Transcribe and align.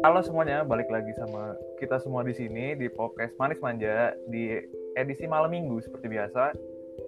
Halo 0.00 0.24
semuanya, 0.24 0.64
balik 0.64 0.88
lagi 0.88 1.12
sama 1.20 1.52
kita 1.76 2.00
semua 2.00 2.24
di 2.24 2.32
sini 2.32 2.72
di 2.80 2.88
podcast 2.88 3.36
Manis 3.36 3.60
Manja 3.60 4.16
di 4.24 4.56
edisi 4.96 5.28
malam 5.28 5.52
minggu 5.52 5.84
seperti 5.84 6.08
biasa. 6.08 6.56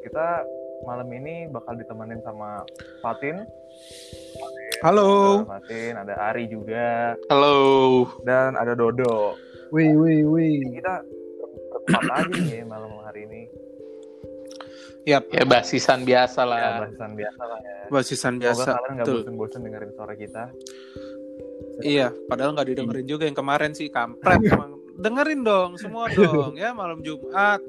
Kita 0.04 0.44
malam 0.84 1.08
ini 1.16 1.48
bakal 1.48 1.80
ditemenin 1.80 2.20
sama 2.20 2.60
Fatin. 3.00 3.48
Halo. 4.84 5.48
Ada 5.48 5.64
Fatin, 5.64 5.92
ada 5.96 6.14
Ari 6.28 6.44
juga, 6.52 7.16
Halo. 7.32 8.12
dan 8.28 8.52
ada 8.60 8.76
Dodo. 8.76 9.40
Wih, 9.72 9.96
wih, 9.96 10.28
wih. 10.28 10.60
Kita 10.76 11.00
berempat 11.88 12.04
aja 12.20 12.36
nih 12.36 12.68
malam 12.68 13.00
hari 13.00 13.24
ini. 13.24 13.61
Yap, 15.02 15.24
Ya 15.28 15.42
basisan 15.42 16.02
biasa 16.02 16.40
Ya, 16.40 16.46
lah. 16.46 16.58
bahasan 16.80 17.10
biasa 17.12 17.42
lah 17.42 17.58
ya. 17.58 17.76
basisan 17.88 18.32
Semoga 18.32 18.44
biasa. 18.44 18.70
kalian 18.72 18.92
nggak 18.94 19.06
bosen-bosen 19.12 19.60
dengerin 19.60 19.90
suara 19.92 20.14
kita. 20.14 20.42
Iya, 21.80 22.08
padahal 22.26 22.50
nggak 22.54 22.68
didengerin 22.68 23.06
juga 23.06 23.24
yang 23.24 23.34
kemarin 23.34 23.72
sih 23.72 23.88
kampret 23.88 24.38
emang. 24.52 24.81
Dengerin 24.92 25.40
dong, 25.40 25.80
semua 25.80 26.06
dong 26.08 26.52
ya 26.62 26.72
malam 26.72 27.00
Jumat 27.00 27.60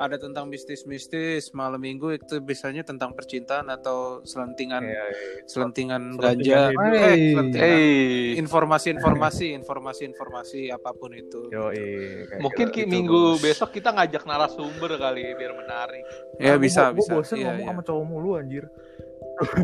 ada 0.00 0.16
tentang 0.16 0.48
mistis-mistis, 0.48 1.52
malam 1.52 1.76
Minggu 1.76 2.16
itu 2.16 2.40
biasanya 2.40 2.80
tentang 2.80 3.12
percintaan 3.12 3.68
atau 3.68 4.24
selentingan 4.24 4.80
Iya, 4.80 4.96
iya. 4.96 5.04
selentingan 5.44 6.16
Selentingan 6.16 6.40
ganja, 6.40 6.60
eh, 7.04 7.36
selentingan 7.36 7.68
Hey, 7.68 7.92
informasi-informasi, 8.40 9.46
informasi-informasi 9.54 10.72
apa 10.72 10.96
pun 10.96 11.12
itu. 11.12 11.52
Yo, 11.52 11.68
kayak 11.68 12.40
mungkin 12.40 12.66
gitu. 12.68 12.76
ki 12.80 12.82
minggu 12.88 13.36
besok 13.38 13.76
kita 13.76 13.92
ngajak 13.92 14.24
narasumber 14.24 14.96
kali 14.96 15.36
biar 15.36 15.52
menarik. 15.52 16.00
Ya 16.40 16.56
Aku- 16.56 16.64
bisa, 16.64 16.88
gua 16.88 16.96
bisa. 16.96 17.12
bosen 17.12 17.36
Iya, 17.36 17.44
ngomong 17.52 17.60
iya. 17.60 17.70
sama 17.70 17.82
cowok 17.84 18.04
mulu 18.08 18.30
anjir. 18.40 18.64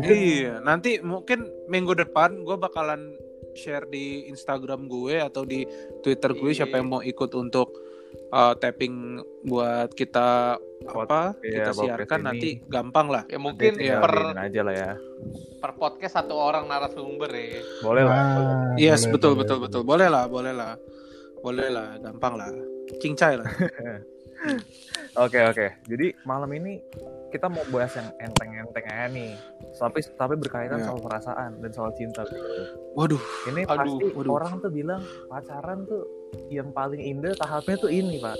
Iya, 0.01 0.61
nanti 0.61 1.01
mungkin 1.01 1.49
minggu 1.65 1.93
depan 1.93 2.41
gue 2.41 2.57
bakalan 2.57 3.13
share 3.57 3.85
di 3.85 4.05
Instagram 4.27 4.85
gue 4.85 5.19
atau 5.19 5.43
di 5.43 5.65
Twitter 5.99 6.31
gue 6.31 6.47
Iya. 6.47 6.57
siapa 6.63 6.77
yang 6.77 6.87
mau 6.87 7.01
ikut 7.01 7.31
untuk 7.33 7.73
uh, 8.29 8.53
tapping 8.53 9.17
buat 9.43 9.91
kita 9.91 10.55
Buat- 10.79 11.09
apa 11.09 11.21
iya, 11.41 11.65
kita 11.65 11.71
siarkan 11.73 12.19
ini. 12.19 12.27
nanti 12.29 12.49
gampang 12.63 13.07
lah. 13.09 13.23
Ya 13.25 13.35
mungkin 13.37 13.73
Iya, 13.75 13.97
per 13.97 14.13
aja 14.37 14.61
lah 14.61 14.73
ya. 14.73 14.91
per 15.57 15.71
podcast 15.73 16.13
satu 16.15 16.37
orang 16.37 16.65
narasumber 16.65 17.27
ya. 17.27 17.59
Boleh 17.81 18.03
lah. 18.03 18.13
boleh. 18.13 18.55
Yes, 18.77 19.03
boleh, 19.03 19.11
betul 19.11 19.31
boleh, 19.33 19.41
betul 19.41 19.57
boleh. 19.57 19.65
betul. 19.65 19.81
Boleh 19.83 20.07
lah, 20.07 20.23
boleh 20.29 20.53
lah. 20.53 20.71
Boleh 21.37 21.67
lah, 21.67 21.87
gampang 21.97 22.33
lah. 22.35 22.49
Cincai 22.97 23.33
lah. 23.35 23.49
Oke 25.17 25.41
oke. 25.41 25.65
Jadi 25.83 26.13
malam 26.23 26.45
ini 26.53 26.77
kita 27.27 27.49
mau 27.49 27.65
bahas 27.67 27.89
yang 27.91 28.05
enteng-enteng 28.21 28.85
aja 28.85 29.09
nih. 29.09 29.33
Tapi 29.73 29.99
tapi 30.13 30.33
berkaitan 30.35 30.77
Ya. 30.77 30.85
soal 30.85 31.01
perasaan 31.01 31.57
dan 31.57 31.71
soal 31.71 31.89
cinta. 31.91 32.21
Waduh, 32.93 33.17
Ini 33.45 33.65
Aduh, 33.65 33.97
pasti 33.97 34.05
waduh. 34.13 34.31
orang 34.31 34.53
tuh 34.59 34.69
bilang 34.69 35.01
pacaran 35.25 35.83
tuh 35.83 36.05
yang 36.47 36.69
paling 36.69 36.99
indah 36.99 37.33
tahapnya 37.33 37.75
tuh 37.77 37.89
ini 37.89 38.17
pak. 38.17 38.37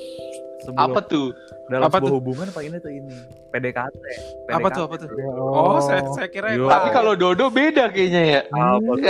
Sebelum 0.59 0.89
Apa 0.89 0.99
tuh? 1.03 1.29
dalam 1.67 1.85
Apa 1.85 1.97
sebuah 1.97 2.09
tuh? 2.09 2.17
hubungan 2.17 2.47
paling 2.49 2.69
indah 2.69 2.79
tuh 2.79 2.89
ini 2.91 3.13
PDKT. 3.47 4.03
apa 4.47 4.67
tuh 4.69 4.83
apa 4.83 4.95
tuh? 4.97 5.09
Ya 5.11 5.29
Oh, 5.33 5.77
saya 5.79 6.01
saya 6.11 6.27
kira 6.27 6.53
Yo. 6.53 6.65
yang 6.65 6.71
Tapi 6.71 6.87
kalau 6.91 7.13
Dodo 7.13 7.49
beda 7.49 7.89
kayaknya 7.89 8.21
ya. 8.23 8.41
Apa? 8.47 8.91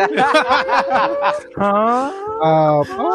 Hah? 1.57 2.09
Apa? 2.79 3.11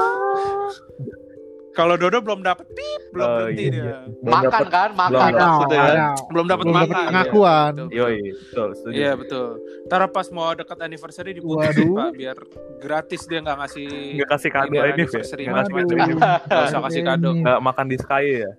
Kalau 1.73 1.95
Dodo 1.95 2.19
belum 2.19 2.41
dapat 2.41 2.69
pip, 2.69 3.03
belum 3.11 3.25
Oh, 3.25 3.37
berhenti 3.39 3.62
iya. 3.62 3.73
dia. 3.73 3.97
Belum 4.15 4.28
makan 4.31 4.51
dapet- 4.51 4.70
kan, 4.70 4.91
makan 4.92 5.11
belum 5.11 5.23
maksudnya. 5.42 5.78
kan? 5.78 5.89
Ada. 5.89 6.06
Belum 6.27 6.47
dapat 6.47 6.62
Belum 6.62 6.75
makan. 6.75 6.84
dapet 6.84 6.95
Iya, 6.95 7.09
pengakuan. 7.09 7.73
betul. 7.73 8.69
Iya 8.91 9.11
betul. 9.15 9.47
Ntar 9.83 10.03
pas 10.09 10.27
mau 10.28 10.48
dekat 10.53 10.78
anniversary 10.81 11.31
diputusin 11.33 11.89
pak, 11.91 12.09
biar 12.12 12.37
gratis 12.78 13.20
dia 13.25 13.39
nggak 13.41 13.56
ngasih 13.59 13.89
Nggak 14.15 14.28
kasih 14.31 14.50
kado 14.50 14.69
Ini 14.69 14.78
ini 14.78 15.03
ya? 15.03 15.06
Nggak 15.43 15.65
kasih 15.65 15.84
kado. 15.95 16.17
Nggak 16.43 16.65
usah 16.67 16.81
kasih 16.83 17.03
kado. 17.03 17.31
Ini. 17.31 17.41
Nggak 17.41 17.59
makan 17.62 17.87
di 17.87 17.97
Sky 17.97 18.25
ya? 18.38 18.50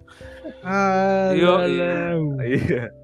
Yo. 1.33 1.53
Iya. 2.39 3.02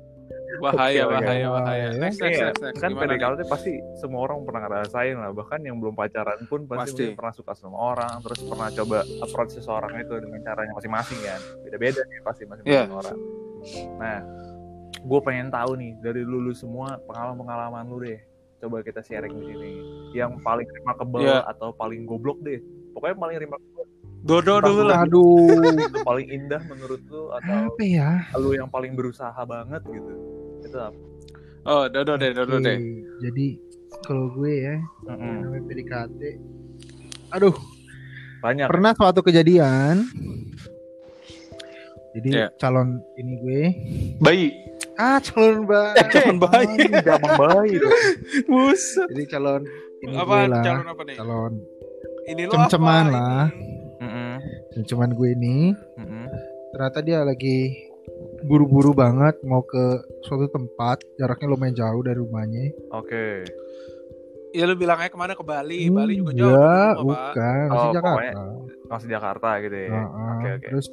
Bahaya 0.62 1.04
bahaya 1.06 1.48
bahaya. 1.50 1.88
Next 1.94 2.18
next 2.18 2.36
Iya, 2.36 2.46
next, 2.48 2.62
next. 2.62 2.78
kan 2.78 2.90
Gimana 2.90 3.06
nih? 3.06 3.18
PDKT 3.18 3.42
pasti 3.46 3.72
semua 3.96 4.20
orang 4.22 4.38
pernah 4.44 4.62
ngerasain 4.64 5.16
lah 5.16 5.32
bahkan 5.32 5.60
yang 5.60 5.78
belum 5.78 5.94
pacaran 5.94 6.40
pun 6.46 6.64
pasti, 6.66 6.92
Pasti. 6.94 7.06
pernah 7.14 7.34
suka 7.34 7.54
sama 7.54 7.78
orang 7.78 8.20
terus 8.20 8.40
pernah 8.42 8.68
coba 8.70 8.98
approach 9.20 9.52
seseorang 9.54 9.92
itu 9.98 10.14
dengan 10.16 10.40
caranya 10.42 10.74
masing-masing 10.74 11.20
kan 11.20 11.38
beda-beda 11.62 12.02
nih 12.04 12.20
pasti 12.22 12.44
masing-masing 12.44 12.68
Iya. 12.86 12.94
orang 12.94 13.18
nah 13.96 14.18
gue 15.00 15.20
pengen 15.22 15.48
tahu 15.48 15.72
nih 15.76 15.92
dari 15.98 16.22
lulu 16.22 16.52
semua 16.52 17.00
pengalaman-pengalaman 17.02 17.84
lu 17.86 18.00
deh 18.00 18.20
coba 18.58 18.80
kita 18.82 19.00
sharing 19.00 19.32
di 19.34 19.46
sini 19.46 19.72
yang 20.12 20.36
paling 20.40 20.68
remarkable 20.74 21.22
Iya. 21.22 21.44
atau 21.46 21.72
paling 21.72 22.04
goblok 22.04 22.40
deh 22.42 22.60
pokoknya 22.92 23.16
paling 23.16 23.38
remarkable 23.40 23.88
Dodo 24.20 24.60
dulu 24.60 24.84
lah. 24.84 25.08
Aduh. 25.08 25.48
paling 26.04 26.28
indah 26.28 26.60
menurut 26.66 27.00
lu 27.08 27.32
atau 27.32 27.72
Apa 27.72 27.80
ya? 27.80 28.28
lu 28.36 28.52
yang 28.52 28.68
paling 28.68 28.92
berusaha 28.92 29.32
banget 29.40 29.80
gitu 29.86 30.12
itu 30.70 30.78
apa 30.78 31.00
Oh 31.62 31.86
Dodo 31.86 32.16
deh 32.16 32.32
Dodo 32.32 32.56
deh. 32.58 32.78
Jadi 33.20 33.48
kalau 34.00 34.32
gue 34.32 34.54
ya, 34.64 34.76
Mm-mm. 35.04 35.44
namanya 35.44 35.64
PDKT. 35.66 36.22
Aduh, 37.32 37.52
banyak 38.40 38.66
pernah 38.66 38.96
suatu 38.96 39.20
kejadian. 39.20 40.08
Jadi 42.10 42.30
Iya. 42.32 42.48
calon 42.56 43.04
ini 43.16 43.34
gue. 43.38 43.62
Bayi. 44.18 44.50
Ah, 44.96 45.20
calon 45.20 45.64
bayi. 45.64 46.00
Calon 46.10 46.38
bayi. 46.40 46.76
gampang 47.04 47.36
bayi. 47.38 47.76
Buset. 48.50 49.08
Jadi 49.10 49.24
calon 49.28 49.62
ini 50.00 50.16
Apa 50.16 50.36
gue 50.38 50.50
lah. 50.50 50.64
calon 50.64 50.86
apa 50.88 51.02
nih? 51.04 51.16
Calon 51.16 51.54
Ini 52.26 52.42
lo 52.46 52.52
Cem-ceman 52.52 53.06
apa 53.06 53.12
lah. 53.12 53.46
ini? 53.50 53.68
Mm-mm. 54.00 54.34
cuman 54.80 55.10
gue 55.12 55.30
ini 55.34 55.58
Mm-mm. 56.00 56.26
ternyata 56.72 57.00
dia 57.02 57.20
lagi 57.22 57.89
buru-buru 58.42 58.92
banget 58.92 59.36
mau 59.42 59.62
ke 59.62 59.84
suatu 60.22 60.48
tempat 60.48 61.02
jaraknya 61.16 61.48
lumayan 61.48 61.76
jauh 61.76 62.02
dari 62.02 62.18
rumahnya. 62.18 62.72
Oke. 62.92 63.44
Ya 64.50 64.66
lu 64.66 64.74
bilang 64.74 64.98
aja 64.98 65.08
ke 65.08 65.16
mana 65.16 65.34
ke 65.34 65.42
Bali. 65.42 65.88
Bali 65.88 66.18
juga 66.18 66.34
jauh. 66.34 66.54
Pak. 66.54 66.96
bukan, 67.00 67.64
masih 67.68 67.80
Oh, 67.82 67.94
Jakarta. 67.94 68.16
pokoknya- 68.16 68.38
Masih 68.90 69.08
Jakarta 69.08 69.50
gitu 69.62 69.78
ya. 69.78 70.02
Oke 70.02 70.48
oke. 70.52 70.68
Terus 70.68 70.88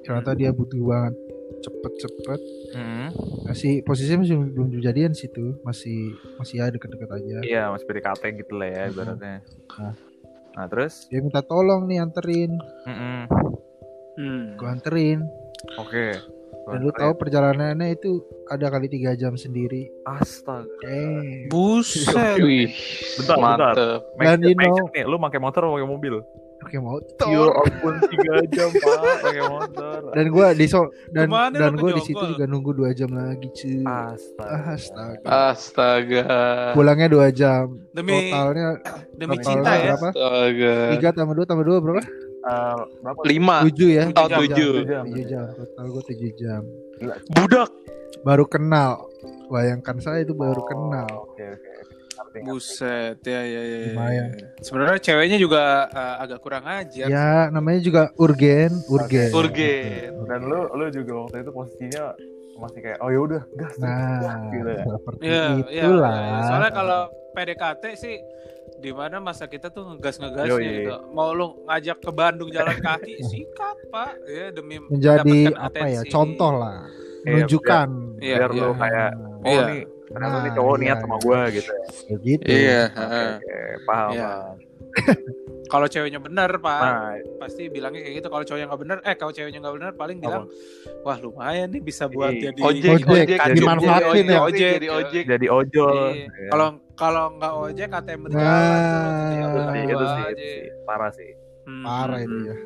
ternyata 0.00 0.30
dia 0.32 0.50
butuh 0.50 0.80
banget 0.80 1.14
cepet-cepet. 1.58 2.40
Mm-mm. 2.72 3.06
Masih 3.44 3.82
posisinya 3.82 4.22
masih 4.22 4.36
belum 4.46 4.68
kejadian 4.72 5.12
situ, 5.12 5.60
masih 5.60 6.14
masih 6.38 6.54
ya 6.56 6.70
deket-deket 6.70 7.10
aja. 7.10 7.38
Iya 7.42 7.62
masih 7.68 7.84
PDKT 7.84 8.22
gitu 8.38 8.52
lah 8.54 8.68
ya 8.68 8.82
ibaratnya. 8.88 9.36
Nah. 9.74 9.94
Nah 10.54 10.66
terus? 10.66 11.04
Dia 11.06 11.20
minta 11.20 11.38
tolong 11.40 11.84
nih 11.84 11.98
anterin, 11.98 12.56
Mm-mm. 12.82 13.18
Hmm. 14.16 14.44
gue 14.56 14.68
anterin. 14.68 15.20
Oke. 15.76 16.14
Dan 16.68 16.84
lu 16.84 16.92
tahu 16.92 17.16
perjalanannya 17.16 17.96
itu 17.96 18.20
ada 18.46 18.68
kali 18.68 18.86
tiga 18.86 19.16
jam 19.16 19.32
sendiri. 19.34 19.88
Astaga. 20.04 20.68
Eh, 20.84 21.48
Buset. 21.48 22.36
Wih. 22.38 22.68
Bentar, 23.16 23.36
bentar. 23.36 23.72
Mantep. 23.72 24.00
Dan 24.18 24.38
you 24.42 24.52
know- 24.52 24.92
nih, 24.92 25.04
lu 25.04 25.16
pakai 25.16 25.40
motor 25.40 25.64
atau 25.64 25.74
pakai 25.74 25.88
mobil? 25.88 26.14
oke 26.58 26.74
Ya 26.74 26.82
motor. 26.82 27.54
ampun 27.54 27.94
3 28.02 28.42
jam 28.50 28.68
pak 28.74 28.98
pakai 29.22 29.42
motor. 29.46 29.98
Dan 30.10 30.26
gue 30.26 30.46
di 30.52 30.66
so 30.66 30.90
dan 31.08 31.24
Ke 31.24 31.32
mana 31.32 31.54
dan 31.54 31.72
gue 31.72 31.90
di 31.94 32.02
situ 32.02 32.18
juga 32.28 32.44
nunggu 32.44 32.74
dua 32.74 32.90
jam 32.90 33.08
lagi 33.08 33.46
cuy. 33.48 33.86
Astaga. 33.86 34.74
Astaga. 34.74 35.26
Astaga. 35.54 36.24
Pulangnya 36.74 37.06
dua 37.06 37.30
jam. 37.30 37.78
Demi 37.94 38.28
Totalnya 38.28 38.68
demi 39.14 39.36
totalnya 39.38 39.46
cinta 39.46 39.70
ya. 39.70 39.84
berapa? 39.94 40.08
Astaga. 40.10 40.74
Tiga 40.92 41.08
tambah 41.14 41.34
dua 41.38 41.46
tambah 41.46 41.64
dua 41.64 41.78
berapa? 41.78 42.02
Eh, 42.48 42.74
berapa? 42.98 43.20
Lima. 43.24 43.56
Tujuh 43.64 43.88
ya. 43.90 44.04
Oh, 44.10 44.26
Tujuh 44.26 44.44
tujuh. 44.48 44.72
jam. 45.24 45.44
Total 45.52 45.84
gue 45.86 46.02
tujuh 46.08 46.30
jam. 46.34 46.62
Budak. 47.30 47.70
Baru 48.20 48.44
kenal. 48.44 49.06
Bayangkan 49.46 49.96
saya 49.98 50.22
itu 50.22 50.32
baru 50.32 50.58
Oh, 50.58 50.66
kenal. 50.66 51.08
Oke 51.26 51.44
oke. 51.46 51.72
Buset 52.38 53.18
ya 53.22 53.40
ya 53.40 53.62
ya. 53.62 53.78
ya. 53.80 53.90
Lumayan. 53.90 54.28
Sebenarnya 54.58 54.98
ceweknya 55.00 55.38
juga 55.38 55.62
uh, 55.88 56.16
agak 56.18 56.38
kurang 56.38 56.64
ajar. 56.64 57.06
Ya 57.06 57.48
namanya 57.48 57.80
juga 57.80 58.02
urgen, 58.14 58.78
urgen. 58.86 59.30
Urgen. 59.32 60.10
Dan 60.24 60.40
lu 60.44 60.68
lu 60.70 60.86
juga 60.88 61.12
waktu 61.24 61.40
itu 61.40 61.50
posisinya 61.50 62.04
masih 62.58 62.80
kayak 62.80 62.98
oh 63.00 63.08
ya 63.08 63.20
udah 63.22 63.42
gas 63.54 63.74
Nah, 63.78 64.18
gas, 64.18 64.34
gitu 64.50 64.68
ya. 64.68 64.82
seperti 64.84 65.20
iya, 65.22 65.44
itulah. 65.78 66.14
Soalnya 66.44 66.72
kalau 66.74 67.00
PDKT 67.32 67.82
sih 67.96 68.14
di 68.78 68.90
mana 68.94 69.18
masa 69.18 69.50
kita 69.50 69.68
tuh 69.68 69.82
ngegas-ngegasnya 69.90 70.54
Yoi. 70.54 70.70
gitu. 70.86 70.94
Mau 71.10 71.34
lu 71.34 71.46
ngajak 71.66 71.98
ke 71.98 72.10
Bandung 72.14 72.48
jalan 72.48 72.78
kaki, 72.78 73.18
sikat, 73.30 73.76
Pak. 73.90 74.10
Ya 74.24 74.46
demi 74.54 74.78
menjadi 74.78 75.26
mendapatkan 75.50 75.66
apa 75.66 75.84
ya? 75.84 76.00
atensi. 76.02 76.12
Contoh 76.14 76.52
lah. 76.54 76.78
Iya, 76.86 77.26
Menunjukkan. 77.26 77.88
Iya, 78.22 78.36
Biar 78.38 78.50
iya. 78.50 78.62
lu 78.62 78.72
kayak 78.78 79.10
oh 79.18 79.50
Iya. 79.50 79.62
nih 79.66 79.82
ternyata 80.08 80.32
Nah, 80.32 80.40
nih 80.40 80.52
cowok 80.56 80.74
iya, 80.74 80.82
niat 80.82 80.98
sama 81.04 81.16
iya. 81.18 81.24
gua 81.26 81.40
gitu 81.52 81.70
ya. 81.70 81.84
Kayak 82.06 82.20
gitu. 82.24 82.44
Iya. 82.48 82.82
Oke, 82.88 83.18
oke, 83.18 83.56
paham. 83.84 84.10
Iya. 84.14 84.30
kalau 85.68 85.86
ceweknya 85.86 86.18
bener 86.18 86.50
pak 86.56 86.80
Nah, 86.80 87.12
pasti 87.38 87.68
bilangnya 87.68 88.00
kayak 88.00 88.14
gitu 88.16 88.28
kalau 88.28 88.42
cowoknya 88.42 88.66
nggak 88.66 88.80
bener 88.80 88.98
eh 89.02 89.14
kalau 89.14 89.30
ceweknya 89.30 89.58
nggak 89.60 89.74
bener 89.74 89.90
paling 89.92 90.16
bilang 90.18 90.44
wah 91.02 91.16
lumayan 91.16 91.68
nih 91.68 91.80
bisa 91.80 92.04
buat 92.06 92.30
Iya. 92.30 92.50
jadi 92.50 92.60
Ojek, 92.60 92.90
Ojek, 92.90 93.06
ojek, 93.06 93.38
jadi 93.38 93.54
dimanfaatin 93.54 94.24
ya. 94.26 94.38
ojek, 94.40 94.70
jadi 94.74 94.88
ojek. 94.90 95.24
jadi 95.28 95.46
ojol. 95.48 95.96
Iya. 96.10 96.26
ya. 96.26 96.48
kalau 96.48 96.68
kalau 96.92 97.24
nggak 97.32 97.52
ojek 97.54 97.86
KTM 97.86 98.20
berjalan 98.24 98.42
Nah. 98.42 98.58
tuh, 99.46 99.62
ya 99.62 99.72
Iya, 99.78 99.84
itu 99.86 100.04
sih, 100.04 100.22
itu 100.24 100.36
sih. 100.42 100.56
parah 100.82 101.10
sih. 101.12 101.30
Hmm, 101.62 101.84
Parah 101.84 102.18
itu 102.18 102.32
hmm. 102.34 102.48
ya. 102.48 102.56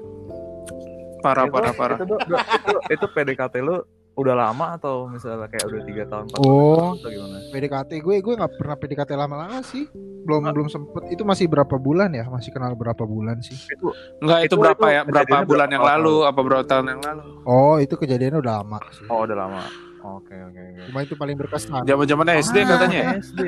parah 1.21 1.45
Itu- 1.45 1.53
parah 1.53 1.73
parah 1.73 1.97
Itu, 1.97 2.07
tuh- 2.09 2.21
itu, 2.23 2.75
itu 2.93 3.07
PDKT 3.09 3.55
lu 3.61 3.77
udah 4.13 4.35
lama 4.35 4.77
atau 4.77 5.07
misalnya 5.07 5.47
kayak 5.47 5.65
udah 5.65 5.83
tiga 5.83 6.05
tahun, 6.05 6.25
empat 6.27 6.39
Oh. 6.39 6.93
tahun 6.93 6.95
atau 6.95 7.11
gimana? 7.11 7.37
PDKT 7.49 7.91
gue 7.99 8.15
gue 8.19 8.35
nggak 8.37 8.53
pernah 8.55 8.77
PDKT 8.77 9.11
lama-lama 9.15 9.59
sih. 9.63 9.85
Belum 10.23 10.43
belum 10.47 10.69
sempet. 10.69 11.03
Itu 11.09 11.23
masih 11.23 11.47
berapa 11.47 11.75
bulan 11.75 12.13
ya? 12.13 12.25
Masih 12.25 12.51
kenal 12.51 12.73
berapa 12.73 13.03
bulan 13.03 13.41
sih? 13.41 13.57
Itu 13.67 13.91
Enggak 14.19 14.39
itu, 14.43 14.53
Itu- 14.53 14.61
berapa 14.61 14.85
itu 14.85 14.95
ya? 14.95 15.01
Berapa 15.03 15.37
bulan 15.43 15.47
berapa 15.67 15.73
yang 15.73 15.83
tahun 15.83 15.93
lalu? 15.99 16.17
Apa 16.23 16.41
berapa 16.41 16.65
tahun 16.65 16.85
yang 16.89 17.01
lalu? 17.03 17.23
Oh, 17.43 17.77
itu 17.77 17.95
kejadiannya 17.95 18.39
udah 18.39 18.55
lama 18.55 18.79
sih. 18.93 19.07
oh 19.07 19.21
udah 19.21 19.37
lama. 19.39 19.63
Oke 20.03 20.35
oke 20.35 20.59
oke. 20.61 20.83
Cuma 20.91 20.99
itu 21.01 21.15
paling 21.15 21.37
berkesan. 21.39 21.83
Zaman-zaman 21.83 22.27
SD 22.37 22.57
Ah, 22.59 22.67
katanya. 22.69 22.99
ya? 22.99 23.11
SD. 23.23 23.41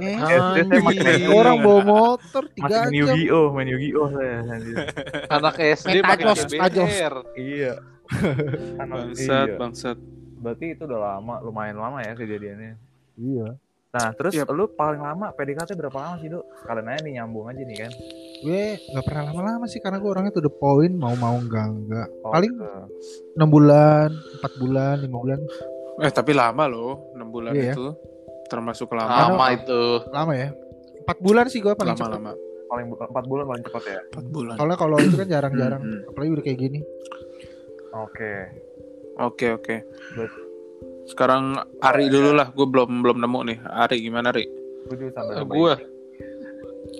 Eh, 0.00 0.16
SD 0.16 0.56
saya 0.64 0.80
main 0.80 0.98
Anjing. 0.98 1.28
orang 1.30 1.56
bawa 1.60 1.80
motor 1.84 2.42
tiga 2.50 2.64
main 2.64 2.88
jam. 2.88 2.96
Yu-Gi-Oh, 2.96 3.46
main 3.52 3.68
Yu-Gi-Oh 3.68 4.08
saya. 4.10 4.36
Anak 5.30 5.54
SD 5.60 6.00
Main 6.00 6.08
pakai. 6.08 6.32
CBR. 6.34 7.14
iya. 7.36 7.74
Anak- 8.82 8.96
Bangsat, 9.06 9.46
iya. 9.46 9.56
bangsat. 9.56 9.98
Berarti 10.38 10.66
itu 10.70 10.82
udah 10.84 11.00
lama, 11.14 11.34
lumayan 11.40 11.76
lama 11.76 11.98
ya 11.98 12.12
kejadiannya. 12.12 12.74
Iya. 13.16 13.58
Nah, 13.88 14.12
terus 14.12 14.32
Yap. 14.32 14.52
lu 14.52 14.68
paling 14.68 15.00
lama 15.00 15.32
PDKT 15.32 15.72
berapa 15.74 15.96
lama 15.96 16.14
sih, 16.18 16.28
Dok? 16.28 16.44
Sekalian 16.60 16.86
aja 16.86 17.00
nih 17.00 17.12
nyambung 17.16 17.48
aja 17.48 17.58
nih 17.58 17.78
kan. 17.78 17.92
Gue 18.38 18.64
nggak 18.78 19.02
pernah 19.02 19.22
lama-lama 19.26 19.64
sih 19.64 19.80
karena 19.80 19.96
gue 19.96 20.06
orangnya 20.06 20.30
tuh 20.30 20.44
the 20.44 20.52
point 20.52 20.92
mau-mau 20.92 21.34
enggak 21.34 21.66
enggak. 21.66 22.08
Oh, 22.20 22.30
Paling 22.30 22.52
enam 23.34 23.48
bulan, 23.48 24.08
empat 24.12 24.52
bulan, 24.54 24.94
lima 25.00 25.18
bulan, 25.18 25.40
Eh 25.98 26.12
tapi 26.12 26.30
lama 26.30 26.62
loh, 26.64 27.10
6 27.10 27.26
bulan 27.26 27.50
Iya 27.50 27.64
ya. 27.64 27.74
itu. 27.74 27.90
Termasuk 28.46 28.92
lama. 28.92 29.34
Lama 29.34 29.46
itu. 29.50 29.82
lama 30.06 30.32
ya. 30.32 30.48
Empat 31.00 31.18
bulan 31.18 31.44
sih 31.48 31.58
gue 31.58 31.72
paling 31.72 31.96
cepat. 31.96 32.12
Lama-lama. 32.12 32.32
paling 32.68 32.84
empat 32.86 33.24
bulan 33.24 33.44
paling 33.48 33.64
cepat 33.64 33.82
ya. 33.82 34.00
4 34.14 34.28
bulan. 34.28 34.54
Soalnya 34.54 34.76
kalau 34.76 34.96
itu 35.00 35.16
kan 35.16 35.24
jarang-jarang, 35.26 35.80
Hmm, 35.80 36.00
apalagi 36.06 36.30
udah 36.30 36.44
kayak 36.44 36.58
gini. 36.60 36.80
Oke. 37.92 38.32
Oke, 39.18 39.46
oke. 39.50 39.76
Bet- 40.14 40.46
Sekarang 41.08 41.56
Ari 41.80 42.12
dulu 42.12 42.36
lah, 42.36 42.52
gue 42.52 42.66
belum 42.68 43.00
belum 43.00 43.18
nemu 43.18 43.40
nih. 43.48 43.58
Ari 43.64 43.96
gimana 43.98 44.28
Ari? 44.28 44.44
Gue 44.86 45.08
nambah 45.08 45.44
Gua, 45.48 45.74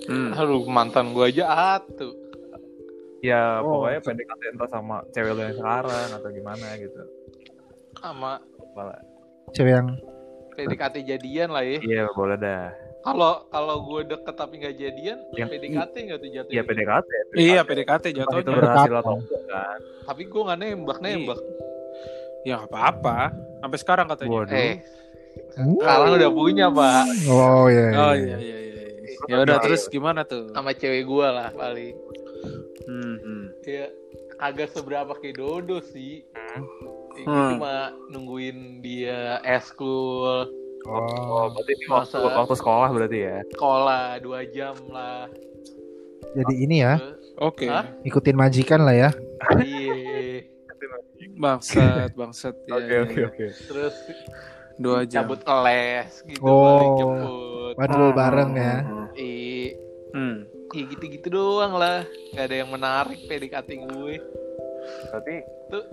Hmm. 0.05 0.33
aduh 0.33 0.65
mantan 0.65 1.13
gua 1.13 1.29
aja 1.29 1.45
atu. 1.77 2.13
Ya, 3.21 3.59
Oh, 3.59 3.83
pokoknya 3.83 3.99
PDKT 4.01 4.41
entah 4.49 4.69
sama 4.69 5.03
cewek 5.11 5.33
lu 5.33 5.41
yang 5.43 5.53
sekarang 5.53 6.07
atau 6.09 6.29
gimana 6.31 6.67
gitu. 6.77 7.01
Sama 7.99 8.39
Apalah. 8.39 9.01
Cewek 9.51 9.73
yang 9.75 9.87
PDKT 10.55 10.95
jadian 11.03 11.49
lah 11.51 11.61
ya. 11.61 11.77
Iya, 11.79 12.03
boleh 12.15 12.37
dah. 12.37 12.71
Kalau 12.99 13.47
kalau 13.47 13.75
gue 13.87 14.01
deket 14.05 14.35
tapi 14.35 14.59
nggak 14.59 14.75
jadian, 14.75 15.17
Yang- 15.31 15.49
PDKT 15.55 15.93
nggak 16.03 16.19
tuh 16.19 16.29
jatuhnya? 16.35 16.51
Iya, 16.51 16.61
PDKT. 16.67 17.09
Iya, 17.33 17.61
PDKT 17.63 18.03
Entah 18.11 18.37
itu 18.37 18.51
berhasil 18.51 18.93
atau 18.93 19.13
enggak 19.15 19.41
kan. 19.47 19.79
Tapi 20.03 20.21
gue 20.27 20.41
nggak 20.43 20.59
nembak 20.59 20.99
nembak. 20.99 21.39
Ya 22.43 22.55
apa-apa. 22.59 23.31
Sampai 23.59 23.77
sekarang 23.79 24.05
katanya. 24.11 24.31
Waduh. 24.35 24.51
Eh, 24.51 24.75
sekarang 25.55 26.11
udah 26.15 26.31
punya 26.31 26.67
pak. 26.67 27.03
Oh 27.31 27.65
iya. 27.71 27.87
Oh 27.95 28.13
iya. 28.13 28.35
iya 28.35 28.57
iya 28.59 28.83
iya. 28.83 29.15
Ya 29.27 29.35
udah 29.43 29.57
terus 29.59 29.87
gimana 29.87 30.27
tuh? 30.27 30.51
Sama 30.51 30.75
cewek 30.75 31.07
gue 31.07 31.27
lah 31.27 31.51
paling. 31.55 31.95
Hmm, 32.83 33.15
hmm. 33.15 33.43
Ya 33.63 33.85
agak 34.39 34.71
seberapa 34.71 35.15
kayak 35.15 35.39
Dodo 35.39 35.79
sih. 35.85 36.27
Hmm. 36.35 36.63
Ya, 37.15 37.23
Hmm. 37.27 37.59
Cuma 37.59 37.75
nungguin 38.07 38.79
dia 38.79 39.43
eskul, 39.43 40.47
Oh, 40.85 40.95
Oh, 40.95 41.45
berarti 41.51 41.71
ini 41.73 41.85
waktu, 41.87 42.15
Masa- 42.15 42.35
waktu 42.37 42.55
sekolah 42.55 42.87
berarti 42.89 43.19
ya. 43.19 43.37
sekolah 43.49 44.03
dua 44.19 44.39
jam 44.47 44.75
lah. 44.87 45.27
jadi 46.29 46.53
ini 46.55 46.75
ya, 46.79 46.93
Oke. 47.37 47.65
Hah? 47.65 47.89
ikutin 48.01 48.35
majikan 48.35 48.83
lah 48.83 48.93
ya. 48.93 49.09
Iya. 49.57 50.45
Bangsat, 51.35 52.11
bangsat. 52.13 52.55
Ya, 52.65 52.75
Oke, 52.77 52.85
ya, 52.85 52.99
oke, 53.01 53.15
ya. 53.17 53.27
oke. 53.27 53.45
Terus 53.65 53.95
Dua 54.75 55.03
jam. 55.03 55.27
cabut 55.27 55.39
les 55.63 56.07
gitu 56.23 56.39
Oh. 56.39 56.55
balik 56.55 56.91
jemput. 56.95 57.73
Bandel 57.75 58.07
bareng 58.13 58.51
ya. 58.53 58.75
Iya. 59.13 59.67
Hmm. 60.09 60.37
Ya 60.69 60.83
gitu-gitu 60.85 61.27
doang 61.29 61.75
lah. 61.75 62.05
Gak 62.31 62.45
ada 62.45 62.55
yang 62.55 62.69
menarik 62.69 63.19
PDKT 63.25 63.69
gue. 63.81 64.15
Berarti 65.09 65.35
Tuh. 65.67 65.85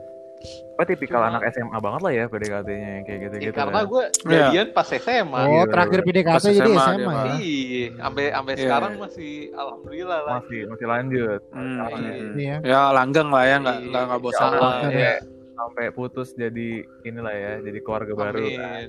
Apa 0.72 0.84
tipikal 0.84 1.18
Cuma- 1.18 1.30
anak 1.32 1.42
SMA 1.48 1.78
banget 1.78 2.00
lah 2.00 2.12
ya 2.12 2.24
PDKT-nya 2.26 2.88
yang 2.92 3.04
kayak 3.04 3.16
Ya, 3.16 3.24
gitu-gitu. 3.26 3.56
karena 3.56 3.78
ya. 3.78 3.86
gue 3.86 4.02
Iya. 4.04 4.36
jadian 4.44 4.68
pas 4.70 4.88
SMA. 4.90 5.38
Oh, 5.38 5.48
Iya, 5.48 5.62
terakhir. 5.66 5.98
PDKT 6.02 6.36
Pas 6.36 6.44
jadi 6.44 6.58
SMA 6.60 6.76
SMA, 6.76 7.12
ya. 7.16 7.34
Iya, 7.34 7.84
sampai 7.96 8.24
sampai 8.30 8.52
Iya. 8.52 8.60
sekarang 8.62 8.92
masih 8.96 9.32
alhamdulillah 9.54 10.18
lah. 10.20 10.32
masih 10.36 10.60
masih 10.66 10.86
lanjut. 10.86 11.40
Hmm, 11.48 11.64
ya. 11.74 11.84
hmm. 11.88 12.30
Ini 12.30 12.44
ya. 12.44 12.56
Ya 12.62 12.80
langgeng 12.92 13.28
lah 13.28 13.44
ya, 13.44 13.56
nggak 13.58 13.76
Iya. 13.78 13.88
nggak 13.88 14.02
nggak 14.04 14.20
bosan 14.20 14.44
Ya 14.44 14.52
lah. 14.52 14.70
Ada. 14.70 14.82
sampai 14.82 15.08
sampai 15.56 15.86
putus 15.90 16.28
jadi 16.32 16.68
inilah 17.02 17.32
ya, 17.34 17.52
jadi 17.58 17.78
keluarga 17.80 18.12
baru. 18.14 18.44
kan. 18.46 18.60
Amin. 18.60 18.88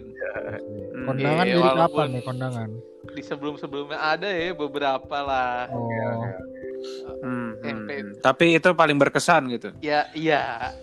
Hmm. 0.91 1.05
Kondangan 1.07 1.45
Iya, 1.47 1.55
dari 1.55 1.71
kapan 1.79 2.07
nih 2.09 2.21
kondangan? 2.21 2.69
Di 3.07 3.21
sebelum-sebelumnya 3.23 3.99
ada 4.05 4.27
ya 4.27 4.51
beberapa 4.51 5.17
lah. 5.17 5.71
Oh, 5.71 5.87
Hmm, 7.17 7.55
hmm, 7.55 7.63
SMP. 7.63 7.89
hmm. 7.95 8.11
Tapi 8.19 8.45
itu 8.53 8.67
paling 8.69 8.97
berkesan 8.97 9.47
gitu. 9.49 9.71
Ya, 9.79 10.11
iya. 10.11 10.75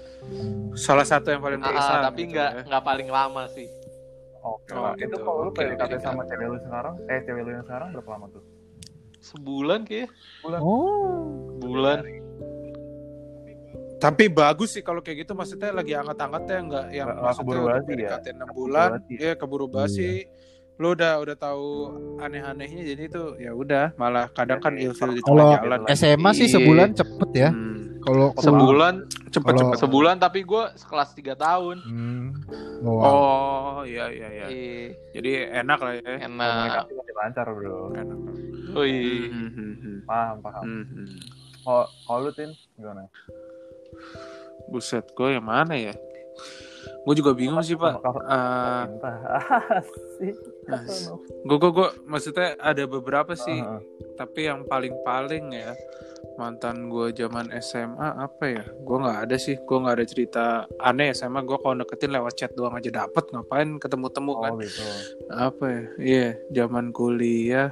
Salah 0.75 1.03
satu 1.03 1.29
yang 1.29 1.38
paling 1.38 1.59
Ah, 1.59 1.65
berkesan. 1.65 1.99
tapi 2.03 2.21
gitu 2.23 2.32
nggak 2.32 2.50
ya. 2.50 2.62
nggak 2.65 2.82
paling 2.82 3.09
lama 3.09 3.43
sih. 3.49 3.69
Oke 4.41 4.71
Oh, 4.71 4.93
gitu. 4.93 5.06
Itu 5.06 5.17
kalau 5.19 5.38
lu 5.41 5.50
Oke, 5.50 5.62
PDKT 5.62 5.93
oke. 5.94 6.03
sama 6.03 6.23
cewek 6.25 6.47
lu 6.47 6.59
sekarang, 6.61 6.94
eh 7.06 7.19
cewek 7.21 7.43
lu 7.43 7.50
yang 7.53 7.65
sekarang 7.65 7.88
berapa 7.91 8.11
lama 8.11 8.26
tuh? 8.31 8.43
Sebulan 9.19 9.81
kayak. 9.82 10.09
oh, 10.55 11.56
Bulan. 11.56 12.05
Tapi 13.97 14.29
bagus 14.29 14.69
sih 14.71 14.82
kalau 14.82 15.00
kayak 15.00 15.25
gitu 15.25 15.32
maksudnya 15.32 15.73
lagi 15.73 15.94
angkat-angkatnya 15.94 16.59
nggak 16.62 16.85
yang 16.91 17.09
Nggak- 17.09 17.15
nggak 17.15 17.25
maksudnya 17.25 17.41
keburu 17.41 17.56
udah 17.59 17.73
basi 17.75 17.81
ya? 17.81 17.88
PDKT 17.88 18.27
6 18.29 18.49
bulan, 18.53 18.88
ya 19.09 19.32
keburu 19.35 19.67
basi. 19.67 20.11
Lu 20.75 20.88
udah 20.91 21.12
udah 21.17 21.37
tahu 21.38 21.67
aneh-anehnya 22.19 22.82
jadi 22.85 23.03
itu 23.06 23.23
ya 23.38 23.55
udah 23.55 23.94
malah 23.94 24.27
kadang 24.29 24.59
kan 24.59 24.75
Jadi, 24.75 24.91
ilfil 24.91 25.11
di 25.11 25.23
Kalau 25.23 25.55
tengah 25.55 25.62
jalan. 25.62 25.81
SMA 25.88 26.31
sih 26.35 26.44
Iya. 26.44 26.55
sebulan 26.59 26.88
cepet 26.93 27.31
ya. 27.32 27.49
Hmm. 27.49 27.83
Kalau 28.05 28.37
Sebulan, 28.37 28.95
Cepet 29.27 29.51
Kalau- 29.51 29.61
cepet. 29.67 29.79
sebulan 29.81 30.17
tapi 30.17 30.41
gue 30.43 30.65
sekelas 30.75 31.11
3 31.11 31.35
tahun. 31.35 31.77
Hmm. 31.81 32.25
Oh, 32.81 33.01
Oh 33.01 33.81
iya 33.83 34.06
iya 34.06 34.29
iya. 34.31 34.47
Iya, 34.47 34.89
Jadi 35.12 35.31
enak 35.56 35.79
lah 35.81 35.93
ya. 35.97 36.12
enak. 36.23 36.87
Lancar 37.15 37.47
bro. 37.49 37.91
Enak. 37.93 38.19
Wih. 38.75 39.29
Hmm, 39.29 39.51
hmm, 39.51 39.96
Paham 40.05 40.37
paham. 40.39 40.63
hmm, 40.63 40.84
hmm. 40.84 41.08
Kalau 41.61 41.84
kalau 42.05 42.20
lu 42.20 42.32
tin 42.32 42.51
gimana? 42.77 43.08
Buset, 44.69 45.08
gue 45.11 45.29
yang 45.31 45.43
mana 45.43 45.75
ya? 45.75 45.94
Gue 47.05 47.15
juga 47.15 47.37
bingung 47.37 47.61
sih 47.61 47.77
pak. 47.77 48.01
Eh, 48.01 48.84
gue 51.44 51.56
gue 51.61 51.70
gue 51.77 51.89
maksudnya 52.08 52.56
ada 52.56 52.84
beberapa 52.89 53.37
sih, 53.37 53.61
Heeh. 53.61 53.81
tapi 54.17 54.49
yang 54.49 54.65
paling 54.65 54.96
paling 55.05 55.53
ya 55.53 55.77
mantan 56.34 56.89
gue 56.91 57.13
zaman 57.15 57.53
SMA 57.61 58.08
apa 58.19 58.44
ya? 58.49 58.65
Gue 58.82 58.96
nggak 58.99 59.19
ada 59.29 59.37
sih, 59.37 59.61
gue 59.61 59.77
nggak 59.79 59.96
ada 60.01 60.06
cerita 60.08 60.44
aneh 60.81 61.13
SMA. 61.13 61.44
Gue 61.44 61.61
kalau 61.61 61.84
deketin 61.84 62.11
lewat 62.17 62.34
chat 62.34 62.51
doang 62.56 62.75
aja 62.75 62.91
dapet, 62.91 63.25
ngapain 63.31 63.77
ketemu-temu 63.79 64.32
kan? 64.41 64.53
Oh 64.56 64.58
gitu. 64.58 64.82
Apa 65.31 65.65
ya? 65.69 65.82
Iya, 66.01 66.29
zaman 66.65 66.91
kuliah. 66.91 67.70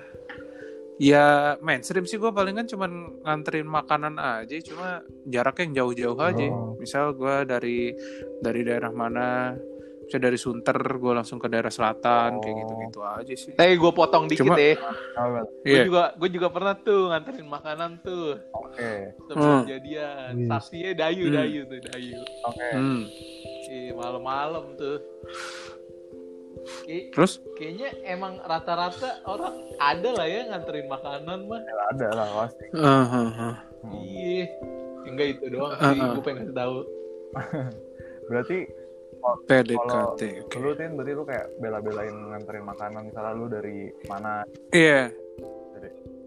Ya 0.97 1.25
mainstream 1.59 2.05
sih 2.05 2.15
gue 2.15 2.29
palingan 2.29 2.65
cuman 2.65 2.93
nganterin 3.23 3.65
makanan 3.65 4.17
aja, 4.17 4.55
cuma 4.63 4.89
jaraknya 5.25 5.63
yang 5.65 5.75
jauh-jauh 5.77 6.19
aja. 6.19 6.47
Oh. 6.47 6.77
Misal 6.77 7.13
gue 7.13 7.37
dari 7.43 7.97
dari 8.39 8.61
daerah 8.63 8.89
mana, 8.89 9.57
bisa 10.03 10.17
dari 10.17 10.37
Sunter 10.37 10.77
gue 10.77 11.13
langsung 11.13 11.37
ke 11.37 11.49
daerah 11.49 11.71
selatan 11.71 12.39
kayak 12.39 12.53
Oh. 12.53 12.61
gitu-gitu 12.61 13.01
aja 13.01 13.35
sih. 13.35 13.53
Tapi 13.53 13.73
gue 13.75 13.91
potong 13.91 14.25
dikit 14.27 14.45
Cuma- 14.45 14.55
deh. 14.55 14.77
Oh, 15.17 15.27
Gue 15.59 15.73
Iya. 15.73 15.83
juga 15.89 16.03
gue 16.13 16.29
juga 16.31 16.49
pernah 16.51 16.75
tuh 16.77 17.01
nganterin 17.09 17.49
makanan 17.49 17.91
tuh 18.01 18.27
Oke. 18.53 18.93
sebelum 19.27 19.49
Hmm. 19.59 19.65
jadian. 19.67 20.31
Wih. 20.37 20.49
Saksinya 20.51 20.91
Dayu 20.95 21.25
Hmm. 21.27 21.35
Dayu 21.35 21.61
tuh 21.65 21.79
Dayu. 21.83 22.19
Oke. 22.45 22.69
Hmm. 22.71 23.03
Iya 23.65 23.97
malam-malam 23.97 24.77
tuh. 24.77 25.01
Kayak- 26.83 27.07
Terus? 27.13 27.33
kayaknya 27.55 27.89
emang 28.05 28.39
rata-rata 28.41 29.23
orang 29.25 29.55
ada 29.77 30.11
lah 30.15 30.27
ya 30.27 30.41
nganterin 30.49 30.87
makanan 30.87 31.39
mah. 31.47 31.61
Ya, 31.61 31.75
ada 31.91 32.09
lah 32.15 32.29
pasti. 32.39 32.65
Uh, 32.73 32.87
uh, 32.87 33.17
uh. 33.17 33.55
Hmm. 33.83 33.93
Iya. 33.99 34.45
Enggak 35.03 35.27
itu 35.35 35.45
doang 35.51 35.75
sih. 35.75 35.99
Gue 35.99 36.23
pengen 36.23 36.39
kasih 36.47 36.55
tahu. 36.55 36.77
Berarti 38.31 38.59
PDKT. 39.23 40.23
Oke. 40.47 40.57
lu 40.59 40.75
tin 40.75 40.99
berarti 40.99 41.13
lu 41.15 41.23
kayak 41.23 41.47
bela-belain 41.59 42.11
nganterin 42.11 42.65
makanan 42.67 43.07
misalnya 43.07 43.33
lu 43.33 43.47
dari 43.47 43.87
mana 44.11 44.43
Iya. 44.71 45.15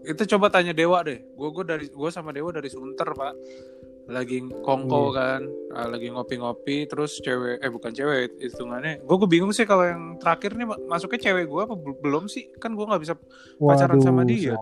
itu 0.06 0.22
coba 0.30 0.48
tanya 0.48 0.70
Dewa 0.70 1.02
deh. 1.02 1.18
Gue 1.34 1.48
gue 1.50 1.64
dari 1.66 1.86
gue 1.90 2.10
sama 2.10 2.30
Dewa 2.30 2.54
dari 2.54 2.70
Sunter 2.70 3.10
pak. 3.10 3.34
Lagi 4.06 4.38
kongko 4.56 5.10
kan, 5.10 5.42
ah, 5.70 5.86
lagi 5.86 6.06
ngopi-ngopi, 6.06 6.86
terus 6.86 7.18
cewek, 7.18 7.58
eh 7.58 7.66
bukan 7.66 7.90
cewek, 7.90 8.38
hitungannya. 8.38 9.02
Gue 9.02 9.16
gue 9.16 9.26
bingung 9.28 9.50
sih 9.50 9.62
kalau 9.62 9.82
yang 9.82 10.14
terakhir 10.16 10.54
nih 10.54 10.62
ma- 10.64 10.78
masuknya 10.86 11.18
cewek 11.20 11.44
gue 11.44 11.60
apa 11.60 11.74
bel- 11.74 11.98
belum 11.98 12.24
sih? 12.26 12.54
Kan 12.54 12.72
gue 12.72 12.82
nggak 12.82 13.02
bisa. 13.02 13.18
Pacaran 13.58 13.98
sama 13.98 14.22
dia. 14.22 14.54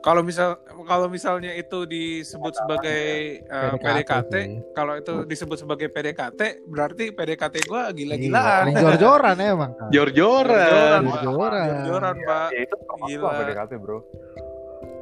Kalau 0.00 0.20
misal 0.20 0.60
kalau 0.84 1.08
misalnya 1.08 1.56
itu 1.56 1.88
disebut 1.88 2.52
sebagai 2.52 3.02
eh, 3.40 3.72
PDKT, 3.80 4.34
sih. 4.34 4.44
kalau 4.74 5.00
itu 5.00 5.24
disebut 5.24 5.56
sebagai 5.56 5.88
PDKT, 5.88 6.40
berarti 6.66 7.08
PDKT 7.08 7.64
gue 7.64 7.80
Iya, 7.80 7.88
gila-gilaan. 7.88 8.64
jor-joran 8.74 9.36
emang 9.38 9.72
kan. 9.72 9.88
Jor-joran. 9.88 11.00
Jor-joran. 11.08 11.64
Jor-joran, 11.64 12.14
Pak. 12.20 12.48
ya 12.52 12.60
itu 12.60 12.76
Gila. 13.08 13.30
PDKT 13.32 13.72
bro. 13.80 13.98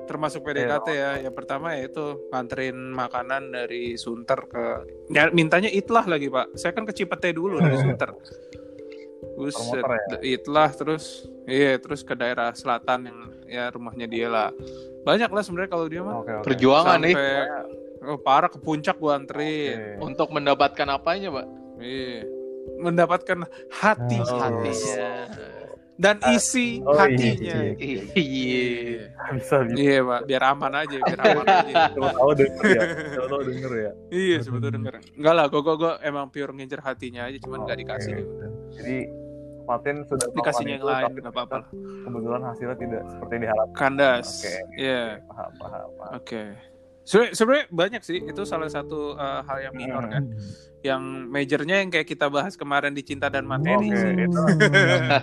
Termasuk 0.08 0.42
PDKT 0.44 0.88
ya. 0.92 1.10
Yang 1.22 1.34
pertama 1.34 1.74
ya 1.74 1.88
itu 1.88 2.28
nganterin 2.30 2.78
makanan 2.92 3.52
dari 3.52 3.94
Sunter 3.96 4.40
ke 4.48 4.64
ya, 5.10 5.30
mintanya 5.30 5.70
itlah 5.70 6.04
lagi 6.06 6.28
pak. 6.28 6.54
Saya 6.58 6.72
kan 6.74 6.84
ke 6.84 6.92
Cipete 6.94 7.34
dulu 7.34 7.58
dari 7.60 7.76
Sunter. 7.78 8.10
Buset, 9.32 9.80
Promotor 9.80 10.20
itlah 10.20 10.70
terus 10.74 11.24
iya 11.48 11.78
terus 11.80 12.04
ke 12.04 12.12
daerah 12.12 12.52
selatan 12.52 13.08
yang 13.08 13.18
ya 13.48 13.64
rumahnya 13.70 14.06
dia 14.10 14.28
lah. 14.28 14.50
Banyak 15.02 15.30
lah 15.30 15.42
sebenarnya 15.42 15.70
kalau 15.72 15.86
dia 15.88 16.02
mah. 16.04 16.42
Perjuangan 16.44 16.98
nih 17.00 17.14
Sampai 18.02 18.18
oh, 18.18 18.18
parah 18.18 18.50
ke 18.50 18.58
puncak 18.58 18.98
gua 18.98 19.18
anterin. 19.18 19.78
Oke. 19.78 20.02
untuk 20.02 20.28
mendapatkan 20.34 20.86
apanya, 20.90 21.30
Pak? 21.30 21.46
Iya. 21.78 22.26
Mendapatkan 22.82 23.38
hati 23.70 24.18
Oh. 24.22 24.38
Hatinya. 24.38 25.10
Dan 25.94 26.16
isi 26.28 26.80
Oh, 26.80 26.96
iya, 26.96 27.04
hatinya. 27.04 27.56
iya, 27.76 28.00
Iya. 28.12 28.64
Bisa 29.32 29.56
bisa. 29.62 29.76
Iya, 29.76 29.98
Pak, 30.02 30.20
biar 30.24 30.42
aman 30.46 30.72
aja, 30.74 30.96
biar 30.98 31.20
aman 31.22 31.46
aja. 31.46 31.74
Tahu 31.92 32.30
denger 32.34 32.64
ya. 32.66 32.82
Tahu 33.22 33.42
denger 33.44 33.72
ya. 33.76 33.90
Iya 34.08 34.36
sebetulnya 34.40 34.72
denger. 34.74 34.94
Enggak 35.14 35.34
lah, 35.34 35.46
gue 35.46 35.60
gue 35.62 35.92
emang 36.02 36.26
pure 36.28 36.52
ngincer 36.52 36.80
hatinya 36.80 37.22
aja, 37.24 37.38
cuman 37.38 37.58
nggak 37.62 37.76
Oke. 37.76 37.82
dikasih. 37.84 38.14
udah. 38.18 38.50
Jadi 38.72 38.96
Fatin 39.62 39.96
sudah 40.02 40.26
Dikasihnya 40.32 40.74
yang 40.74 40.84
lain 40.84 41.04
itu, 41.06 41.20
nggak 41.22 41.30
tapi 41.30 41.38
apa-apa. 41.38 41.58
Kebetulan 42.02 42.42
hasilnya 42.42 42.76
tidak 42.76 43.02
seperti 43.06 43.32
yang 43.32 43.42
diharapkan. 43.42 43.76
Kandas. 43.78 44.28
Oke. 44.34 44.54
Iya, 44.74 45.02
Paham 45.22 45.50
paham. 45.54 45.88
paham. 45.94 46.12
oke. 46.18 46.42
Sebenarnya 46.42 46.71
sebenarnya 47.04 47.66
banyak 47.70 48.02
sih 48.02 48.18
itu 48.22 48.42
salah 48.46 48.70
satu 48.70 49.18
uh, 49.18 49.42
hal 49.42 49.58
yang 49.70 49.74
minor 49.74 50.06
kan. 50.06 50.22
Yang 50.82 51.02
majornya 51.30 51.76
yang 51.82 51.90
kayak 51.90 52.06
kita 52.06 52.26
bahas 52.26 52.54
kemarin 52.54 52.94
di 52.94 53.02
cinta 53.02 53.30
dan 53.30 53.46
materi 53.46 53.90
Oke, 53.90 53.98
sih. 53.98 54.12
itu 54.18 54.40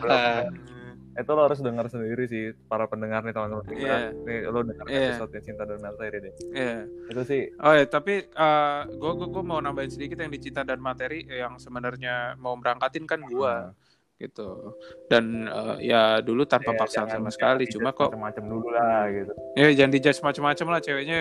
itu 1.19 1.31
lo 1.35 1.41
harus 1.43 1.59
dengar 1.59 1.85
sendiri 1.91 2.23
sih 2.31 2.55
para 2.71 2.87
pendengar 2.87 3.19
nih 3.27 3.35
teman-teman 3.35 3.65
kita. 3.67 3.75
Iya. 3.75 3.97
Nih 4.23 4.37
lo 4.47 4.59
dengar 4.63 4.85
Iya. 4.87 5.19
episode 5.19 5.35
cinta 5.43 5.63
dan 5.67 5.79
materi 5.83 6.17
deh. 6.23 6.33
Iya. 6.55 6.77
Itu 7.11 7.21
sih 7.27 7.41
Oh 7.59 7.73
ya, 7.75 7.85
tapi 7.91 8.23
uh, 8.31 8.87
gue 8.87 9.11
gue 9.27 9.43
mau 9.43 9.59
nambahin 9.59 9.91
sedikit 9.91 10.23
yang 10.23 10.31
di 10.31 10.39
cinta 10.39 10.63
dan 10.63 10.79
materi 10.79 11.27
yang 11.27 11.59
sebenarnya 11.59 12.39
mau 12.39 12.55
berangkatin 12.55 13.03
kan 13.03 13.19
gua 13.27 13.75
gitu. 14.19 14.75
Dan 15.07 15.47
uh, 15.47 15.79
ya 15.79 16.19
dulu 16.19 16.43
tanpa 16.43 16.75
ya, 16.75 16.77
paksaan 16.77 17.07
jangan- 17.07 17.23
sama 17.25 17.29
sekali, 17.31 17.63
cuma 17.65 17.89
kok 17.89 18.11
macam-macam 18.11 18.43
dulu 18.45 18.67
lah 18.69 19.07
gitu. 19.07 19.31
Ya 19.55 19.71
jangan 19.73 19.91
dijudge 19.95 20.19
macam-macam 20.19 20.65
lah 20.75 20.79
ceweknya 20.83 21.19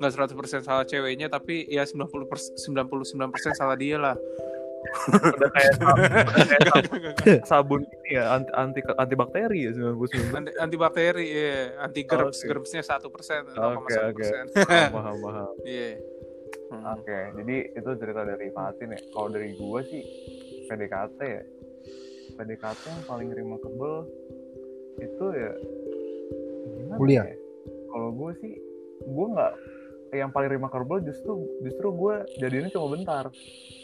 nggak 0.00 0.12
100% 0.16 0.64
salah 0.64 0.82
ceweknya 0.82 1.28
tapi 1.28 1.68
ya 1.68 1.84
90 1.84 2.08
99% 2.08 2.56
salah 3.52 3.76
dia 3.76 4.00
lah. 4.00 4.16
Udah 5.12 5.50
kayak 5.52 5.72
kayak 6.48 6.62
sab- 6.64 7.44
sabun 7.44 7.82
ini 7.84 8.16
ya 8.16 8.32
anti 8.32 8.50
anti 8.54 8.80
antibakteri 8.96 9.68
ya 9.68 9.70
99. 9.76 10.32
Anti, 10.32 10.50
antibakteri 10.56 11.26
ya, 11.28 11.52
anti 11.82 12.00
germs, 12.06 12.40
Oke. 12.40 12.46
germsnya 12.48 12.80
1%, 12.80 12.96
0,1%. 13.52 13.76
Oke 13.76 13.94
oke. 14.08 14.28
Paham 14.88 15.16
paham. 15.20 15.52
Iya. 15.68 15.98
Oke, 16.68 17.18
jadi 17.32 17.56
itu 17.74 17.90
cerita 17.96 18.22
dari 18.22 18.52
Fatin 18.52 18.92
ya. 18.92 19.00
Kalau 19.08 19.28
dari 19.28 19.56
gua 19.56 19.80
sih 19.82 20.04
PDKT 20.68 21.20
ya. 21.20 21.42
PDKT 22.38 22.82
yang 22.86 23.04
paling 23.10 23.28
remarkable 23.34 24.06
itu 24.98 25.26
ya 25.34 25.52
gimana 26.78 26.98
Kuliah. 26.98 27.24
ya? 27.26 27.36
Kalau 27.90 28.08
gua 28.14 28.30
sih 28.38 28.54
gua 29.02 29.26
nggak 29.34 29.52
yang 30.16 30.30
paling 30.32 30.50
remarkable 30.54 31.02
justru 31.02 31.44
justru 31.66 31.86
gua 31.90 32.22
jadinya 32.38 32.70
cuma 32.70 32.86
bentar. 32.96 33.24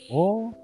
Oh, 0.08 0.54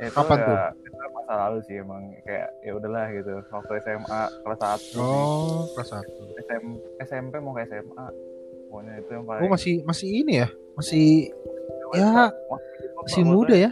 Ya, 0.00 0.08
itu 0.08 0.16
Kapan 0.16 0.38
ya, 0.40 0.46
tuh? 0.48 0.56
Itu 0.80 1.06
masa 1.12 1.32
lalu 1.44 1.58
sih 1.68 1.76
emang 1.76 2.02
kayak 2.24 2.48
ya 2.64 2.72
udahlah 2.72 3.06
gitu. 3.12 3.34
Waktu 3.52 3.72
SMA 3.84 4.22
kelas 4.40 4.60
1 4.96 4.96
oh, 4.96 5.68
kelas 5.76 5.88
satu. 5.92 6.22
SM, 6.40 6.64
SMP 7.04 7.34
mau 7.44 7.52
ke 7.52 7.68
SMA. 7.68 8.06
Pokoknya 8.72 8.92
itu 8.96 9.10
yang 9.12 9.24
paling 9.28 9.40
Oh 9.44 9.50
masih 9.52 9.74
masih 9.84 10.08
ini 10.24 10.40
ya, 10.40 10.48
masih 10.72 11.28
ya 11.92 12.32
gua 12.48 12.58
masih 13.04 13.22
bawa 13.28 13.34
muda 13.36 13.56
ya. 13.68 13.70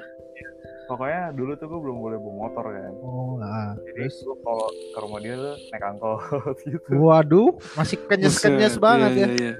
Pokoknya 0.88 1.30
dulu 1.30 1.52
tuh 1.54 1.66
gue 1.66 1.80
belum 1.80 1.96
boleh 1.98 2.16
bawa 2.16 2.34
motor 2.40 2.64
kan. 2.66 2.92
Oh, 2.98 3.36
nah. 3.36 3.76
Jadi 3.76 3.92
Terus, 4.02 4.16
gue 4.18 4.36
kalau 4.40 4.66
ke 4.66 4.98
rumah 4.98 5.18
dia 5.20 5.34
tuh 5.36 5.54
naik 5.68 5.84
angkot 5.86 6.18
gitu. 6.66 6.88
waduh, 6.96 7.48
masih 7.74 7.96
kenyes-kenyes 8.02 8.72
Buset, 8.72 8.80
banget 8.80 9.10
iya, 9.12 9.20
ya. 9.20 9.28
iya, 9.28 9.36
iya. 9.38 9.52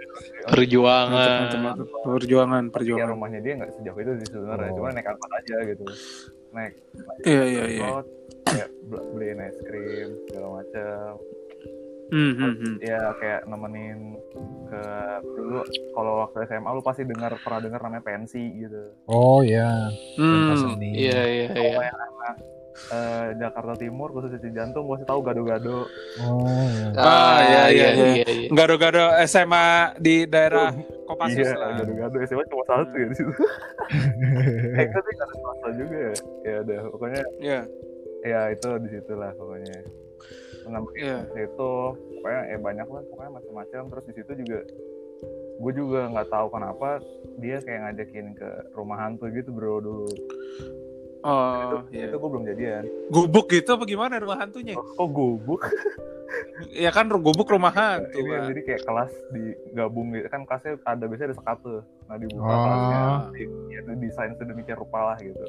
Perjuangan. 0.49 1.29
Mantap, 1.39 1.61
mantap. 1.61 1.87
Perjuangan, 2.03 2.63
Ya 2.63 2.73
perjuangan. 2.73 3.09
rumahnya 3.11 3.41
dia 3.41 3.53
nggak 3.55 3.71
sejauh 3.75 3.99
itu 3.99 4.13
sih 4.19 4.29
sebenarnya, 4.31 4.71
Oh. 4.71 4.75
cuma 4.75 4.89
naik 4.91 5.07
angkot 5.07 5.31
aja 5.31 5.57
gitu. 5.67 5.85
Naik 6.49 6.73
Iya, 7.23 7.43
iya, 7.45 7.65
iya. 7.69 7.83
angkot, 7.85 8.07
kayak 8.45 8.69
bel- 8.85 9.07
beliin 9.13 9.41
es 9.43 9.57
krim 9.61 10.11
segala 10.25 10.47
macam. 10.57 11.11
Hmm, 12.09 12.33
hmm, 12.33 12.55
hmm. 12.57 12.75
Ya 12.81 13.13
kayak 13.17 13.41
nemenin 13.45 14.17
ke 14.69 14.83
dulu 15.23 15.61
kalau 15.93 16.13
waktu 16.25 16.49
SMA 16.49 16.71
lu 16.71 16.81
pasti 16.81 17.05
dengar 17.05 17.37
pernah 17.39 17.61
dengar 17.61 17.81
namanya 17.85 18.01
pensi 18.01 18.41
gitu. 18.57 18.97
Oh 19.07 19.45
ya, 19.45 19.93
pentas 20.17 20.61
Hmm. 20.65 20.81
Iya, 20.81 21.21
iya, 21.21 21.47
iya. 21.47 21.47
Kalau 21.53 21.83
yang 21.85 21.99
anak 21.99 22.35
eh, 22.79 23.27
Jakarta 23.37 23.75
Timur 23.75 24.09
khususnya 24.09 24.39
di 24.39 24.51
jantung 24.53 24.87
gue 24.87 25.03
tahu 25.03 25.21
gado-gado. 25.21 25.85
Oh, 26.23 26.47
ya. 26.47 26.89
Ah, 26.97 27.39
iya, 27.43 27.63
iya, 27.69 27.89
iya. 27.93 28.07
iya, 28.23 28.27
iya. 28.29 28.49
Gado-gado 28.49 29.05
SMA 29.27 29.67
di 29.99 30.25
daerah 30.25 30.73
Kopassus 31.05 31.45
Iya, 31.45 31.57
lah. 31.57 31.77
gado-gado 31.77 32.17
SMA 32.25 32.45
cuma 32.47 32.65
satu 32.65 32.95
ya 32.95 33.07
di 33.09 33.17
situ. 33.17 33.33
eh, 34.79 34.85
itu 34.85 34.99
sih 35.03 35.15
ada 35.19 35.69
juga 35.77 35.97
ya. 35.97 36.13
Ya 36.45 36.57
udah, 36.63 36.79
pokoknya 36.89 37.23
Iya. 37.41 37.61
ya 38.19 38.41
itu 38.51 38.69
di 38.83 38.89
situ 38.91 39.13
lah 39.15 39.31
pokoknya 39.35 39.79
namanya 40.69 40.95
Iya. 40.95 41.19
itu 41.41 41.71
pokoknya 42.15 42.43
ya 42.47 42.59
banyak 42.59 42.87
lah 42.87 43.03
pokoknya 43.05 43.31
macam-macam 43.35 43.83
terus 43.89 44.05
di 44.05 44.15
situ 44.15 44.33
juga 44.39 44.61
gue 45.59 45.73
juga 45.75 46.01
nggak 46.09 46.29
tahu 46.29 46.47
kenapa 46.49 46.89
dia 47.37 47.59
kayak 47.59 47.81
ngajakin 47.85 48.27
ke 48.33 48.49
rumah 48.73 48.99
hantu 48.99 49.27
gitu 49.29 49.51
bro 49.51 49.79
dulu 49.79 50.07
Oh, 51.21 51.83
itu, 51.83 51.99
iya. 51.99 52.07
itu 52.07 52.17
gue 52.17 52.31
belum 52.31 52.45
jadian 52.47 52.83
Gubuk 53.09 53.51
gitu 53.51 53.67
apa 53.69 53.85
gimana 53.85 54.17
rumah 54.17 54.39
hantunya? 54.39 54.73
oh, 54.73 54.87
kok 54.87 55.09
gubuk 55.09 55.61
Ya 56.71 56.91
kan 56.91 57.11
gubuk 57.11 57.49
rumah 57.49 57.73
hantu. 57.73 58.15
ini 58.15 58.31
Pak. 58.31 58.47
jadi 58.47 58.61
kayak 58.63 58.83
kelas 58.85 59.13
digabung 59.33 60.13
gitu 60.13 60.29
kan 60.29 60.45
kelasnya 60.45 60.79
ada 60.85 61.05
biasanya 61.05 61.27
ada 61.27 61.37
sekat 61.37 61.59
tuh 61.59 61.81
nah 62.07 62.17
dibuka 62.17 62.47
Oh. 62.47 62.55
kelasnya 62.61 63.01
di- 63.33 63.51
ya, 63.67 63.79
itu 63.81 63.91
desain 63.99 64.33
sedemikian 64.37 64.79
rupa 64.79 64.99
lah 65.05 65.17
gitu 65.19 65.47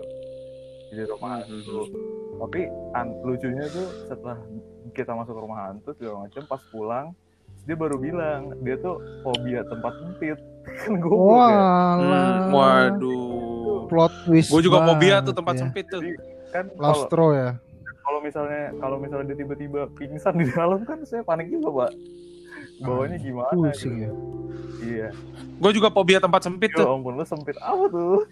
jadi 0.90 1.02
rumah 1.08 1.30
Hmm, 1.38 1.42
hantu 1.46 1.82
tapi 2.40 2.62
an- 2.92 3.18
lucunya 3.22 3.66
tuh 3.68 3.88
setelah 4.06 4.38
kita 5.00 5.16
masuk 5.16 5.32
ke 5.32 5.42
rumah 5.42 5.60
hantu 5.66 5.96
segala 5.96 6.28
macam 6.28 6.44
pas 6.44 6.62
pulang 6.68 7.08
dia 7.64 7.76
baru 7.76 7.96
bilang 7.96 8.42
dia 8.60 8.76
tuh 8.78 8.98
fobia 9.22 9.62
tempat 9.64 9.94
sempit 9.96 10.38
kan 10.80 10.92
gue. 10.96 11.10
Hmm, 11.10 12.54
waduh. 12.54 13.86
Plot 13.90 14.14
twist. 14.24 14.50
Gue 14.54 14.62
juga 14.62 14.86
fobia 14.86 15.18
banget 15.18 15.28
tuh 15.32 15.36
tempat 15.38 15.54
ya. 15.56 15.60
sempit 15.66 15.86
tuh. 15.90 16.02
Jadi, 16.02 16.14
kan 16.50 16.66
kalau 16.68 16.78
Claustro 16.78 17.28
ya. 17.34 17.50
kalau 18.02 18.20
misalnya 18.20 18.64
kalau 18.78 18.98
misalnya 18.98 19.26
dia 19.30 19.38
tiba-tiba 19.38 19.82
pingsan 19.94 20.34
di 20.36 20.50
dalam 20.50 20.82
kan 20.82 20.98
saya 21.06 21.22
panik 21.22 21.50
juga 21.50 21.86
pak 21.86 21.92
bawahnya 22.80 23.18
gimana 23.20 23.54
Pusing 23.54 23.96
gitu. 24.02 24.08
ya. 24.08 24.12
iya 24.82 25.08
Gue 25.60 25.72
juga 25.76 25.92
fobia 25.92 26.18
tempat 26.18 26.42
sempit 26.42 26.72
ya 26.74 26.82
tuh. 26.82 26.96
ampun 26.96 27.14
lu 27.14 27.26
sempit 27.28 27.54
apa 27.62 27.86
tuh 27.86 28.26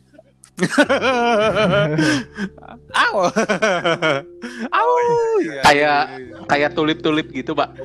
Aw. 2.98 3.16
Aw. 4.70 4.90
Iya, 5.38 5.62
Kayak- 5.62 5.64
iya, 5.68 5.96
iya. 6.18 6.36
Kayak 6.48 6.72
tulip-tulip 6.74 7.28
gitu, 7.30 7.52
Pak. 7.54 7.76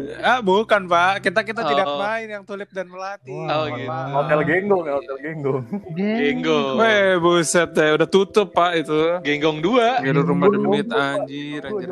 Ya 0.00 0.16
Ah, 0.22 0.38
bukan, 0.40 0.86
Pak. 0.86 1.20
Kita 1.20 1.42
kita 1.42 1.60
Oh. 1.60 1.68
tidak 1.68 1.86
main 1.90 2.26
yang 2.30 2.42
tulip 2.42 2.70
dan 2.70 2.86
melati. 2.86 3.34
Oh, 3.34 3.66
gitu. 3.68 3.90
hotel 3.90 4.40
genggong 4.42 4.82
ya 4.86 4.92
hotel 4.94 5.16
genggong 5.18 5.62
Genggong. 5.92 6.74
Weh, 6.78 7.18
buset 7.18 7.68
deh, 7.72 7.90
udah 7.92 8.06
tutup, 8.06 8.50
Pak 8.50 8.70
itu. 8.78 8.98
Genggong 9.20 9.58
dua. 9.60 10.00
Ngiru 10.00 10.20
rumah 10.24 10.48
demit 10.48 10.88
anjir, 10.88 11.60
anjir. 11.60 11.88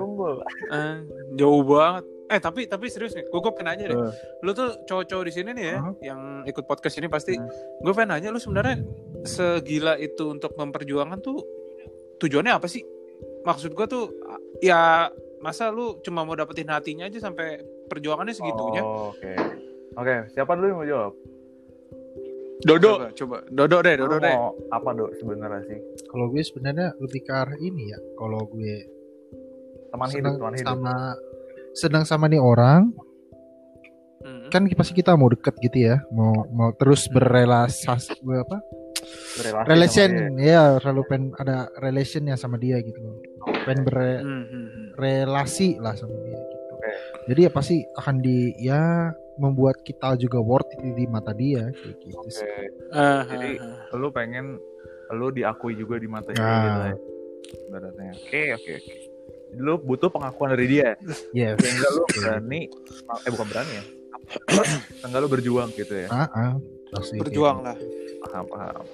Ah, 0.71 1.03
jauh 1.35 1.63
banget. 1.63 2.05
Eh, 2.31 2.39
tapi 2.39 2.63
tapi 2.65 2.87
serius 2.87 3.11
nih, 3.11 3.27
gue 3.27 3.41
pengen 3.43 3.67
nanya 3.67 3.85
deh. 3.91 3.97
Eh. 3.99 4.13
Lu 4.41 4.53
tuh 4.53 4.79
cowok-cowok 4.87 5.25
di 5.27 5.33
sini 5.35 5.51
nih 5.51 5.65
ya, 5.67 5.77
yang 6.07 6.47
ikut 6.47 6.63
podcast 6.63 6.95
ini 6.97 7.11
pasti 7.11 7.35
Hmm. 7.35 7.51
gue 7.83 7.91
pengen 7.91 8.15
nanya 8.15 8.31
lu 8.31 8.39
sebenarnya 8.39 8.79
segila 9.25 9.97
itu 10.01 10.31
untuk 10.33 10.57
memperjuangkan 10.57 11.19
tuh 11.21 11.41
tujuannya 12.21 12.53
apa 12.57 12.69
sih? 12.69 12.85
Maksud 13.45 13.73
gue 13.73 13.87
tuh 13.89 14.05
ya 14.61 15.09
masa 15.41 15.73
lu 15.73 15.97
cuma 16.05 16.25
mau 16.25 16.37
dapetin 16.37 16.69
hatinya 16.69 17.09
aja 17.09 17.17
sampai 17.17 17.65
perjuangannya 17.89 18.37
segitunya 18.37 18.85
Oh, 18.85 19.17
Oke. 19.17 19.33
Oke, 19.97 20.17
siapa 20.37 20.55
dulu 20.55 20.67
yang 20.69 20.79
mau 20.79 20.89
jawab? 20.89 21.13
Dodo. 22.61 22.93
coba 22.93 23.09
coba 23.17 23.37
dodo 23.49 23.77
deh 23.81 23.95
dodo 23.97 24.21
Lu 24.21 24.23
deh 24.23 24.37
mau 24.37 24.53
apa 24.69 24.93
dok 24.93 25.11
sebenarnya 25.17 25.61
sih? 25.65 25.79
Kalau 26.05 26.29
gue 26.29 26.43
sebenarnya 26.45 26.93
lebih 27.01 27.25
ke 27.25 27.33
arah 27.33 27.57
ini 27.57 27.89
ya. 27.89 27.99
Kalau 28.21 28.45
gue 28.53 28.75
Teman 29.91 30.09
hidup, 30.13 30.33
teman 30.39 30.55
hidup. 30.55 30.69
sama 30.71 30.97
senang 31.75 32.05
sama 32.07 32.31
nih 32.31 32.39
orang, 32.39 32.95
kan 34.55 34.67
pasti 34.79 34.95
kita 34.95 35.19
mau 35.19 35.27
deket 35.27 35.55
gitu 35.59 35.79
ya, 35.91 35.99
mau 36.15 36.47
mau 36.55 36.71
terus 36.79 37.11
berrelasi 37.11 37.91
apa? 37.91 38.59
Berrelasi 39.41 39.69
relation 39.69 40.11
ya, 40.37 40.63
selalu 40.79 41.03
pengen 41.09 41.25
ada 41.41 41.57
relationnya 41.81 42.35
sama 42.37 42.57
dia 42.61 42.79
gitu 42.85 43.01
loh. 43.01 43.17
Pengen 43.65 43.85
Hmm, 43.89 44.45
hmm, 44.45 44.45
hmm. 44.47 44.87
berrelasi 44.97 45.81
lah 45.81 45.97
sama 45.97 46.15
dia 46.29 46.37
gitu. 46.37 46.65
Oke. 46.77 46.91
Jadi 47.33 47.41
ya 47.45 47.51
pasti 47.51 47.77
akan 47.97 48.17
di 48.21 48.39
ya 48.61 49.11
membuat 49.41 49.81
kita 49.81 50.21
juga 50.21 50.37
worth 50.41 50.69
it 50.77 50.85
di 50.85 51.09
mata 51.09 51.33
dia 51.33 51.73
kayak 51.73 51.97
gitu 52.05 52.29
sih. 52.29 52.45
Oke. 52.45 52.65
Ah, 52.93 53.25
Jadi, 53.25 53.57
ah. 53.57 53.97
Lu 53.97 54.13
pengen 54.13 54.61
lu 55.11 55.33
diakui 55.33 55.75
juga 55.75 55.97
di 55.97 56.07
mata 56.07 56.31
dia 56.31 56.45
gitu 56.45 56.81
ya. 56.85 56.97
Ibaratnya. 57.67 58.13
Oke, 58.15 58.43
oke, 58.55 58.71
oke. 58.79 58.95
Lu 59.59 59.75
butuh 59.83 60.09
pengakuan 60.13 60.55
dari 60.55 60.67
dia. 60.71 60.95
Yes. 61.35 61.59
Sehingga 61.59 61.89
lu 61.91 62.03
berani 62.07 62.61
eh 63.27 63.31
bukan 63.33 63.47
berani 63.49 63.73
ya. 63.75 63.85
Sehingga 65.03 65.19
lu 65.19 65.29
berjuang 65.33 65.71
gitu 65.75 65.95
ya. 66.07 66.09
Ah, 66.13 66.29
ah. 66.31 66.53
Pasti 66.91 67.17
kayak 67.19 67.23
berjuang 67.27 67.59
lah 67.63 67.77
Paham, 68.21 68.45
paham. 68.51 68.85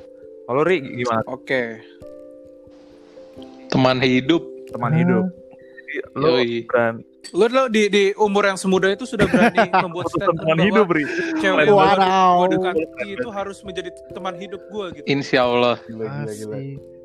Kalau 0.46 0.62
Ri 0.62 0.78
gimana? 0.80 1.22
oke 1.26 1.62
Teman 3.66 3.98
hidup. 3.98 4.42
Teman 4.68 4.90
Ah. 4.90 4.96
hidup. 4.96 5.24
Jadi, 5.26 5.98
lu 6.14 6.26
Yoi. 6.28 6.50
berani 6.64 7.02
lu 7.28 7.44
lo 7.44 7.66
di 7.66 7.90
di 7.90 8.04
umur 8.14 8.46
yang 8.46 8.54
semuda 8.54 8.86
itu 8.88 9.02
sudah 9.02 9.26
berani 9.26 9.58
membuat 9.82 10.06
statement 10.08 10.38
teman 10.38 10.54
bahwa 10.54 10.62
hidup, 10.64 10.86
Ri. 10.88 11.04
cewek 11.36 11.66
Wadaw. 11.68 12.30
gue 12.38 12.48
dekati 12.54 12.82
itu 13.12 13.28
harus 13.28 13.58
menjadi 13.60 13.90
teman 14.10 14.34
hidup 14.36 14.62
gue 14.64 14.86
gitu 14.94 15.06
Insya 15.06 15.42
Allah. 15.42 15.76
Gila, 15.82 16.06
gila, 16.06 16.32
gila. 16.32 16.56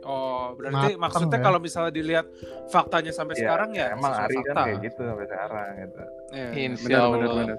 Oh, 0.03 0.53
berarti 0.53 0.77
Mateng 0.87 0.97
maksudnya 0.99 1.37
ya. 1.37 1.43
kalau 1.43 1.59
misalnya 1.59 1.91
dilihat 1.91 2.25
faktanya 2.67 3.11
sampai 3.11 3.33
Iya, 3.33 3.41
sekarang 3.43 3.69
ya 3.71 3.85
Emang 3.91 4.11
Ari 4.11 4.21
kan 4.33 4.41
fakta. 4.43 4.61
kayak 4.63 4.77
gitu 4.81 5.01
sampai 5.03 5.25
sekarang 5.27 5.65
gitu. 5.75 6.01
Iya, 6.31 6.47
Insya 6.59 6.85
benar, 6.87 7.01
Allah. 7.03 7.33
benar. 7.35 7.57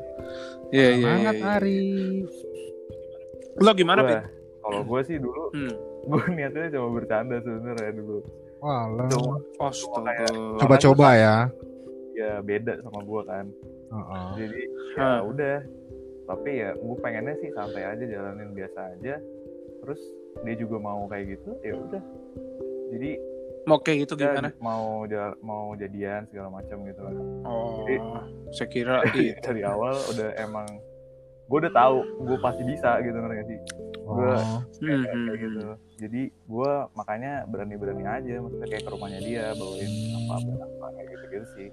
Iya, 0.69 0.89
iya, 0.89 0.95
Semangat 1.05 1.35
iya. 1.35 1.47
Ari. 1.53 1.83
Lo 3.57 3.71
gimana, 3.73 4.01
Pin? 4.01 4.21
Kalau 4.63 4.81
gue 4.83 5.01
sih 5.03 5.17
dulu, 5.17 5.45
Hmm. 5.51 5.75
gue 6.09 6.23
niatnya 6.33 6.71
cuma 6.71 6.89
bercanda 6.93 7.37
sebenarnya 7.39 7.93
dulu. 7.93 8.19
Walah. 8.59 9.07
Cuma. 9.11 9.37
Coba-coba 10.57 11.09
ya. 11.15 11.37
ya 12.13 12.39
beda 12.39 12.77
sama 12.79 13.01
gue 13.01 13.23
kan. 13.25 13.47
Heeh. 13.89 14.27
Jadi 14.37 14.61
ya 14.95 15.11
udah. 15.23 15.57
Tapi 16.23 16.51
ya 16.55 16.71
gue 16.73 16.97
pengennya 16.99 17.35
sih 17.37 17.51
santai 17.51 17.83
aja 17.85 18.05
jalanin 18.05 18.53
biasa 18.53 18.79
aja. 18.93 19.19
Terus 19.81 20.01
dia 20.41 20.55
juga 20.55 20.77
mau 20.79 21.05
kayak 21.07 21.35
gitu, 21.35 21.51
ya 21.61 21.75
udah. 21.75 22.03
Jadi 22.91 23.11
Mau 23.63 23.79
kayak 23.79 23.99
gitu 24.03 24.19
dia 24.19 24.27
gimana? 24.29 24.51
mau 24.59 25.07
ja- 25.07 25.39
mau 25.39 25.71
jadian 25.73 26.27
segala 26.27 26.51
macam 26.53 26.83
gitu 26.83 26.99
kan. 26.99 27.15
Oh, 27.43 27.79
Jadi- 27.81 28.03
saya 28.51 28.69
kira 28.69 28.95
iya. 29.13 29.39
Dari 29.45 29.63
awal 29.63 29.95
udah 30.09 30.35
emang 30.37 30.67
gue 31.53 31.69
udah 31.69 31.75
tahu 31.77 31.97
gue 32.25 32.39
pasti 32.41 32.65
bisa 32.65 32.97
gitu 33.05 33.13
ngerti 33.13 33.37
gak 33.37 33.49
sih? 33.53 33.59
Gue 34.09 34.33
Oh. 34.33 34.65
Hmm, 34.81 34.83
kayak, 34.83 35.15
hmm, 35.15 35.27
kayak 35.29 35.39
gitu. 35.45 35.61
Jadi 36.01 36.23
gue 36.33 36.73
makanya 36.97 37.33
berani-berani 37.45 38.05
aja, 38.09 38.41
maksudnya 38.41 38.69
kayak 38.73 38.85
ke 38.89 38.91
rumahnya 38.91 39.21
dia 39.21 39.53
bawain 39.55 39.93
apa 40.17 40.33
apa, 40.41 40.53
apa 40.65 40.87
kayak 40.97 41.09
gitu 41.13 41.25
gitu 41.29 41.47
sih. 41.53 41.69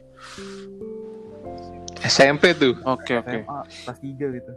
SMP 2.04 2.44
tuh. 2.60 2.76
Oke, 2.84 3.24
oke. 3.24 3.40
SMA 3.40 3.60
kelas 3.88 4.00
3 4.04 4.36
gitu. 4.36 4.52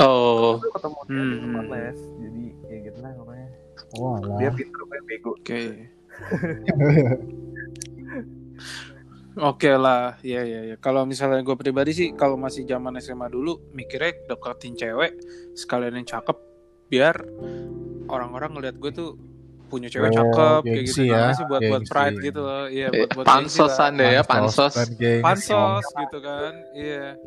Oh. 0.00 0.56
Gue 0.56 0.72
ketemu 0.72 0.98
dia 1.04 1.14
Hmm, 1.14 1.30
di 1.30 1.36
tempat 1.44 1.64
hmm. 1.64 1.74
les, 1.76 1.98
jadi 2.00 2.44
kayak 2.64 2.80
gitu 2.80 2.98
lah 3.04 3.12
pokoknya. 3.20 3.48
Dia 4.40 4.50
pinter 4.56 4.82
gue 4.82 5.00
bego. 5.04 5.32
Oke. 5.36 5.60
Oke 9.36 9.66
lah, 9.68 10.14
ya 10.22 10.40
ya 10.40 10.62
ya. 10.64 10.76
Kalau 10.78 11.02
misalnya 11.02 11.42
gue 11.42 11.54
pribadi 11.54 11.90
sih, 11.90 12.08
kalau 12.12 12.34
masih 12.34 12.62
zaman 12.62 12.94
SMA 12.98 13.26
dulu, 13.26 13.58
mikirnya 13.70 14.14
deketin 14.26 14.74
cewek 14.74 15.12
sekalian 15.52 15.96
yang 15.96 16.06
cakep, 16.06 16.38
biar 16.86 17.18
orang-orang 18.06 18.54
ngeliat 18.54 18.76
gue 18.76 18.90
tuh 18.90 19.10
punya 19.66 19.90
cewek 19.90 20.06
Oh, 20.08 20.14
cakep 20.14 20.62
kayak 20.64 20.84
gitu. 20.86 21.02
ya, 21.04 21.34
sih 21.34 21.44
buat 21.44 21.60
buat 21.60 21.82
gengsi. 21.82 21.90
pride 21.90 22.16
gitu 22.22 22.40
loh. 22.40 22.64
Iya, 22.68 22.86
Eh, 22.86 22.92
buat 22.94 23.10
buat 23.12 23.26
pansosan 23.26 23.92
deh 23.96 24.06
ya, 24.06 24.22
pansos. 24.22 24.74
pansos 25.18 25.86
gitu 25.90 26.18
kan 26.20 26.52
iya 26.72 27.18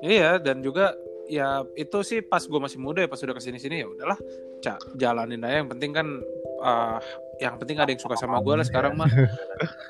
iya 0.00 0.30
dan 0.38 0.60
juga 0.60 0.96
ya 1.26 1.66
itu 1.74 1.98
sih 2.00 2.22
pas 2.22 2.40
gue 2.40 2.56
masih 2.56 2.78
muda 2.78 3.02
ya 3.02 3.10
pas 3.10 3.18
udah 3.18 3.34
ke 3.34 3.42
sini 3.42 3.58
sini 3.58 3.82
ya 3.82 3.88
udahlah 3.88 4.16
Ca, 4.56 4.78
jalanin 4.94 5.42
aja 5.42 5.60
yang 5.60 5.68
penting 5.68 5.90
kan 5.90 6.06
ah, 6.62 6.96
yang 7.38 7.54
penting 7.56 7.76
ada 7.76 7.88
yang 7.88 7.98
suka 7.98 8.14
sama 8.14 8.38
gue 8.38 8.54
lah 8.54 8.64
sekarang 8.64 8.94
mah 8.94 9.08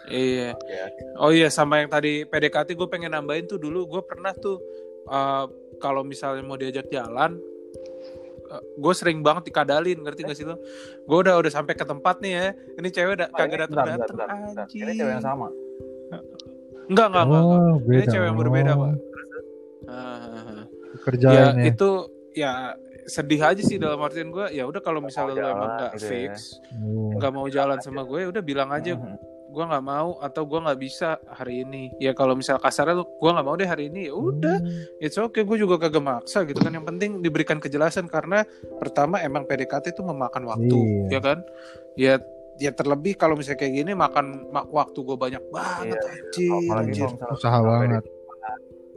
iya 0.06 0.50
Ya, 0.66 0.84
oh 1.16 1.30
iya 1.30 1.46
sama 1.48 1.78
yang 1.78 1.88
tadi 1.88 2.22
PDKT 2.22 2.72
gue 2.72 2.88
pengen 2.88 3.12
nambahin 3.12 3.44
tuh 3.44 3.56
dulu 3.56 3.86
gue 3.88 4.02
pernah 4.02 4.32
tuh 4.32 4.58
ah, 5.06 5.46
kalau 5.76 6.02
misalnya 6.02 6.42
mau 6.42 6.54
diajak 6.54 6.86
jalan 6.86 7.38
gue 8.76 8.94
sering 8.94 9.20
banget 9.20 9.50
dikadalin 9.50 9.98
ngerti 10.00 10.22
gak 10.22 10.34
sih 10.34 10.42
lo 10.42 10.54
gue 11.02 11.18
udah 11.18 11.34
udah 11.36 11.50
sampai 11.50 11.74
ke 11.74 11.82
tempat 11.82 12.18
nih 12.18 12.32
ya 12.32 12.46
ini 12.76 12.88
cewek 12.88 13.14
da- 13.16 13.28
Oh, 13.28 13.36
kagak 13.36 13.58
ini 13.58 13.62
datang 13.66 13.86
datang 13.96 14.28
Ini 14.68 14.90
cewek 14.92 15.12
yang 15.12 15.24
sama. 15.24 15.46
enggak 16.86 17.06
enggak 17.08 17.24
enggak, 17.26 17.42
enggak. 17.42 17.58
Oh, 17.60 17.76
beda. 17.82 18.06
cewek 18.06 18.26
yang 18.26 18.38
berbeda, 18.38 18.72
Pak. 18.72 18.86
Oh, 18.86 18.94
Ah, 19.86 20.62
Kerjaan 21.00 21.34
ya 21.34 21.46
ya. 21.52 21.64
itu 21.68 21.90
ya 22.32 22.52
sedih 23.06 23.40
aja 23.40 23.58
sih 23.58 23.76
dalam 23.76 23.98
artian 23.98 24.28
gue 24.28 24.50
ya 24.50 24.62
udah 24.62 24.78
kalau 24.78 24.98
misalnya 24.98 25.38
lo 25.40 25.48
emang 25.48 25.70
nggak 25.72 25.92
gitu 25.94 26.02
ya. 26.02 26.10
fix 26.28 26.58
Oh. 26.76 27.14
nggak 27.14 27.32
mau 27.32 27.46
jalan 27.46 27.78
sama 27.78 28.02
gue 28.02 28.18
ya 28.20 28.28
udah 28.28 28.42
bilang 28.42 28.68
aja 28.68 28.92
Mhm. 28.92 29.14
gue 29.48 29.64
nggak 29.64 29.84
mau 29.84 30.18
atau 30.18 30.42
gue 30.42 30.58
nggak 30.58 30.76
bisa 30.76 31.08
hari 31.28 31.62
ini 31.62 31.94
ya 31.96 32.12
kalau 32.12 32.34
misal 32.34 32.56
kasarnya 32.56 32.92
lo 32.94 33.08
gue 33.08 33.30
nggak 33.30 33.42
mau 33.42 33.54
deh 33.54 33.64
hari 33.64 33.88
ini 33.88 34.06
ya 34.06 34.14
udah 34.14 34.58
it's 34.98 35.16
okay 35.16 35.42
gue 35.42 35.56
juga 35.56 35.78
kagak 35.78 36.02
maksa 36.02 36.42
gitu 36.42 36.58
kan 36.58 36.70
yang 36.70 36.84
penting 36.84 37.18
diberikan 37.18 37.56
kejelasan 37.56 38.04
karena 38.06 38.42
pertama 38.76 39.16
emang 39.18 39.44
PDKT 39.44 39.90
itu 39.90 40.02
memakan 40.02 40.44
waktu 40.46 40.76
Iya. 40.76 41.08
ya 41.08 41.20
kan 41.20 41.38
ya 41.94 42.14
ya 42.56 42.70
terlebih 42.70 43.14
kalau 43.14 43.32
misalnya 43.34 43.60
kayak 43.60 43.74
gini 43.76 43.92
makan 43.92 44.48
ma- 44.48 44.66
waktu 44.66 44.98
gue 44.98 45.14
banyak 45.14 45.44
banget 45.46 45.94
Iya. 46.34 46.56
anjir, 46.74 47.04
anjir. 47.04 47.08
Usaha 47.28 47.58
banget. 47.60 48.02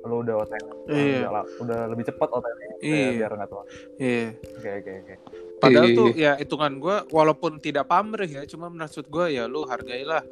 Lu 0.01 0.23
udah 0.23 0.35
OTW, 0.37 0.65
Iya. 0.87 1.27
udah, 1.27 1.43
udah 1.59 1.79
lebih 1.91 2.05
cepat 2.07 2.29
OTW 2.31 2.59
Iya. 2.79 3.07
biar 3.17 3.31
nggak 3.35 3.49
tahu. 3.49 3.63
Iya. 3.97 4.25
Oke 4.55 4.69
oke 4.79 4.91
oke. 4.95 5.15
Padahal 5.59 5.85
Iya. 5.85 5.97
tuh 5.97 6.07
ya 6.15 6.31
hitungan 6.35 6.73
gue 6.77 6.95
walaupun 7.09 7.51
tidak 7.59 7.85
pamrih 7.85 8.31
ya, 8.31 8.41
cuma 8.45 8.67
maksud 8.67 9.05
gue 9.05 9.25
ya 9.29 9.43
lu 9.45 9.63
hargailah 9.63 10.23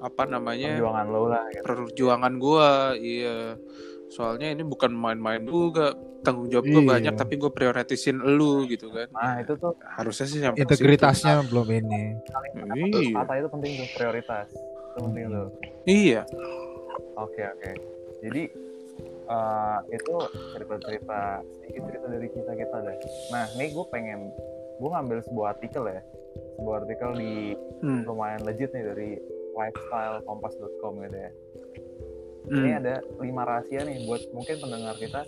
apa 0.00 0.22
namanya 0.24 0.76
Perjuangan 0.76 1.06
lo 1.06 1.20
lah. 1.28 1.44
Gitu. 1.48 1.62
perjuangan 1.62 2.32
gue, 2.36 2.68
iya. 3.00 3.36
Soalnya 4.06 4.52
ini 4.52 4.62
bukan 4.62 4.92
main-main 4.92 5.42
juga, 5.42 5.92
tanggung 6.20 6.48
jawab 6.48 6.64
gue 6.64 6.80
Iya. 6.80 6.90
banyak 6.90 7.14
tapi 7.14 7.34
gue 7.36 7.50
prioritisin 7.50 8.16
lu 8.16 8.64
gitu 8.64 8.88
kan. 8.88 9.08
Nah 9.12 9.40
itu 9.40 9.52
tuh 9.54 9.76
Harusnya 9.84 10.26
sih 10.26 10.40
Integritasnya 10.40 11.44
belum 11.44 11.68
ini. 11.68 12.16
Iya. 12.72 13.20
kata 13.20 13.32
itu 13.36 13.48
penting 13.52 13.72
tuh 13.76 13.88
prioritas. 13.92 14.48
Itu 14.96 15.00
penting 15.04 15.24
tuh. 15.28 15.48
Iya. 15.84 16.22
Oke 17.14 17.42
oke. 17.44 17.70
Jadi 18.24 18.42
eh, 19.24 19.78
itu 19.90 20.14
cerita-cerita 20.52 21.20
sedikit 21.54 21.82
cerita 21.88 22.06
dari 22.08 22.28
kita 22.28 22.52
kita 22.52 22.76
deh. 22.80 22.96
Nah 23.30 23.44
nih 23.54 23.68
gue 23.72 23.84
pengen 23.88 24.20
gue 24.74 24.90
ngambil 24.90 25.18
sebuah 25.24 25.46
artikel 25.54 25.84
ya, 25.86 26.00
sebuah 26.56 26.74
artikel 26.82 27.10
di 27.14 27.32
Hmm. 27.80 28.02
lumayan 28.04 28.42
legit 28.42 28.72
nih 28.72 28.84
dari 28.84 29.10
lifestylekompas.com 29.52 30.92
gitu 31.02 31.18
ya. 31.18 31.30
Ini 32.44 32.68
Hmm. 32.70 32.80
ada 32.80 32.94
lima 33.18 33.42
rahasia 33.44 33.80
nih 33.82 34.04
buat 34.04 34.20
mungkin 34.30 34.56
pendengar 34.58 34.94
kita 34.96 35.24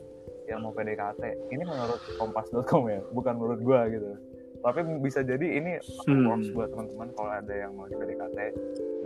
yang 0.46 0.60
mau 0.60 0.70
PDKT. 0.70 1.22
Ini 1.48 1.62
menurut 1.64 2.00
kompas.com 2.16 2.84
ya, 2.86 3.00
bukan 3.10 3.34
menurut 3.34 3.60
gua 3.60 3.88
gitu. 3.88 4.12
Tapi 4.60 4.82
bisa 4.98 5.22
jadi 5.22 5.46
ini 5.46 5.78
Hmm. 6.04 6.26
works 6.26 6.50
buat 6.50 6.68
teman-teman 6.70 7.08
kalau 7.14 7.30
ada 7.30 7.54
yang 7.54 7.72
mau 7.72 7.86
di 7.86 7.94
PDKT 7.94 8.38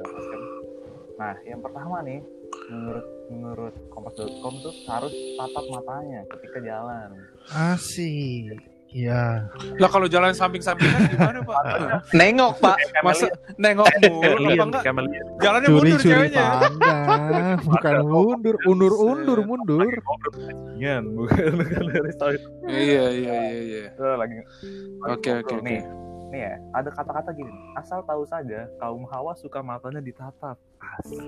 macam. 0.01 0.41
Nah, 1.21 1.35
yang 1.45 1.61
pertama 1.61 2.01
nih, 2.01 2.25
menurut 2.71 3.07
menurut 3.31 3.75
kompas.com 3.95 4.55
tuh 4.63 4.75
harus 4.91 5.13
tatap 5.39 5.65
matanya 5.71 6.21
ketika 6.35 6.59
jalan. 6.63 7.09
Asik. 7.51 8.59
Iya. 8.91 9.47
Lah 9.79 9.87
kalau 9.87 10.11
jalan 10.11 10.35
samping-sampingan 10.35 11.15
gimana 11.15 11.39
pak? 11.47 11.63
Nengok, 12.19 12.59
Pak. 12.59 12.77
Masa 13.07 13.31
nengok 13.55 13.87
mulu 14.03 14.51
apa 14.51 14.65
enggak? 14.67 14.83
Jalannya 15.39 15.69
mundur 15.71 15.95
Curi-curi 15.95 16.11
ceweknya. 16.11 16.43
ya? 16.43 16.51
pandang. 16.59 17.59
Bukan 17.71 17.95
mundur. 18.03 18.57
Undur-undur, 18.67 19.39
mundur. 19.47 19.87
bukan 20.75 21.03
bukan. 21.15 21.53
Iya 22.67 23.05
iya 23.15 23.37
iya 23.55 23.63
iya. 23.63 24.17
Lagi 24.19 24.43
Oke 25.07 25.39
oke 25.39 25.55
oke. 25.55 25.77
Nih. 26.31 26.41
ya 26.41 26.53
ada 26.73 26.89
kata-kata 26.89 27.31
gini 27.31 27.51
asal 27.75 28.01
tahu 28.01 28.23
saja 28.25 28.65
kaum 28.77 29.05
hawa 29.05 29.35
suka 29.35 29.61
matanya 29.61 29.99
ditatap 29.99 30.57
Asik. 30.81 31.21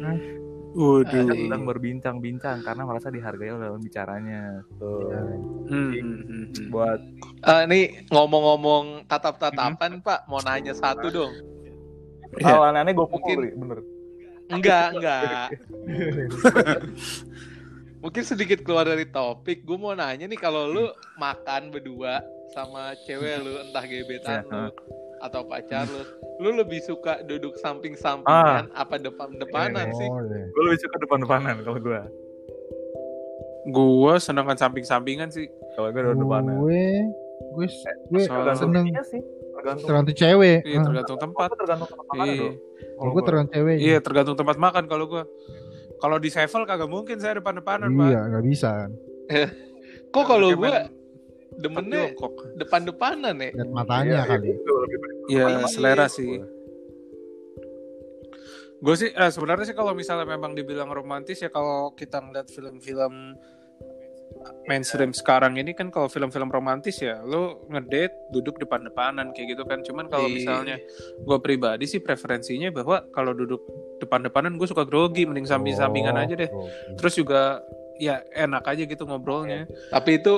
Waduh. 0.72 1.04
Mereka 1.04 1.32
sedang 1.36 1.62
berbincang-bincang 1.62 2.56
karena 2.62 2.82
merasa 2.82 3.08
dihargai 3.08 3.52
oleh 3.52 3.68
bicaranya 3.76 4.60
tuh 4.74 5.06
Hmm, 5.68 5.92
hmm, 5.92 5.92
hmm, 5.92 6.44
hmm. 6.48 6.64
buat 6.68 6.98
Eh, 7.42 7.62
nih 7.66 7.84
ngomong-ngomong 8.08 9.04
tatap-tatapan 9.04 10.00
Pak, 10.00 10.24
mau 10.24 10.40
nanya 10.40 10.72
satu 10.72 11.08
dong. 11.08 11.32
Iya. 12.32 12.48
hal 12.48 12.72
aneh 12.72 12.90
gue 12.90 13.04
pukul 13.04 13.28
Mungkin- 13.28 13.40
Ri, 13.44 13.50
bener 13.54 13.78
Enggak, 14.48 14.86
enggak. 14.96 15.46
Mungkin 18.02 18.22
sedikit 18.22 18.60
keluar 18.62 18.84
dari 18.84 19.04
topik. 19.04 19.62
Gue 19.62 19.76
mau 19.76 19.92
nanya 19.92 20.24
nih 20.24 20.36
kalau 20.36 20.66
lu 20.66 20.84
makan 21.14 21.70
berdua 21.70 22.18
sama 22.52 22.82
cewek 23.00 23.40
lu 23.40 23.52
entah 23.58 23.82
gebetan 23.82 24.42
Iya, 24.42 24.52
lu 24.62 24.70
atau 25.18 25.40
pacar 25.42 25.86
lu, 25.86 26.02
lu 26.38 26.50
lebih 26.56 26.80
suka 26.80 27.22
duduk 27.22 27.54
samping-sampingan 27.56 28.68
apa 28.72 28.98
depan-depanan 28.98 29.88
sih? 29.92 30.04
Oh, 30.04 30.18
iya. 30.20 30.46
gue 30.46 30.62
lebih 30.64 30.80
suka 30.80 30.96
depan-depanan 30.98 31.54
kalau 31.60 31.78
gue 31.78 32.00
Gua 33.64 34.18
senengan 34.18 34.58
samping-sampingan 34.58 35.30
sih. 35.30 35.46
kalau 35.72 35.88
gue 35.88 36.02
depan-depanan 36.02 36.54
Gue 36.58 36.82
gue 37.54 37.66
gue 38.08 38.20
Soal- 38.20 38.42
tergantung 38.42 38.70
seneng 38.74 38.86
sih 39.04 39.22
tergantung 39.52 39.86
tergantung 39.86 40.16
cewek. 40.16 40.58
Iya, 40.62 40.74
Ah, 40.74 40.84
tergantung 40.84 41.18
tempat. 41.20 41.48
Tergantung 41.54 41.88
tempat 41.88 42.06
makan 42.08 42.26
Iya. 42.26 42.50
Kalau 42.92 43.10
gue 43.10 43.22
tergantung 43.22 43.54
cewek. 43.54 43.76
Iya, 43.78 43.96
tergantung 44.00 44.34
tempat 44.34 44.56
makan 44.58 44.84
kalau 44.86 45.04
gua. 45.06 45.22
Kalau 45.96 46.16
di 46.18 46.28
Sevel 46.28 46.62
kagak 46.64 46.90
mungkin 46.90 47.16
saya 47.16 47.38
depan-depanan, 47.38 47.86
Pak. 47.88 48.02
Iya, 48.04 48.20
nggak 48.26 48.44
bisa 48.44 48.68
kan. 48.74 48.90
Kok 50.10 50.24
kalau 50.26 50.48
gue 50.50 50.72
demennya 51.56 52.12
depan-depanan 52.56 53.36
ya? 53.36 53.50
Lihat 53.52 53.70
matanya 53.70 54.24
kali. 54.24 54.52
Itu 54.52 54.72
lebih 54.78 54.98
baik. 54.98 55.14
Iya, 55.28 55.44
Iya, 55.48 55.66
selera 55.66 56.06
iya. 56.06 56.08
sih. 56.08 56.30
Gue 58.78 58.94
sih 58.98 59.10
eh, 59.10 59.30
sebenarnya 59.30 59.64
sih 59.64 59.76
kalau 59.76 59.94
misalnya 59.94 60.26
memang 60.26 60.52
dibilang 60.52 60.90
romantis 60.90 61.38
ya 61.38 61.48
kalau 61.48 61.94
kita 61.94 62.18
ngeliat 62.18 62.50
film-film 62.50 63.38
mainstream 64.66 65.14
sekarang 65.14 65.54
ini 65.54 65.70
kan 65.70 65.86
kalau 65.86 66.10
film-film 66.10 66.50
romantis 66.50 66.98
ya 66.98 67.22
lo 67.22 67.62
ngedate 67.70 68.10
duduk 68.34 68.58
depan-depanan 68.58 69.30
kayak 69.30 69.54
gitu 69.54 69.62
kan 69.62 69.86
cuman 69.86 70.10
kalau 70.10 70.26
Iya. 70.26 70.34
misalnya 70.34 70.76
gue 71.14 71.38
pribadi 71.38 71.86
sih 71.86 72.02
preferensinya 72.02 72.74
bahwa 72.74 73.06
kalau 73.14 73.30
duduk 73.32 73.62
depan-depanan 74.02 74.58
gue 74.58 74.66
suka 74.66 74.82
grogi 74.82 75.30
mending 75.30 75.46
samping-sampingan 75.46 76.18
Oh, 76.18 76.22
aja 76.26 76.34
deh 76.34 76.50
terus 76.98 77.14
juga 77.14 77.62
ya 78.02 78.18
enak 78.34 78.66
aja 78.66 78.82
gitu 78.82 79.06
ngobrolnya 79.06 79.70
Tapi 79.94 80.18
itu 80.18 80.34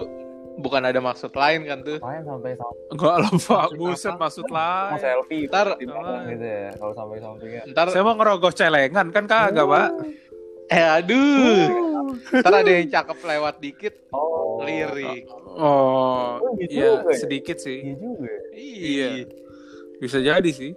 bukan 0.56 0.82
ada 0.82 0.98
maksud 0.98 1.32
lain 1.32 1.60
kan 1.64 1.78
tuh? 1.80 1.98
Main 1.98 2.22
sampai 2.22 2.52
sampai. 2.54 2.90
Enggak 2.90 3.14
lah 3.16 3.30
pak. 3.32 3.64
Maksud 3.64 3.78
buset 3.78 4.10
apa? 4.10 4.20
maksud 4.20 4.46
mau 4.46 4.56
lain. 4.56 4.98
selfie 4.98 5.44
Ntar- 5.46 5.78
gitu 6.28 6.46
ya 6.46 6.70
kalau 6.74 6.92
sampai 6.92 7.16
sampingnya 7.18 7.62
Ntar, 7.68 7.86
saya 7.90 8.02
mau 8.02 8.14
ngerogoh 8.14 8.52
celengan 8.52 9.06
kan 9.08 9.24
kagak 9.24 9.66
pak? 9.66 9.88
Eh 10.64 10.80
aduh, 10.80 11.68
ntar 12.32 12.52
ada 12.56 12.72
yang 12.72 12.88
cakep 12.88 13.18
lewat 13.20 13.54
dikit, 13.60 13.94
oh. 14.10 14.64
lirik. 14.64 15.28
oh 15.28 16.40
Oh, 16.40 16.56
gitu 16.56 16.72
ya 16.72 16.88
juga 16.96 17.12
ya? 17.12 17.18
sedikit 17.20 17.56
sih. 17.58 17.78
Iya 17.84 17.94
juga 17.94 18.32
Iya. 18.56 19.08
bisa 19.98 20.18
jadi 20.18 20.50
sih. 20.50 20.72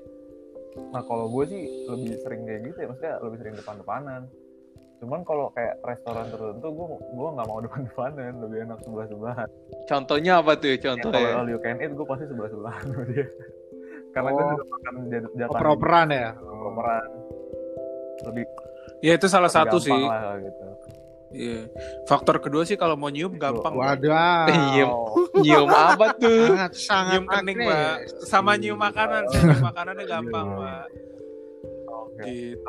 Nah 0.91 1.01
kalau 1.01 1.31
gue 1.31 1.45
sih 1.47 1.63
lebih 1.87 2.19
sering 2.19 2.41
kayak 2.43 2.61
gitu 2.67 2.77
ya 2.77 2.87
maksudnya 2.87 3.15
lebih 3.23 3.37
sering 3.39 3.55
depan-depanan 3.55 4.21
cuman 4.97 5.21
kalau 5.21 5.49
kayak 5.51 5.77
restoran 5.81 6.25
tertentu 6.27 6.67
gue 6.67 6.85
gue 7.07 7.29
nggak 7.31 7.47
mau 7.47 7.59
depan-depanan 7.65 8.33
lebih 8.39 8.57
enak 8.65 8.79
sebelah-sebelahan 8.81 9.49
Contohnya 9.85 10.33
apa 10.37 10.51
tuh? 10.53 10.67
ya, 10.67 10.77
Contohnya. 10.83 11.21
kalau 11.29 11.39
all 11.39 11.49
you 11.49 11.59
can 11.59 11.77
eat 11.77 11.91
gue 11.91 12.03
pasti 12.03 12.25
sebelah-sebelahan 12.25 12.83
sama 12.83 13.03
dia 13.05 13.25
karena 14.13 14.29
gue 14.29 14.39
Oh. 14.39 14.49
juga 14.51 14.65
makan 14.67 14.93
jat- 15.07 15.33
jatah 15.35 15.51
Oper-operan 15.53 16.07
ya. 16.09 16.29
operan 16.41 17.03
lebih 18.23 18.45
ya 18.97 19.11
itu 19.13 19.27
salah 19.27 19.47
satu 19.47 19.77
sih 19.77 19.93
lah, 19.93 20.41
gitu. 20.41 20.63
Iya. 21.27 21.67
faktor 22.03 22.39
kedua 22.39 22.63
sih 22.63 22.73
kalau 22.73 22.95
mau 22.95 23.07
nyium 23.07 23.35
gampang. 23.35 23.75
Waduh. 23.75 24.47
Iya. 24.73 24.87
Nyium 25.37 25.69
apa 25.69 26.15
tuh? 26.15 26.49
Sangat 26.49 26.71
sangat 26.73 27.11
nyium 27.13 27.25
kening 27.27 27.57
pak 27.61 27.95
sama 28.23 28.51
nyium 28.55 28.79
makanan 28.79 29.27
sih 29.27 29.39
nyium 29.39 29.61
makanannya 29.61 30.05
gampang 30.07 30.47
Iya. 30.47 30.57
pak 30.57 30.83
Oke. 32.07 32.23
gitu 32.23 32.59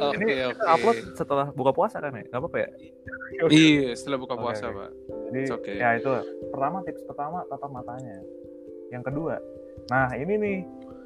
Oke, 0.00 0.14
ini 0.16 0.24
kita 0.32 0.66
upload 0.66 0.96
setelah 1.14 1.46
buka 1.52 1.70
puasa 1.70 1.96
kan 2.00 2.12
ya 2.12 2.24
nggak 2.24 2.40
apa-apa 2.40 2.58
ya 2.58 2.68
iya 3.54 3.92
setelah 3.94 4.18
buka 4.18 4.34
puasa 4.36 4.68
oke. 4.68 4.76
pak 4.76 4.90
Jadi 5.30 5.40
It's 5.46 5.54
okay. 5.54 5.76
ya 5.78 5.88
itu 5.94 6.10
pertama 6.50 6.76
tips 6.82 7.02
pertama 7.06 7.38
tatap 7.46 7.70
matanya. 7.70 8.18
Yang 8.90 9.02
kedua, 9.06 9.38
nah 9.86 10.10
ini 10.18 10.34
nih 10.34 10.58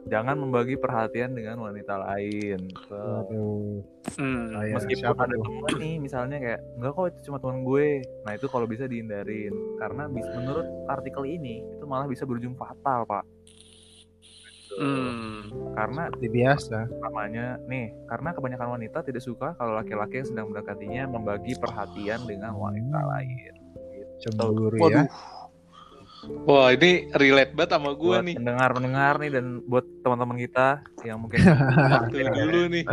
jangan 0.09 0.37
membagi 0.37 0.77
perhatian 0.77 1.37
dengan 1.37 1.61
wanita 1.61 2.01
lain. 2.01 2.73
So. 2.89 3.01
Hmm. 4.17 4.53
Saya 4.53 4.77
meskipun 4.77 5.01
siapa 5.01 5.25
ada 5.25 5.37
tuh? 5.37 5.45
temen 5.45 5.75
nih 5.81 5.95
misalnya 6.01 6.37
kayak 6.41 6.61
enggak 6.77 6.93
kok 6.93 7.07
itu 7.13 7.21
cuma 7.29 7.37
teman 7.41 7.61
gue. 7.65 7.89
Nah 8.25 8.33
itu 8.33 8.47
kalau 8.49 8.65
bisa 8.65 8.85
dihindarin 8.85 9.53
karena 9.77 10.09
bis- 10.09 10.33
menurut 10.33 10.65
artikel 10.89 11.25
ini 11.25 11.61
itu 11.61 11.85
malah 11.85 12.09
bisa 12.09 12.25
berujung 12.25 12.57
fatal 12.57 13.05
pak. 13.05 13.25
Gitu. 14.75 14.83
Hmm. 14.83 15.39
Karena 15.73 16.03
Seperti 16.09 16.29
biasa. 16.31 16.79
namanya 17.01 17.47
nih 17.65 17.87
karena 18.05 18.29
kebanyakan 18.31 18.69
wanita 18.73 18.99
tidak 19.01 19.21
suka 19.21 19.55
kalau 19.55 19.75
laki-laki 19.75 20.19
yang 20.19 20.29
sedang 20.29 20.47
mendekatinya 20.49 21.03
membagi 21.09 21.53
perhatian 21.55 22.21
dengan 22.25 22.53
wanita 22.55 22.99
lain. 23.05 23.55
Cemburu 24.17 24.75
Waduh. 24.77 24.95
ya. 25.01 25.05
Wah 26.43 26.73
ini 26.73 27.13
relate 27.13 27.53
banget 27.53 27.71
sama 27.73 27.93
gue 27.93 28.01
buat 28.11 28.25
nih. 28.25 28.35
pendengar-pendengar 28.35 29.15
nih 29.19 29.31
dan 29.31 29.45
buat 29.63 29.85
teman-teman 30.01 30.37
kita 30.39 30.69
yang 31.05 31.19
mungkin 31.21 31.39
dulu 32.09 32.63
nih. 32.75 32.85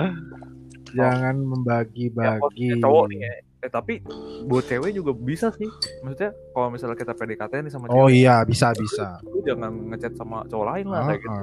Jangan 0.91 1.36
Ya, 1.36 1.48
membagi-bagi. 1.48 2.41
buat 2.67 2.82
cowok 2.84 3.06
nih 3.08 3.20
ya. 3.22 3.34
Eh 3.62 3.69
tapi 3.69 4.02
buat 4.43 4.65
cewek 4.65 4.91
juga 4.91 5.13
bisa 5.13 5.54
sih. 5.54 5.69
Maksudnya 6.02 6.34
kalau 6.50 6.67
misalnya 6.67 6.97
kita 6.97 7.13
PDKT 7.13 7.54
nih 7.60 7.69
sama 7.69 7.86
Oh 7.88 8.06
cewek, 8.06 8.17
iya, 8.17 8.41
bisa 8.41 8.74
bisa. 8.74 9.21
lu 9.24 9.39
jangan 9.41 9.69
ngechat 9.88 10.13
sama 10.13 10.41
cowok 10.45 10.65
lain 10.67 10.86
lah 10.88 11.02
kayak 11.08 11.21
gitu. 11.21 11.38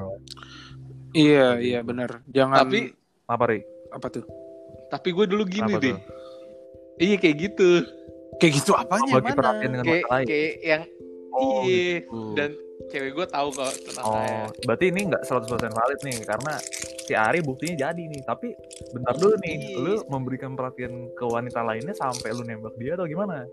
Iya 1.11 1.49
iya 1.57 1.81
benar 1.81 2.21
jangan 2.27 2.61
Tapi 2.61 2.93
Apa 3.25 3.45
Ri? 3.47 3.61
apa 3.89 4.07
tuh 4.09 4.25
tapi 4.89 5.09
gue 5.11 5.25
dulu 5.27 5.45
gini 5.45 5.69
Apa 5.71 5.81
deh. 5.81 5.93
tuh? 5.93 6.01
Iya 6.99 7.17
kayak 7.17 7.37
gitu. 7.39 7.69
kayak 8.37 8.53
gitu 8.55 8.73
apanya 8.73 9.13
Bagi 9.15 9.25
mana 9.25 9.37
perhatian 9.37 9.71
dengan 9.71 9.87
Kayak 9.87 10.07
lain. 10.07 10.27
kayak 10.27 10.53
yang 10.61 10.83
Oh, 11.31 11.61
iya. 11.63 12.01
gitu. 12.01 12.21
Dan 12.35 12.51
cewek 12.89 13.13
gue 13.13 13.27
tahu 13.27 13.49
kok 13.53 13.73
tentang 13.79 14.05
saya. 14.07 14.29
Oh, 14.41 14.47
berarti 14.65 14.85
ini 14.89 15.01
nggak 15.07 15.23
100% 15.23 15.45
valid 15.71 16.01
nih 16.03 16.19
karena 16.25 16.55
si 17.09 17.17
Ari 17.17 17.41
buktinya 17.41 17.89
jadi 17.89 18.03
nih. 18.05 18.21
Tapi 18.23 18.53
bentar 18.91 19.17
dulu 19.17 19.35
nih, 19.41 19.55
Iya. 19.57 19.77
lu 19.79 19.95
memberikan 20.07 20.53
perhatian 20.53 20.93
ke 21.11 21.25
wanita 21.25 21.61
lainnya 21.61 21.93
sampai 21.93 22.29
lu 22.31 22.45
nembak 22.45 22.77
dia 22.77 22.93
atau 22.93 23.09
gimana? 23.09 23.49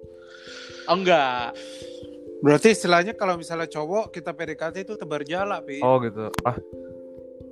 Oh 0.85 0.93
enggak. 0.93 1.55
berarti 2.35 2.67
istilahnya 2.69 3.15
kalau 3.15 3.35
misalnya 3.35 3.65
cowok 3.65 4.11
kita 4.11 4.29
PDKT 4.29 4.83
itu 4.83 4.93
tebar 4.93 5.23
jala 5.23 5.59
pi 5.59 5.79
Oh 5.79 5.97
gitu. 5.97 6.29
Ah, 6.43 6.53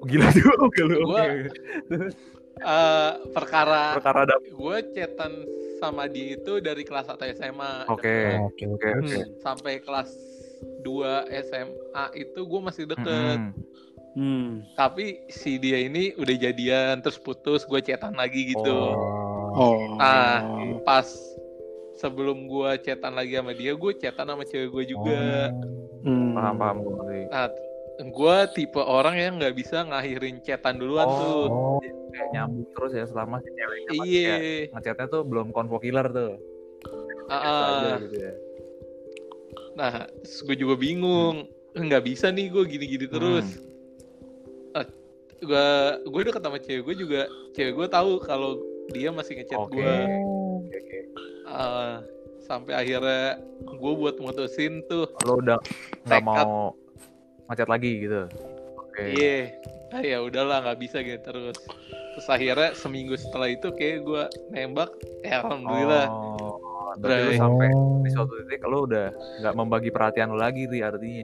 gila 0.03 0.27
juga 0.29 0.83
lu. 0.83 0.97
Gua- 1.01 1.23
Oke. 1.23 1.49
Eh, 2.53 3.11
perkara 3.31 3.97
Perkara 3.97 4.19
ada. 4.23 4.35
gue 4.37 4.77
chatan 4.93 5.33
sama 5.79 6.05
dia 6.05 6.37
itu 6.37 6.61
dari 6.61 6.85
kelas 6.85 7.09
1 7.09 7.25
SMA 7.33 7.89
Oke. 7.89 8.37
Oke, 8.39 8.63
oke. 8.69 8.89
Hmm, 8.93 9.09
sampai 9.41 9.81
kelas 9.81 10.13
2 10.79 11.01
SMA 11.41 12.05
itu 12.13 12.39
gue 12.39 12.61
masih 12.61 12.85
deket 12.85 13.39
hmm. 13.41 13.51
Tapi 14.73 15.25
si 15.27 15.57
dia 15.57 15.81
ini 15.81 16.13
udah 16.15 16.35
jadian 16.35 17.01
terus 17.01 17.17
putus 17.17 17.65
gue 17.65 17.81
chatan 17.81 18.13
lagi 18.13 18.53
gitu 18.53 18.69
Oh. 19.53 19.53
oh 19.53 19.77
Nah, 19.97 20.41
pas 20.81 21.05
sebelum 21.95 22.45
gue 22.45 22.71
chatan 22.81 23.13
lagi 23.13 23.37
sama 23.37 23.53
dia 23.53 23.73
gue 23.73 23.91
chatan 23.95 24.27
sama 24.27 24.43
cewek 24.43 24.69
gue 24.69 24.83
juga 24.91 25.49
Hmm. 26.03 26.35
Paham 26.35 26.55
paham 26.57 26.77
gue 26.83 26.93
ngerti. 26.93 27.19
nah 27.31 27.47
gue 27.95 28.37
tipe 28.51 28.75
orang 28.77 29.15
yang 29.15 29.33
nggak 29.39 29.55
bisa 29.55 29.81
ngakhirin 29.81 30.43
chatan 30.43 30.75
duluan 30.75 31.07
tuh 31.07 31.47
Oh, 31.47 31.79
Kayak 32.11 32.27
nyambung 32.29 32.67
terus 32.69 32.91
ya 32.91 33.05
selama 33.07 33.39
si 33.39 33.49
ceweknya 33.49 33.87
masih 33.87 34.05
iya 34.05 34.35
kayak 34.35 34.61
ngechatnya 34.69 35.05
tuh 35.07 35.21
belum 35.23 35.47
konvo 35.49 35.77
killer 35.79 36.05
tuh. 36.09 36.37
Ah, 37.25 37.39
Biasa 37.39 37.63
aja 37.63 37.87
ah. 37.89 37.97
gitu 37.99 38.17
ya. 38.19 38.33
nah 39.73 39.93
gue 40.19 40.55
juga 40.55 40.75
bingung 40.75 41.49
nggak 41.73 42.03
bisa 42.03 42.29
nih 42.29 42.51
gue 42.51 42.63
gini-gini 42.67 43.05
terus 43.07 43.47
gue 45.43 45.67
gue 46.03 46.19
udah 46.23 46.33
ketemu 46.33 46.57
cewek 46.59 46.81
gue 46.83 46.95
juga 46.97 47.21
cewek 47.51 47.73
gue 47.73 47.87
tahu 47.87 48.11
kalau 48.19 48.51
dia 48.89 49.09
masih 49.09 49.37
ngechat 49.37 49.59
Oke. 49.59 49.75
gue 49.75 49.93
Oke, 50.59 50.75
oke. 50.77 50.99
Ah, 51.45 51.99
sampai 52.41 52.73
akhirnya 52.73 53.39
gue 53.61 53.93
buat 53.93 54.15
mutusin 54.17 54.83
tuh 54.85 55.07
Lo 55.23 55.37
udah 55.37 55.59
nggak 56.03 56.21
mau 56.21 56.71
ngechat 57.45 57.67
lagi 57.67 57.91
gitu. 58.01 58.27
Oke. 58.77 59.03
iya 59.11 59.51
ah, 59.89 60.01
ya 60.01 60.17
udahlah 60.19 60.63
nggak 60.63 60.79
bisa 60.79 60.99
gitu 60.99 61.19
terus 61.21 61.57
terus 62.13 62.27
akhirnya 62.27 62.71
seminggu 62.73 63.13
setelah 63.13 63.49
itu 63.49 63.69
kayak 63.71 64.01
gue 64.01 64.23
nembak 64.49 64.89
ya 65.21 65.41
alhamdulillah 65.41 66.07
Oh, 66.09 66.93
berarti 66.95 67.35
sampai 67.35 67.67
di 67.69 67.75
Oh. 68.05 68.13
suatu 68.13 68.33
titik 68.39 68.61
lo 68.63 68.85
udah 68.85 69.09
nggak 69.41 69.53
membagi 69.53 69.89
perhatian 69.89 70.29
lo 70.29 70.37
lagi 70.37 70.65
ri 70.65 70.79
artinya. 70.79 71.23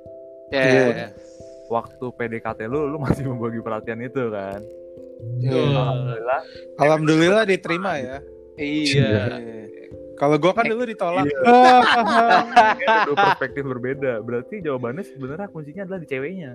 ya 0.50 0.64
Iya. 0.66 1.08
Waktu 1.70 2.06
PDKT 2.12 2.66
lu 2.66 2.90
lu 2.90 2.98
masih 3.00 3.30
membagi 3.30 3.62
perhatian 3.62 4.02
itu 4.02 4.28
kan 4.30 4.60
Iya. 5.40 5.52
alhamdulillah 5.68 6.42
Alhamdulillah 6.80 7.44
diterima 7.44 7.92
ya. 8.00 8.18
Iya. 8.56 9.40
Kalau 10.16 10.36
gua 10.36 10.52
kan 10.52 10.68
dulu 10.68 10.84
ditolak. 10.84 11.28
Ini 11.28 12.96
dua 13.08 13.18
perspektif 13.18 13.64
berbeda 13.64 14.20
berarti 14.20 14.60
jawabannya 14.60 15.04
sebenarnya 15.04 15.48
kuncinya 15.48 15.84
adalah 15.84 16.00
di 16.00 16.08
ceweknya 16.08 16.52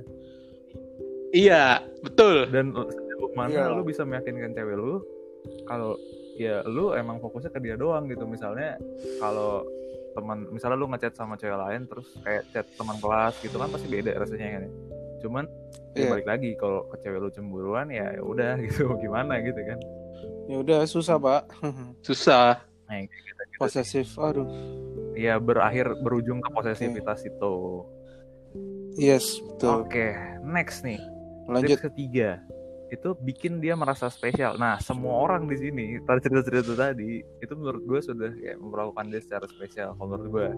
Iya, 1.29 1.83
betul. 2.01 2.47
dan 2.49 2.71
sejauh 2.73 3.33
mana 3.35 3.51
Iya. 3.69 3.75
lu 3.75 3.83
bisa 3.83 4.07
meyakinkan 4.07 4.55
cewek 4.55 4.77
lu 4.77 5.03
kalau 5.67 5.99
ya 6.35 6.63
lu 6.65 6.95
emang 6.95 7.19
fokusnya 7.19 7.51
ke 7.51 7.61
dia 7.61 7.77
doang 7.77 8.07
gitu 8.07 8.25
misalnya 8.25 8.79
kalau 9.19 9.61
teman 10.15 10.47
misalnya 10.49 10.79
lu 10.79 10.87
ngechat 10.89 11.13
sama 11.13 11.35
cewek 11.35 11.59
lain 11.59 11.85
terus 11.85 12.07
kayak 12.23 12.47
chat 12.49 12.67
teman 12.79 12.97
kelas 12.97 13.35
gitu 13.43 13.59
kan 13.59 13.69
pasti 13.69 13.87
beda 13.91 14.15
rasanya 14.15 14.47
kan 14.57 14.63
ya. 14.65 14.73
Cuman 15.25 15.49
ya 15.93 16.05
Iya. 16.05 16.11
balik 16.11 16.27
lagi 16.27 16.51
kalau 16.55 16.85
ke 16.87 17.01
cewek 17.01 17.19
lu 17.19 17.31
cemburuan 17.31 17.89
ya 17.89 18.13
ya 18.13 18.21
udah 18.21 18.59
gitu 18.65 18.93
gimana 18.99 19.41
gitu 19.41 19.59
kan 19.59 19.81
Ya 20.45 20.61
udah 20.61 20.85
susah, 20.85 21.17
Pak. 21.17 21.49
Susah. 22.07 22.61
nah, 22.85 23.01
gitu, 23.01 23.17
gitu. 23.17 23.43
Posesif. 23.57 24.09
Aduh. 24.15 24.45
ya 25.17 25.39
berakhir 25.39 25.89
berujung 25.99 26.39
ke 26.39 26.49
posesivitas 26.51 27.25
itu 27.25 27.55
Yes, 28.95 29.25
betul. 29.41 29.83
oke 29.83 30.07
next 30.45 30.83
nih 30.83 31.01
Lanjut. 31.45 31.77
Tips 31.77 31.85
ketiga 31.89 32.41
itu 32.95 33.13
bikin 33.19 33.59
dia 33.59 33.75
merasa 33.75 34.07
spesial. 34.07 34.55
Nah, 34.55 34.79
semua 34.79 35.19
orang 35.21 35.45
di 35.45 35.57
sini 35.57 35.99
tadi 36.01 36.21
cerita-cerita 36.23 36.73
tadi 36.73 37.19
itu 37.21 37.53
menurut 37.53 37.83
gue 37.83 38.01
sudah 38.01 38.31
kayak 38.31 38.57
memperlakukan 38.57 39.05
dia 39.09 39.21
secara 39.21 39.45
spesial 39.45 39.93
kalau 39.95 40.09
menurut 40.09 40.29
gue. 40.31 40.49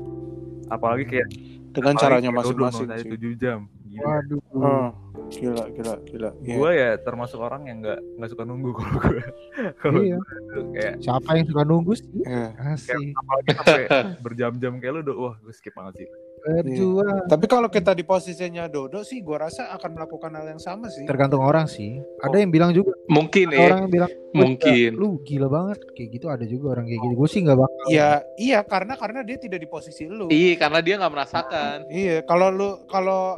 Apalagi 0.66 1.05
kayak 1.07 1.29
Dengan 1.70 1.92
apalagi 1.92 2.03
caranya 2.03 2.29
kayak 2.29 2.38
masing-masing 2.38 2.87
tadi 2.87 3.03
sih. 3.03 3.11
7 3.16 3.37
jam. 3.37 3.59
Gila. 3.87 4.03
Waduh. 4.03 4.40
Oh, 4.53 4.88
gila, 5.31 5.64
gila, 5.70 5.94
gila. 6.05 6.31
Iya. 6.40 6.55
Gue 6.55 6.70
ya 6.72 6.90
termasuk 6.99 7.38
orang 7.38 7.62
yang 7.64 7.79
nggak 7.81 8.01
nggak 8.16 8.31
suka 8.31 8.42
nunggu 8.44 8.70
kalau 8.77 8.99
gue. 9.01 9.22
kalau 9.79 10.01
Iya. 10.03 10.18
kayak 10.75 10.94
Siapa 11.01 11.31
yang 11.33 11.46
suka 11.46 11.62
nunggu 11.64 11.92
sih? 11.96 12.09
Iya. 12.20 12.46
Asik. 12.72 12.96
apalagi 13.14 13.49
sampai 13.55 13.85
berjam-jam 14.25 14.72
kayak 14.77 14.92
lu 14.92 15.01
udah 15.03 15.16
wah 15.16 15.35
gue 15.38 15.53
skip 15.53 15.72
banget 15.72 16.05
sih. 16.05 16.09
Berjuang. 16.46 17.26
Tapi 17.26 17.46
kalau 17.50 17.66
kita 17.66 17.90
di 17.90 18.06
posisinya 18.06 18.70
Dodo 18.70 19.02
sih, 19.02 19.18
gua 19.18 19.50
rasa 19.50 19.66
akan 19.74 19.90
melakukan 19.98 20.30
hal 20.38 20.46
yang 20.54 20.62
sama 20.62 20.87
sih. 20.87 21.02
Tergantung 21.02 21.42
orang 21.42 21.66
sih. 21.66 21.98
Ada 22.22 22.38
yang 22.38 22.54
bilang 22.54 22.70
juga. 22.70 22.94
Mungkin 23.11 23.50
ya. 23.50 23.66
orang 23.66 23.78
yang 23.87 23.92
bilang. 23.92 24.11
"Wah, 24.37 24.44
Mungkin. 24.46 24.90
Lu 24.92 25.09
gila 25.20 25.49
banget. 25.49 25.79
Kayak 25.90 26.09
gitu 26.12 26.27
ada 26.27 26.44
juga 26.44 26.66
orang 26.70 26.85
kayak 26.85 27.01
gitu. 27.01 27.14
Gue 27.14 27.29
sih 27.29 27.40
nggak 27.40 27.57
bakal. 27.57 27.85
Ya, 27.88 28.09
iya 28.37 28.59
karena 28.61 28.94
karena 28.94 29.20
dia 29.22 29.37
tidak 29.37 29.59
di 29.59 29.66
posisi 29.66 30.05
lu. 30.05 30.29
Iya, 30.29 30.55
karena 30.57 30.79
dia 30.79 30.94
nggak 30.96 31.12
merasakan. 31.12 31.77
Iya, 31.88 32.16
kalau 32.22 32.49
lu 32.49 32.68
kalau 32.87 33.35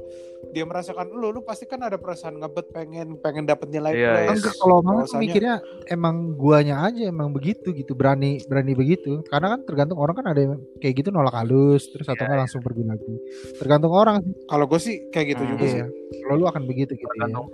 dia 0.48 0.62
merasakan 0.62 1.10
lu, 1.10 1.28
lu 1.28 1.42
pasti 1.42 1.66
kan 1.66 1.82
ada 1.82 1.94
perasaan 1.94 2.38
ngebet 2.38 2.70
pengen 2.70 3.18
pengen 3.18 3.42
dapet 3.42 3.68
nilai 3.68 3.90
Iya, 3.90 3.98
iya. 3.98 4.14
plus. 4.24 4.38
Enggak 4.38 4.54
kalau 4.56 4.76
malah 4.78 5.02
Bahwasanya- 5.02 5.20
mikirnya 5.20 5.54
emang 5.84 6.16
guanya 6.32 6.76
aja 6.80 7.02
emang 7.04 7.28
begitu 7.28 7.68
gitu 7.72 7.92
berani 7.92 8.38
berani 8.44 8.72
begitu 8.72 9.26
karena 9.26 9.50
kan 9.50 9.60
tergantung 9.64 9.98
orang 9.98 10.14
kan 10.14 10.26
ada 10.26 10.40
yang 10.40 10.52
kayak 10.78 10.94
gitu 10.96 11.10
nolak 11.10 11.34
halus 11.34 11.90
terus 11.90 12.06
atau 12.06 12.14
Iya, 12.16 12.26
nggak 12.28 12.40
langsung 12.40 12.62
pergi 12.62 12.82
lagi 12.82 13.14
tergantung 13.56 13.90
orang 13.90 14.22
sih 14.22 14.32
Kalau 14.46 14.64
gue 14.64 14.80
sih 14.80 14.96
kayak 15.08 15.26
gitu 15.28 15.42
Hmm, 15.42 15.50
juga 15.50 15.64
sih. 15.64 15.76
iya 15.76 15.86
kalau 16.22 16.34
lu 16.36 16.46
akan 16.46 16.62
begitu 16.64 16.92
gitu 16.92 17.02
ya 17.02 17.10
Tergantung. 17.10 17.46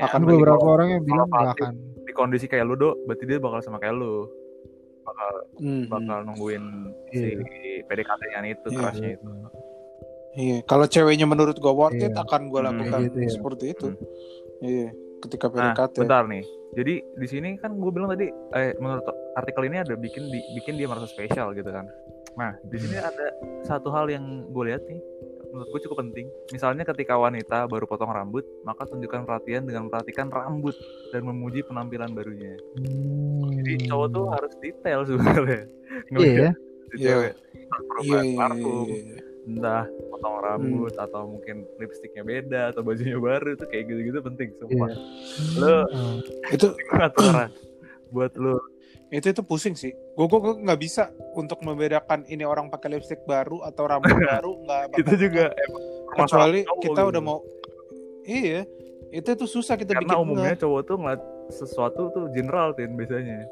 Akan 0.00 0.10
kan 0.10 0.22
beberapa 0.26 0.64
orang 0.66 0.88
yang 0.90 1.02
bilang 1.04 1.28
nggak 1.28 1.38
Fatih- 1.44 1.54
akan 1.64 1.72
di 2.08 2.16
kondisi 2.16 2.48
kayak 2.48 2.64
lu 2.64 2.74
do, 2.74 2.96
berarti 3.04 3.28
dia 3.28 3.36
bakal 3.36 3.60
sama 3.60 3.76
kayak 3.76 3.94
lu. 3.94 4.24
Bakal 5.04 5.30
Hmm, 5.56 5.84
bakal 5.86 6.18
nungguin 6.24 6.64
Iya. 7.10 7.44
si 7.44 7.50
PDKT-nya 7.84 8.40
itu, 8.48 8.66
Iya. 8.66 8.78
crushnya 8.78 9.10
itu. 9.12 9.28
Iya, 10.34 10.56
kalau 10.64 10.86
ceweknya 10.86 11.24
menurut 11.24 11.56
gue 11.56 11.72
worth 11.72 11.96
it 11.96 12.08
Iya. 12.08 12.22
akan 12.22 12.48
gue 12.48 12.60
Hmm, 12.60 12.68
lakukan 12.70 13.00
gitu 13.06 13.18
ya. 13.18 13.30
seperti 13.30 13.64
itu. 13.70 13.86
Hmm. 13.88 13.98
Iya, 14.60 14.88
ketika 15.20 15.46
Nah, 15.48 15.72
PDKT. 15.72 15.94
bentar 15.98 16.24
nih. 16.24 16.44
Jadi 16.70 16.94
di 17.00 17.26
sini 17.26 17.48
kan 17.56 17.72
gue 17.74 17.90
bilang 17.90 18.08
tadi, 18.08 18.28
eh, 18.28 18.72
menurut 18.76 19.04
artikel 19.34 19.64
ini 19.64 19.76
ada 19.78 19.94
bikin 19.94 20.28
di, 20.28 20.38
bikin 20.54 20.76
dia 20.76 20.84
merasa 20.84 21.04
spesial 21.06 21.52
gitu 21.52 21.68
kan. 21.68 21.88
Nah, 22.36 22.52
di 22.62 22.76
sini 22.76 22.94
ada 22.94 23.26
satu 23.62 23.88
hal 23.88 24.06
yang 24.06 24.24
gue 24.46 24.64
lihat 24.64 24.84
nih, 24.84 25.00
menurut 25.48 25.68
gue 25.68 25.80
cukup 25.84 25.98
penting. 26.00 26.26
Misalnya 26.48 26.84
ketika 26.84 27.14
wanita 27.14 27.64
baru 27.64 27.84
potong 27.84 28.10
rambut, 28.10 28.44
maka 28.62 28.84
tunjukkan 28.84 29.24
perhatian 29.24 29.64
dengan 29.64 29.88
memperhatikan 29.88 30.28
rambut 30.28 30.76
dan 31.10 31.24
memuji 31.24 31.62
penampilan 31.62 32.12
barunya. 32.12 32.54
Jadi 33.54 33.72
Hmm. 33.74 33.86
cowok 33.88 34.08
tuh 34.10 34.24
harus 34.30 34.52
detail 34.58 35.00
sebenarnya. 35.04 35.62
iya 36.14 36.28
ya 36.28 36.50
Iya. 36.88 37.16
Entah 37.28 37.28
Iya, 37.68 37.84
perubahan 37.84 38.24
iya, 38.24 38.36
parfum, 38.38 38.86
iya, 38.88 38.96
iya. 38.96 39.18
entah 39.44 39.84
potong 40.08 40.36
rambut 40.40 40.94
atau 40.94 41.22
mungkin 41.28 41.56
lipstiknya 41.76 42.22
beda 42.22 42.60
atau 42.72 42.80
bajunya 42.80 43.20
baru 43.20 43.52
itu 43.52 43.64
kayak 43.68 43.84
gitu-gitu 43.86 44.18
penting 44.24 44.48
sumpah. 44.56 44.88
Lo 45.60 45.76
Hmm. 45.84 46.16
Itu 46.48 46.72
orang 46.88 47.52
buat 48.08 48.32
lo 48.40 48.56
itu 49.08 49.26
itu 49.32 49.40
pusing 49.40 49.72
sih. 49.72 49.92
Gue 50.12 50.26
gue 50.28 50.38
nggak 50.60 50.80
bisa 50.80 51.08
untuk 51.32 51.64
membedakan 51.64 52.28
ini 52.28 52.44
orang 52.44 52.68
pakai 52.68 52.92
lipstick 52.92 53.24
baru 53.24 53.64
atau 53.64 53.88
rambut 53.88 54.12
baru 54.32 54.52
nggak. 54.62 54.82
itu 55.00 55.14
juga 55.28 55.48
emang 56.12 56.28
kecuali 56.28 56.60
kita 56.84 57.00
gitu. 57.00 57.10
udah 57.14 57.22
mau. 57.22 57.38
Iya, 58.28 58.68
itu 59.08 59.30
tuh 59.32 59.48
susah 59.48 59.80
kita 59.80 59.96
karena 59.96 60.04
bikin 60.04 60.20
umumnya 60.20 60.52
ngeh. 60.52 60.60
cowok 60.60 60.80
tuh 60.84 60.96
ngeliat 61.00 61.22
sesuatu 61.48 62.12
tuh 62.12 62.28
general 62.36 62.76
tin 62.76 62.92
biasanya. 62.92 63.48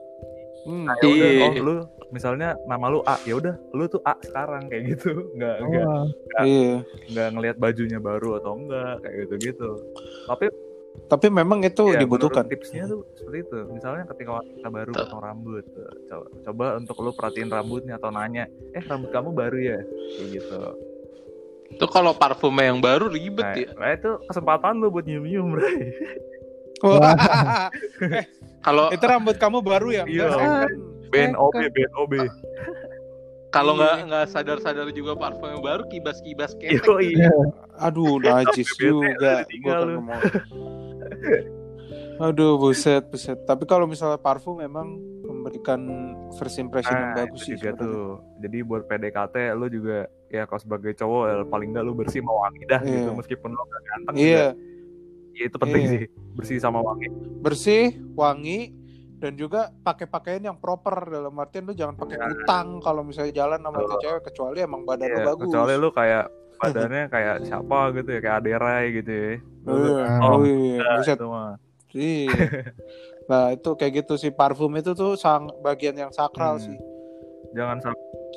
Hmm. 0.66 0.84
Nah, 0.84 0.96
ya 0.98 1.06
udah, 1.08 1.28
Iya. 1.30 1.46
oh 1.46 1.52
lu 1.62 1.74
misalnya 2.10 2.48
nama 2.66 2.90
lu 2.90 3.00
A, 3.06 3.16
ya 3.22 3.38
udah 3.38 3.54
lu 3.72 3.86
tuh 3.86 4.02
A 4.04 4.12
sekarang 4.20 4.68
kayak 4.68 4.92
gitu. 4.92 5.14
Nggak 5.38 5.56
nggak 5.62 5.84
Wah, 5.86 6.04
Iya. 6.44 6.74
nggak 7.08 7.28
ngelihat 7.32 7.56
bajunya 7.56 7.96
baru 7.96 8.36
atau 8.36 8.52
enggak 8.58 9.00
kayak 9.00 9.14
gitu-gitu. 9.24 9.70
Tapi 10.26 10.46
Tapi 11.06 11.26
memang 11.30 11.62
itu 11.62 11.94
ya, 11.94 12.00
dibutuhkan. 12.02 12.48
tipsnya 12.50 12.88
tuh 12.90 13.06
seperti 13.14 13.46
itu. 13.46 13.58
Misalnya 13.70 14.04
ketika 14.10 14.42
wanita 14.42 14.66
baru 14.72 14.90
potong 14.90 15.22
rambut, 15.22 15.64
tuh, 15.70 15.86
coba, 16.10 16.26
coba 16.42 16.64
untuk 16.82 16.96
lu 17.04 17.10
perhatiin 17.14 17.50
rambutnya 17.52 17.94
atau 18.00 18.10
nanya, 18.10 18.50
eh 18.74 18.82
rambut 18.82 19.14
kamu 19.14 19.30
baru 19.30 19.58
ya, 19.58 19.78
kayak 20.18 20.28
gitu. 20.34 20.60
Itu 21.66 21.86
kalau 21.90 22.14
parfumnya 22.14 22.70
yang 22.70 22.78
baru 22.78 23.10
ribet 23.10 23.42
Nah, 23.42 23.54
ya. 23.54 23.68
nah, 23.74 23.90
itu 23.94 24.10
kesempatan 24.30 24.78
lu 24.78 24.90
buat 24.90 25.06
nyium-nyium, 25.06 25.54
Bray. 25.54 25.94
Wah. 26.84 27.70
Kalau 28.66 28.90
itu 28.90 29.04
rambut 29.06 29.36
kamu 29.38 29.62
baru 29.62 29.88
ya? 29.94 30.04
Iya. 30.06 30.26
Kan. 30.34 30.70
BNOB, 31.06 31.56
BNOB. 31.70 32.12
Kalau 33.56 33.72
Iya. 33.72 33.80
nggak 33.80 33.94
nggak 34.06 34.24
sadar-sadar 34.28 34.88
juga 34.90 35.12
parfum 35.14 35.48
yang 35.48 35.62
baru 35.62 35.82
kibas-kibas 35.88 36.52
ketek. 36.54 36.84
Yo, 36.84 37.00
iya. 37.00 37.32
Aduh, 37.78 38.16
najis 38.18 38.68
juga. 38.76 39.48
Gua 39.58 39.96
mau. 39.96 40.20
Aduh, 42.18 42.56
buset, 42.56 43.04
buset. 43.06 43.36
Tapi 43.44 43.64
kalau 43.64 43.84
misalnya 43.84 44.16
parfum 44.16 44.56
memang 44.56 44.96
memberikan 45.22 45.80
first 46.32 46.56
impression 46.56 46.92
yang 46.92 47.12
Nah, 47.12 47.16
bagus 47.22 47.44
sih. 47.44 47.52
juga 47.52 47.76
tuh. 47.76 48.24
Jadi 48.40 48.58
buat 48.60 48.84
PDKT 48.84 49.52
lu 49.52 49.68
juga 49.68 49.98
ya 50.26 50.42
kalau 50.42 50.58
sebagai 50.58 50.92
cowok 50.92 51.22
ya, 51.22 51.34
paling 51.44 51.68
enggak 51.70 51.84
lu 51.84 51.92
bersih 51.92 52.20
sama 52.20 52.32
wangi 52.38 52.64
dah 52.64 52.80
Iya. 52.80 52.92
gitu 52.98 53.10
meskipun 53.14 53.48
lu 53.52 53.62
gak 53.62 53.82
ganteng 53.84 54.14
Iya, 54.16 54.24
juga. 54.26 54.48
Ya, 55.30 55.44
itu 55.44 55.56
penting 55.60 55.82
Iya. 55.82 55.90
sih. 55.92 56.02
Bersih 56.32 56.56
sama 56.58 56.78
wangi. 56.80 57.08
bersih, 57.36 57.84
wangi, 58.12 58.72
dan 59.16 59.32
juga 59.34 59.72
pakai 59.80 60.04
pakaian 60.04 60.44
yang 60.44 60.58
proper 60.60 61.08
dalam 61.08 61.32
artian 61.40 61.64
lu 61.64 61.72
jangan 61.72 61.96
pakai 61.96 62.18
kutang 62.20 62.84
kalau 62.84 63.00
misalnya 63.00 63.32
jalan 63.32 63.60
sama 63.64 63.80
itu 63.80 63.94
cewek 64.04 64.22
kecuali 64.28 64.58
emang 64.60 64.84
badan 64.84 65.08
lu 65.08 65.18
Iya, 65.18 65.26
bagus. 65.32 65.44
kecuali 65.48 65.74
lu 65.74 65.88
kayak 65.90 66.24
badannya 66.60 67.04
kayak 67.08 67.36
siapa 67.44 67.78
gitu 67.96 68.08
ya 68.12 68.20
kayak 68.20 68.36
Aderai 68.40 68.84
gitu 68.92 69.12
ya. 69.12 69.32
Iya, 69.66 70.04
Oh, 70.20 70.40
iya, 70.44 70.78
Nah, 70.80 70.94
buset. 71.00 71.16
itu 71.16 71.26
mah. 71.26 71.52
Iya. 71.92 72.32
Nah, 73.26 73.50
itu 73.50 73.74
kayak 73.74 74.06
gitu 74.06 74.14
sih 74.14 74.30
parfum 74.30 74.70
itu 74.78 74.94
tuh 74.94 75.18
sang 75.18 75.50
bagian 75.58 75.98
yang 75.98 76.14
sakral 76.14 76.62
Hmm. 76.62 76.70
sih. 76.70 76.78
Jangan 77.58 77.82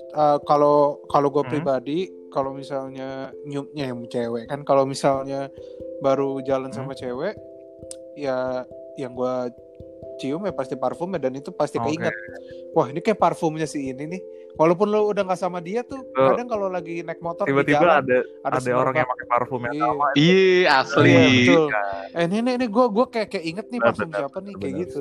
Eh, 0.10 0.38
kalau 0.50 0.98
kalau 1.06 1.30
gue 1.30 1.46
Hmm. 1.46 1.52
pribadi 1.54 2.10
kalau 2.34 2.58
misalnya 2.58 3.30
nyiumnya 3.46 3.94
yang 3.94 4.02
cewek 4.10 4.50
kan 4.50 4.66
kalau 4.66 4.90
misalnya 4.90 5.46
baru 6.02 6.42
jalan 6.42 6.74
Hmm. 6.74 6.90
sama 6.90 6.98
cewek 6.98 7.38
ya 8.18 8.66
yang 8.98 9.14
gue 9.14 9.36
cium 10.16 10.44
ya 10.44 10.52
pasti 10.52 10.76
parfumnya 10.76 11.18
dan 11.18 11.32
itu 11.32 11.50
pasti 11.50 11.78
Oke. 11.78 11.92
keinget 11.92 12.16
wah 12.72 12.86
ini 12.86 13.00
kayak 13.00 13.16
parfumnya 13.16 13.64
si 13.64 13.88
ini 13.88 14.04
nih 14.06 14.22
walaupun 14.54 14.88
lo 14.88 15.08
udah 15.08 15.24
nggak 15.24 15.38
sama 15.38 15.60
dia 15.60 15.82
tuh 15.82 16.04
Tuh. 16.10 16.34
kadang 16.34 16.48
kalau 16.48 16.68
lagi 16.68 17.00
naik 17.00 17.20
motor 17.20 17.44
di 17.44 17.52
tiba-tiba 17.52 17.80
jalan, 17.80 17.96
ada 18.02 18.18
ada, 18.44 18.58
smell 18.60 18.78
orang 18.78 18.96
yang 18.98 19.10
pakai 19.10 19.28
parfum 19.28 19.62
yang 19.64 19.74
Iya. 19.74 19.86
sama. 19.86 20.06
Iya, 20.14 20.70
asli. 20.76 21.10
Iya, 21.10 21.24
betul. 21.30 21.66
Ya, 21.66 21.82
eh 22.12 22.24
ini 22.26 22.36
ini, 22.38 22.52
ini 22.54 22.66
gue 22.68 22.86
gue 22.90 23.06
kayak 23.08 23.28
kayak 23.30 23.46
inget 23.46 23.66
nih 23.68 23.80
parfum 23.80 24.02
benar, 24.06 24.20
siapa 24.20 24.38
nih 24.40 24.54
kayak 24.54 24.62
benar, 24.68 24.82
gitu. 24.84 25.00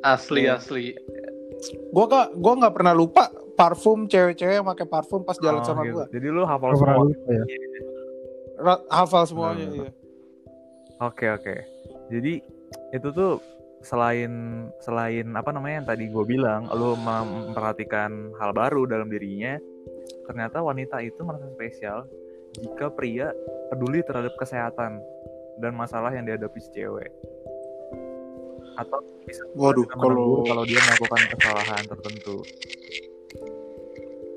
Asli, 0.00 0.40
Iya. 0.40 0.52
asli. 0.56 0.84
gue 1.64 2.04
gak 2.04 2.26
gue 2.34 2.52
nggak 2.54 2.74
pernah 2.74 2.92
lupa 2.92 3.24
parfum 3.54 4.04
cewek-cewek 4.04 4.54
yang 4.54 4.66
pakai 4.66 4.84
parfum 4.84 5.22
pas 5.22 5.38
jalan 5.38 5.60
Oh, 5.60 5.64
sama 5.64 5.80
gitu. 5.82 5.96
gue 5.96 6.06
Jadi 6.12 6.26
lu 6.28 6.42
hafal 6.44 6.72
semua. 6.74 6.96
lupa 7.00 7.30
ya. 7.30 7.44
hafal 8.88 9.22
semuanya 9.24 9.66
Benar, 9.66 9.78
iya. 9.80 9.92
Oke 11.00 11.26
oke. 11.28 11.54
Jadi 12.08 12.32
itu 12.90 13.08
tuh 13.10 13.42
selain 13.84 14.32
selain 14.80 15.28
apa 15.36 15.52
namanya 15.52 15.84
yang 15.84 15.88
tadi 15.88 16.04
gue 16.08 16.24
bilang, 16.24 16.66
mem- 16.72 17.52
memperhatikan 17.52 18.34
hal 18.40 18.50
baru 18.56 18.88
dalam 18.88 19.12
dirinya, 19.12 19.60
ternyata 20.26 20.64
wanita 20.64 20.98
itu 21.04 21.20
merasa 21.22 21.46
spesial 21.52 22.08
jika 22.58 22.88
pria 22.90 23.30
peduli 23.70 24.00
terhadap 24.02 24.34
kesehatan. 24.40 25.00
dan 25.54 25.70
masalah 25.70 26.10
yang 26.10 26.26
dihadapi 26.26 26.58
si 26.58 26.66
cewek 26.74 27.14
atau 28.74 28.98
bisa 29.22 29.46
Waduh, 29.54 29.86
kalau 29.86 30.42
kalau 30.42 30.66
dia 30.66 30.82
melakukan 30.82 31.22
kesalahan 31.30 31.82
tertentu 31.86 32.42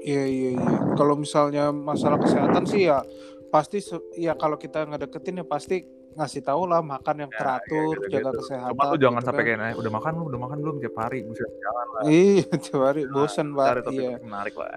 Iya 0.08 0.24
iya 0.24 0.50
iya. 0.56 0.72
Kalau 0.96 1.20
misalnya 1.20 1.76
masalah 1.76 2.16
kesehatan 2.16 2.64
sih 2.64 2.88
ya 2.88 3.04
pasti 3.52 3.84
ya 4.16 4.40
kalau 4.40 4.56
kita 4.56 4.88
ngedeketin 4.88 5.44
ya 5.44 5.46
pasti 5.48 5.84
ngasih 6.18 6.42
tahu 6.42 6.64
lah 6.66 6.82
makan 6.82 7.16
yang 7.22 7.32
Ya, 7.32 7.38
teratur, 7.38 7.94
ya, 7.94 8.02
gitu-gitu. 8.02 8.16
jaga 8.18 8.32
kesehatan. 8.34 8.72
cuma 8.74 8.84
tuh 8.88 9.00
jangan 9.00 9.20
gitu 9.20 9.28
sampai 9.30 9.44
kan. 9.44 9.48
kayak 9.54 9.70
"Eh, 9.70 9.76
udah 9.78 9.92
makan 9.94 10.12
lu 10.12 10.24
udah 10.28 10.40
makan 10.42 10.58
belum 10.60 10.76
tiap 10.82 10.96
hari 10.98 11.20
bisa 11.24 11.46
jalan 11.56 11.88
lah 11.88 12.02
Iya, 12.04 12.46
tiap 12.64 12.82
hari 12.84 13.02
bosan 13.08 13.48
cari 13.48 13.56
banget. 13.56 13.84
topik 13.86 14.02
Iya, 14.02 14.18
menarik 14.20 14.56
lah 14.58 14.70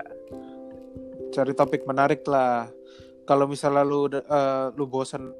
cari 1.30 1.52
topik 1.54 1.82
menarik 1.86 2.22
lah. 2.26 2.66
Kalau 3.22 3.46
misalnya 3.46 3.86
lu 3.86 4.10
eh, 4.10 4.66
lu 4.74 4.84
bosan 4.84 5.30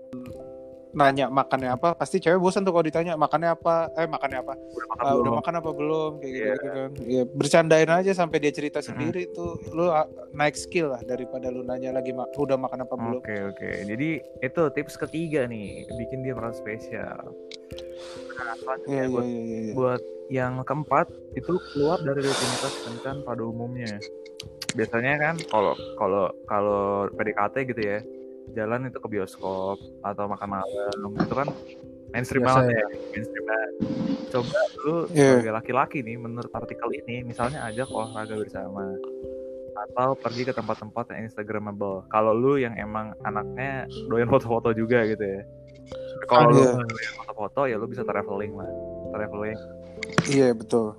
nanya 0.91 1.27
makannya 1.27 1.71
apa, 1.71 1.95
pasti 1.95 2.19
cewek 2.19 2.37
bosan 2.37 2.63
tuh 2.63 2.71
kalau 2.71 2.83
ditanya 2.83 3.15
makannya 3.15 3.51
apa, 3.51 3.95
eh 3.95 4.05
makannya 4.05 4.39
apa, 4.41 4.55
udah 4.55 4.87
makan 4.89 5.05
belum 5.07 5.21
udah 5.21 5.33
makan 5.39 5.55
apa 5.57 5.71
belum, 5.71 6.11
kayak 6.19 6.33
gitu, 6.33 6.41
Iya. 6.41 6.51
gitu 6.51 6.67
kan. 6.69 6.91
Iya, 7.01 7.23
bercandain 7.27 7.91
aja 7.93 8.13
sampai 8.13 8.39
dia 8.39 8.51
cerita 8.51 8.79
sendiri 8.81 9.31
tuh, 9.31 9.55
lu 9.71 9.87
ah, 9.87 10.05
naik 10.31 10.55
skill 10.55 10.91
lah 10.91 11.01
daripada 11.01 11.47
lu 11.47 11.63
nanya 11.63 11.93
lagi 11.93 12.11
ma- 12.11 12.27
udah 12.29 12.57
makan 12.57 12.83
apa 12.83 12.95
belum. 12.95 13.21
Oke 13.21 13.37
oke. 13.47 13.71
Jadi 13.87 14.09
itu 14.41 14.63
tips 14.73 14.95
ketiga 14.99 15.47
nih, 15.47 15.69
bikin 15.89 16.21
dia 16.21 16.35
merasa 16.35 16.59
spesial. 16.59 17.31
Nah, 18.33 18.55
selanjutnya 18.57 18.91
Iya 18.91 19.03
iya 19.03 19.09
buat, 19.09 19.25
iya 19.25 19.41
iya. 19.41 19.73
buat 19.73 20.03
yang 20.27 20.53
keempat 20.63 21.07
itu 21.35 21.53
keluar 21.71 21.99
dari 22.01 22.21
rutinitas 22.21 22.75
kencan 22.81 23.23
pada 23.23 23.43
umumnya. 23.43 23.99
Biasanya 24.71 25.15
kan 25.19 25.35
kalau 25.47 25.75
kalau 25.95 26.25
kalau 26.47 26.83
PDKT 27.13 27.55
gitu 27.69 27.83
ya, 27.83 27.99
jalan 28.53 28.87
itu 28.87 28.99
ke 28.99 29.09
bioskop 29.09 29.77
atau 30.03 30.25
makan 30.27 30.49
malam 30.59 31.11
itu 31.17 31.35
kan 31.35 31.49
mainstream 32.11 32.43
Biasa 32.43 32.61
banget 32.63 32.75
ya, 32.75 32.87
mainstream 33.11 33.45
banget. 33.47 33.73
Coba 34.31 34.59
lu 34.81 34.97
Iya. 35.11 35.31
sebagai 35.43 35.53
laki-laki 35.55 35.99
nih 36.03 36.17
menurut 36.17 36.53
artikel 36.55 36.89
ini 36.95 37.27
misalnya 37.27 37.67
ajak 37.67 37.91
olahraga 37.91 38.39
bersama 38.39 38.87
atau 39.91 40.15
pergi 40.15 40.43
ke 40.45 40.53
tempat-tempat 40.53 41.11
yang 41.15 41.27
instagramable. 41.27 42.07
Kalau 42.09 42.31
lu 42.31 42.61
yang 42.61 42.77
emang 42.77 43.17
anaknya 43.25 43.87
doyan 44.07 44.29
foto-foto 44.29 44.71
juga 44.71 45.03
gitu 45.07 45.23
ya. 45.23 45.43
Kalau 46.29 46.53
lu 46.53 46.63
Iya. 46.63 46.73
doyan 46.79 47.15
foto-foto 47.17 47.61
ya 47.67 47.77
lu 47.81 47.87
bisa 47.89 48.03
traveling 48.05 48.55
lah. 48.55 48.71
Traveling. 49.11 49.59
Iya 50.31 50.55
betul. 50.55 50.95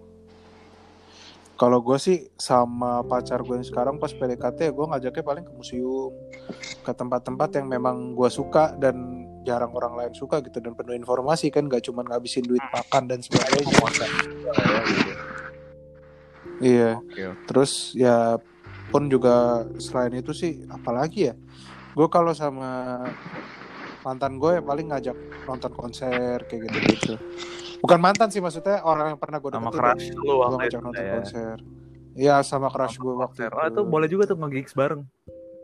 Kalau 1.61 1.77
gue 1.85 1.93
sih 2.01 2.25
sama 2.41 3.05
pacar 3.05 3.45
gue 3.45 3.53
yang 3.53 3.61
sekarang 3.61 4.01
pas 4.01 4.09
PDKT 4.09 4.73
gue 4.73 4.85
ngajaknya 4.89 5.21
paling 5.21 5.45
ke 5.45 5.53
museum, 5.53 6.09
ke 6.81 6.89
tempat-tempat 6.89 7.61
yang 7.61 7.69
memang 7.69 8.17
gue 8.17 8.29
suka 8.33 8.73
dan 8.81 8.97
jarang 9.45 9.69
orang 9.77 9.93
lain 9.93 10.13
suka 10.17 10.41
gitu 10.41 10.57
dan 10.57 10.73
penuh 10.73 10.97
informasi 10.97 11.53
kan 11.53 11.69
gak 11.69 11.85
cuma 11.85 12.01
ngabisin 12.01 12.49
duit 12.49 12.65
makan 12.73 13.05
dan 13.05 13.21
sebagainya. 13.21 13.77
Iya. 16.65 16.97
Oke. 16.97 17.21
oke. 17.29 17.45
Terus 17.45 17.93
ya 17.93 18.41
pun 18.89 19.05
juga 19.05 19.61
selain 19.77 20.17
itu 20.17 20.33
sih 20.33 20.65
apalagi 20.65 21.29
ya 21.29 21.33
gue 21.93 22.07
kalau 22.09 22.33
sama 22.33 23.05
mantan 24.01 24.41
gue 24.41 24.57
ya 24.57 24.61
paling 24.65 24.89
ngajak 24.89 25.17
nonton 25.45 25.71
konser 25.71 26.41
kayak 26.49 26.73
gitu 26.73 26.77
gitu 26.89 27.13
bukan 27.81 27.99
mantan 27.99 28.29
sih 28.29 28.39
maksudnya 28.39 28.85
orang 28.85 29.13
yang 29.13 29.19
pernah 29.19 29.41
gue 29.41 29.51
Sama 29.51 29.69
crush 29.73 30.05
lu 30.13 30.33
waktu 30.39 30.69
itu 30.69 30.77
nonton 30.79 31.03
ya. 31.03 31.13
konser 31.17 31.57
Iya 32.11 32.35
sama 32.43 32.67
crush 32.67 32.99
gue 32.99 33.13
waktu 33.15 33.47
Konser. 33.47 33.51
Oh, 33.55 33.65
itu 33.71 33.81
boleh 33.87 34.07
juga 34.11 34.27
tuh 34.27 34.35
nge-gigs 34.35 34.75
bareng. 34.75 35.07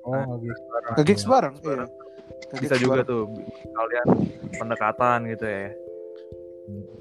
Oh, 0.07 0.15
nggak 0.15 0.39
gitu. 0.39 0.61
nge-gigs 0.95 1.23
bareng 1.27 1.53
iya 1.59 1.63
Bareng. 1.67 1.89
Nge-gigs 1.91 2.61
Bisa 2.63 2.75
juga 2.79 3.03
bareng. 3.03 3.11
tuh 3.11 3.23
kalian 3.75 4.07
pendekatan 4.55 5.19
gitu 5.27 5.45
ya. 5.45 5.67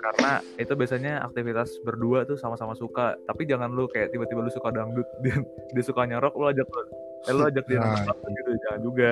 Karena 0.02 0.30
itu 0.58 0.72
biasanya 0.74 1.12
aktivitas 1.26 1.78
berdua 1.86 2.26
tuh 2.26 2.34
sama-sama 2.34 2.74
suka. 2.74 3.14
Tapi 3.22 3.46
jangan 3.46 3.70
lu 3.70 3.86
kayak 3.86 4.10
tiba-tiba 4.10 4.42
lu 4.42 4.50
suka 4.50 4.74
dangdut 4.74 5.06
dia, 5.22 5.38
dia 5.70 5.84
suka 5.86 6.02
nyerok 6.06 6.34
lu 6.34 6.50
ajak 6.50 6.66
lu 6.66 6.82
eh 7.26 7.32
lu 7.34 7.42
ajak 7.46 7.64
dia 7.66 7.78
Nah, 7.82 8.02
nonton 8.02 8.30
dangdut 8.30 8.34
gitu 8.34 8.50
jangan 8.66 8.80
juga 8.82 9.10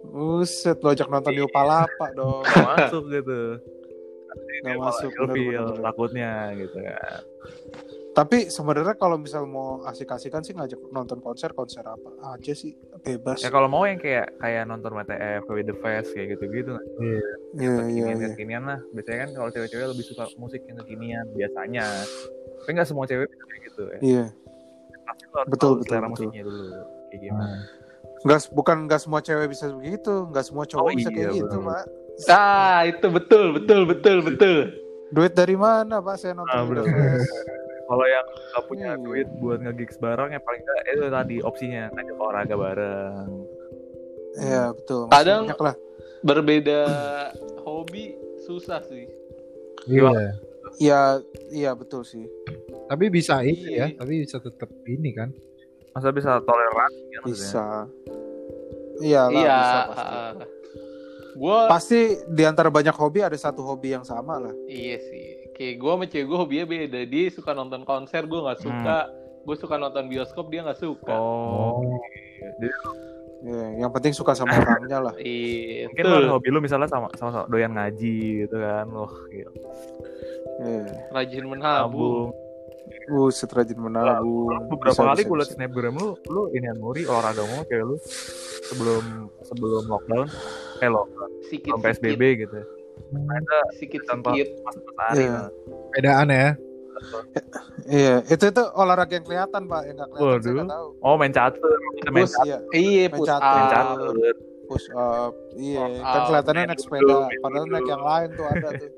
Buset 0.00 0.78
lo 0.82 0.88
ajak 0.94 1.08
nonton 1.10 1.32
di 1.34 1.42
Upalapa 1.42 2.06
dong 2.14 2.42
masuk 2.46 3.04
gitu 3.10 3.58
Nggak 4.60 4.78
masuk, 4.78 5.10
ilfeel 5.12 5.26
bener-bener. 5.64 5.82
takutnya 5.82 6.30
gitu 6.54 6.78
kan 6.78 7.22
Tapi 8.10 8.38
sebenarnya 8.46 8.94
kalau 8.94 9.16
misal 9.16 9.46
mau 9.46 9.80
asik-asikan 9.82 10.42
sih 10.42 10.50
ngajak 10.50 10.82
nonton 10.90 11.18
konser 11.18 11.50
konser 11.50 11.80
apa 11.80 12.10
aja 12.28 12.52
sih 12.52 12.74
bebas. 12.98 13.38
ya 13.38 13.48
kalau 13.48 13.66
mau 13.66 13.82
yang 13.82 13.96
kayak 13.96 14.34
kayak 14.36 14.64
nonton 14.64 14.90
WTF, 14.92 15.46
With 15.46 15.64
the 15.64 15.76
Fest 15.76 16.10
kayak 16.12 16.34
gitu-gitu 16.34 16.74
Iya 16.98 17.22
iya 17.54 17.72
kekinian 17.80 18.16
iya. 18.16 18.28
kekinian 18.30 18.62
lah 18.64 18.78
biasanya 18.90 19.18
kan 19.20 19.30
kalau 19.32 19.50
cewek-cewek 19.50 19.86
lebih 19.88 20.04
suka 20.04 20.26
musik 20.36 20.60
yang 20.64 20.76
kekinian 20.76 21.26
biasanya 21.30 21.86
tapi 22.60 22.70
nggak 22.72 22.84
semua 22.84 23.04
cewek 23.04 23.26
bisa 23.26 23.44
kayak 23.46 23.62
gitu 23.64 23.82
ya 23.84 23.98
Iya. 24.02 24.24
harus 25.00 25.48
Betul, 25.48 25.72
betul, 25.76 25.86
selera 25.86 26.00
betul. 26.02 26.10
musiknya 26.20 26.42
dulu 26.44 26.62
kayak 27.08 27.20
gimana 27.20 27.56
Nggak 28.20 28.40
bukan 28.52 28.76
nggak 28.84 29.00
semua 29.00 29.20
cewek 29.22 29.48
bisa 29.48 29.64
begitu, 29.72 30.28
nggak 30.28 30.44
semua 30.44 30.68
cowok 30.68 30.84
Oh, 30.84 30.92
bisa 30.92 31.08
iya, 31.08 31.16
kayak 31.24 31.40
gitu. 31.40 31.56
Pak. 31.62 31.82
Ah, 32.26 32.84
itu 32.84 33.06
betul, 33.06 33.54
betul, 33.54 33.86
betul, 33.86 34.16
betul. 34.20 34.56
Duit 35.10 35.32
dari 35.32 35.54
mana, 35.54 35.98
Pak? 35.98 36.14
Saya 36.16 36.34
nonton 36.34 36.52
Ah, 36.52 36.62
bener. 36.62 36.84
Kalau 37.88 38.06
yang 38.06 38.22
nggak 38.22 38.64
punya 38.64 38.88
Iya. 38.88 39.02
duit 39.02 39.28
buat 39.36 39.58
nge-gigs 39.58 39.98
bareng 39.98 40.30
ya 40.30 40.38
paling 40.38 40.62
nggak 40.62 40.80
itu 40.88 41.06
tadi 41.10 41.36
opsinya 41.40 41.90
ngajak 41.90 42.16
olahraga 42.16 42.54
bareng 42.54 43.26
Iya, 44.36 44.64
betul. 44.72 45.02
Masih 45.04 45.14
Kadang- 45.16 45.46
lah. 45.58 45.74
Berbeda 46.20 46.80
hobi 47.66 48.14
susah 48.40 48.78
sih. 48.84 49.10
Iya. 49.84 50.38
Iya, 50.78 51.00
iya 51.50 51.70
betul 51.74 52.06
sih. 52.06 52.30
Tapi 52.86 53.10
bisa 53.10 53.42
ini 53.42 53.74
ya, 53.74 53.90
Iya. 53.90 53.98
tapi 53.98 54.22
bisa 54.22 54.38
tetap 54.38 54.70
ini 54.84 55.10
kan. 55.10 55.30
masa 55.90 56.14
bisa 56.14 56.38
toleransi 56.38 57.02
kan 57.10 57.22
Bisa. 57.26 57.66
Iya 59.02 59.22
lah, 59.26 59.34
iya. 59.34 59.58
bisa 59.58 59.78
pasti. 59.90 60.16
Gue 61.36 61.58
Pasti 61.70 62.18
di 62.26 62.42
antara 62.42 62.72
banyak 62.72 62.94
hobi 62.94 63.22
ada 63.22 63.36
satu 63.38 63.62
hobi 63.62 63.94
yang 63.94 64.04
sama 64.06 64.38
lah. 64.42 64.54
iya 64.66 64.98
sih. 64.98 65.52
Kayak 65.54 65.74
gue 65.78 65.90
sama 65.92 66.04
cewek 66.08 66.26
gue 66.26 66.38
hobinya 66.38 66.66
beda. 66.66 67.00
Dia 67.04 67.24
suka 67.28 67.50
nonton 67.52 67.84
konser, 67.84 68.24
gue 68.24 68.40
nggak 68.40 68.60
suka. 68.64 68.98
Gue 69.44 69.56
suka 69.56 69.74
nonton 69.76 70.08
bioskop, 70.08 70.48
dia 70.48 70.64
nggak 70.64 70.80
suka. 70.80 71.14
oh 71.14 71.84
jadi 72.40 72.68
Iya, 73.40 73.80
yang 73.80 73.90
penting 73.96 74.12
suka 74.12 74.36
sama 74.36 74.52
orangnya 74.52 75.00
lah. 75.00 75.14
Iya, 75.24 75.88
mungkin 75.88 76.04
lo 76.04 76.36
hobi 76.36 76.48
lu 76.52 76.60
misalnya 76.60 76.88
sama 76.92 77.08
sama 77.16 77.48
doyan 77.48 77.72
ngaji 77.72 78.44
gitu 78.44 78.56
kan 78.60 78.84
loh 78.84 79.08
gitu. 79.32 79.52
Iya. 80.60 81.08
Rajin 81.08 81.44
menabung. 81.48 82.36
Buset 83.08 83.48
rajin 83.48 83.80
menabung. 83.80 84.68
beberapa 84.68 84.92
Bisa, 84.92 85.08
kali 85.08 85.22
gue 85.24 85.36
liat 85.40 85.50
snapgram 85.56 85.96
lu 85.96 86.10
lu 86.28 86.42
ini 86.52 86.68
muri 86.76 87.08
olahraga 87.08 87.42
mau 87.48 87.64
kayak 87.64 87.84
lu 87.88 87.96
sebelum 88.68 89.32
sebelum 89.46 89.82
lockdown 89.88 90.28
eh 90.80 90.90
lockdown 90.90 91.30
Sikit, 91.44 91.72
psbb 91.76 92.22
gitu 92.38 92.58
ada 93.10 93.58
Sikit, 93.74 94.02
sikit. 94.06 94.48
nah. 94.94 95.48
Bedaan 95.90 96.28
ya. 96.30 96.54
Iya, 97.88 98.20
itu 98.28 98.44
itu 98.44 98.62
olahraga 98.76 99.10
yang 99.10 99.24
kelihatan, 99.24 99.66
Pak. 99.66 99.82
Yang 99.82 99.94
nggak 99.96 100.08
kelihatan 100.12 100.52
Waduh. 100.52 100.68
tahu. 100.68 100.86
oh 101.00 101.14
main 101.16 101.32
catur 101.32 101.74
kita 101.96 102.10
main 102.12 102.28
catur 102.28 102.44
iya. 102.44 102.58
Iya, 102.70 103.04
Main 103.08 103.24
catur. 103.24 103.50
main 103.50 103.66
catur 103.68 104.14
Push 104.68 104.86
up. 104.94 105.32
Iya, 105.56 105.82
kan 105.98 106.20
kelihatannya 106.28 106.62
naik 106.70 106.78
sepeda. 106.78 107.16
Padahal 107.40 107.66
naik 107.66 107.88
yang 107.88 108.04
lain 108.04 108.28
tuh 108.36 108.46
ada 108.46 108.68
tuh. 108.76 108.90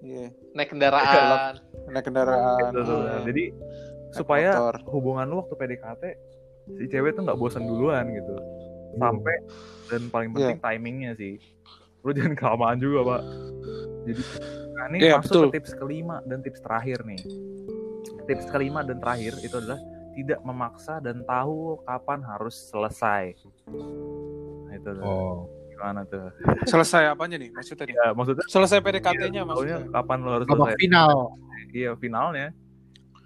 Iya, 0.00 0.26
Naik 0.52 0.68
kendaraan. 0.70 1.52
naik 1.86 2.04
kendaraan. 2.06 2.72
Gitu 2.72 2.80
iya. 2.88 3.14
jadi 3.22 3.44
supaya 4.12 4.50
hubungan 4.86 5.24
lu 5.26 5.40
waktu 5.40 5.54
PDKT 5.54 6.02
si 6.72 6.84
cewek 6.86 7.12
tuh 7.12 7.26
nggak 7.26 7.36
bosan 7.36 7.64
duluan 7.64 8.06
gitu 8.08 8.32
sampai 8.94 9.36
dan 9.86 10.02
paling 10.08 10.28
Iya. 10.30 10.36
penting 10.50 10.60
timingnya 10.60 11.12
sih 11.14 11.34
lu 12.00 12.10
jangan 12.10 12.34
kelamaan 12.34 12.76
juga 12.76 13.00
pak 13.06 13.22
jadi 14.02 14.22
nah 14.72 14.84
ini 14.88 14.96
Iya, 15.00 15.14
masuk 15.16 15.28
betul. 15.28 15.44
ke 15.44 15.54
tips 15.54 15.72
kelima 15.74 16.16
dan 16.24 16.38
tips 16.40 16.60
terakhir 16.60 16.98
nih 17.02 17.20
tips 18.24 18.44
kelima 18.48 18.80
dan 18.80 18.98
terakhir 18.98 19.34
itu 19.38 19.54
adalah 19.54 19.78
tidak 20.12 20.40
memaksa 20.40 20.98
dan 20.98 21.22
tahu 21.22 21.56
kapan 21.82 22.20
harus 22.22 22.68
selesai 22.68 23.32
nah, 24.62 24.72
itu 24.72 24.88
tuh. 24.90 25.02
Oh. 25.02 25.36
gimana 25.68 26.04
tuh 26.04 26.28
Selesai 26.64 27.08
apanya 27.08 27.36
nih 27.36 27.50
maksudnya 27.50 27.84
nih? 27.84 27.94
ya 27.94 28.06
maksudnya 28.12 28.44
Selesai 28.46 28.78
PDKT-nya 28.78 29.42
tahunya 29.42 29.42
maksudnya. 29.42 29.78
kapan 29.90 30.16
lu 30.18 30.30
harus 30.30 30.46
selesai 30.46 30.76
final. 30.76 31.14
iya 31.70 31.90
finalnya 31.94 32.48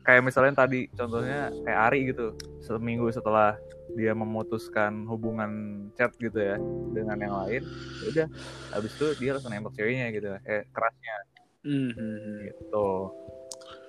kayak 0.02 0.22
misalnya 0.22 0.54
tadi 0.56 0.86
contohnya 0.90 1.50
kayak 1.60 1.78
Ari 1.84 2.00
gitu 2.06 2.26
seminggu 2.60 3.10
setelah 3.10 3.58
dia 3.94 4.12
memutuskan 4.12 5.06
hubungan 5.06 5.50
chat 5.94 6.10
gitu 6.18 6.34
ya 6.34 6.58
dengan 6.90 7.16
yang 7.16 7.34
lain 7.44 7.62
ya 8.02 8.06
udah 8.10 8.26
habis 8.72 8.90
itu 8.92 9.06
dia 9.16 9.30
langsung 9.32 9.54
nembak 9.54 9.72
ceweknya 9.72 10.10
gitu 10.10 10.28
eh 10.42 10.66
kerasnya. 10.68 11.16
Mhm. 11.62 12.34
gitu. 12.42 12.88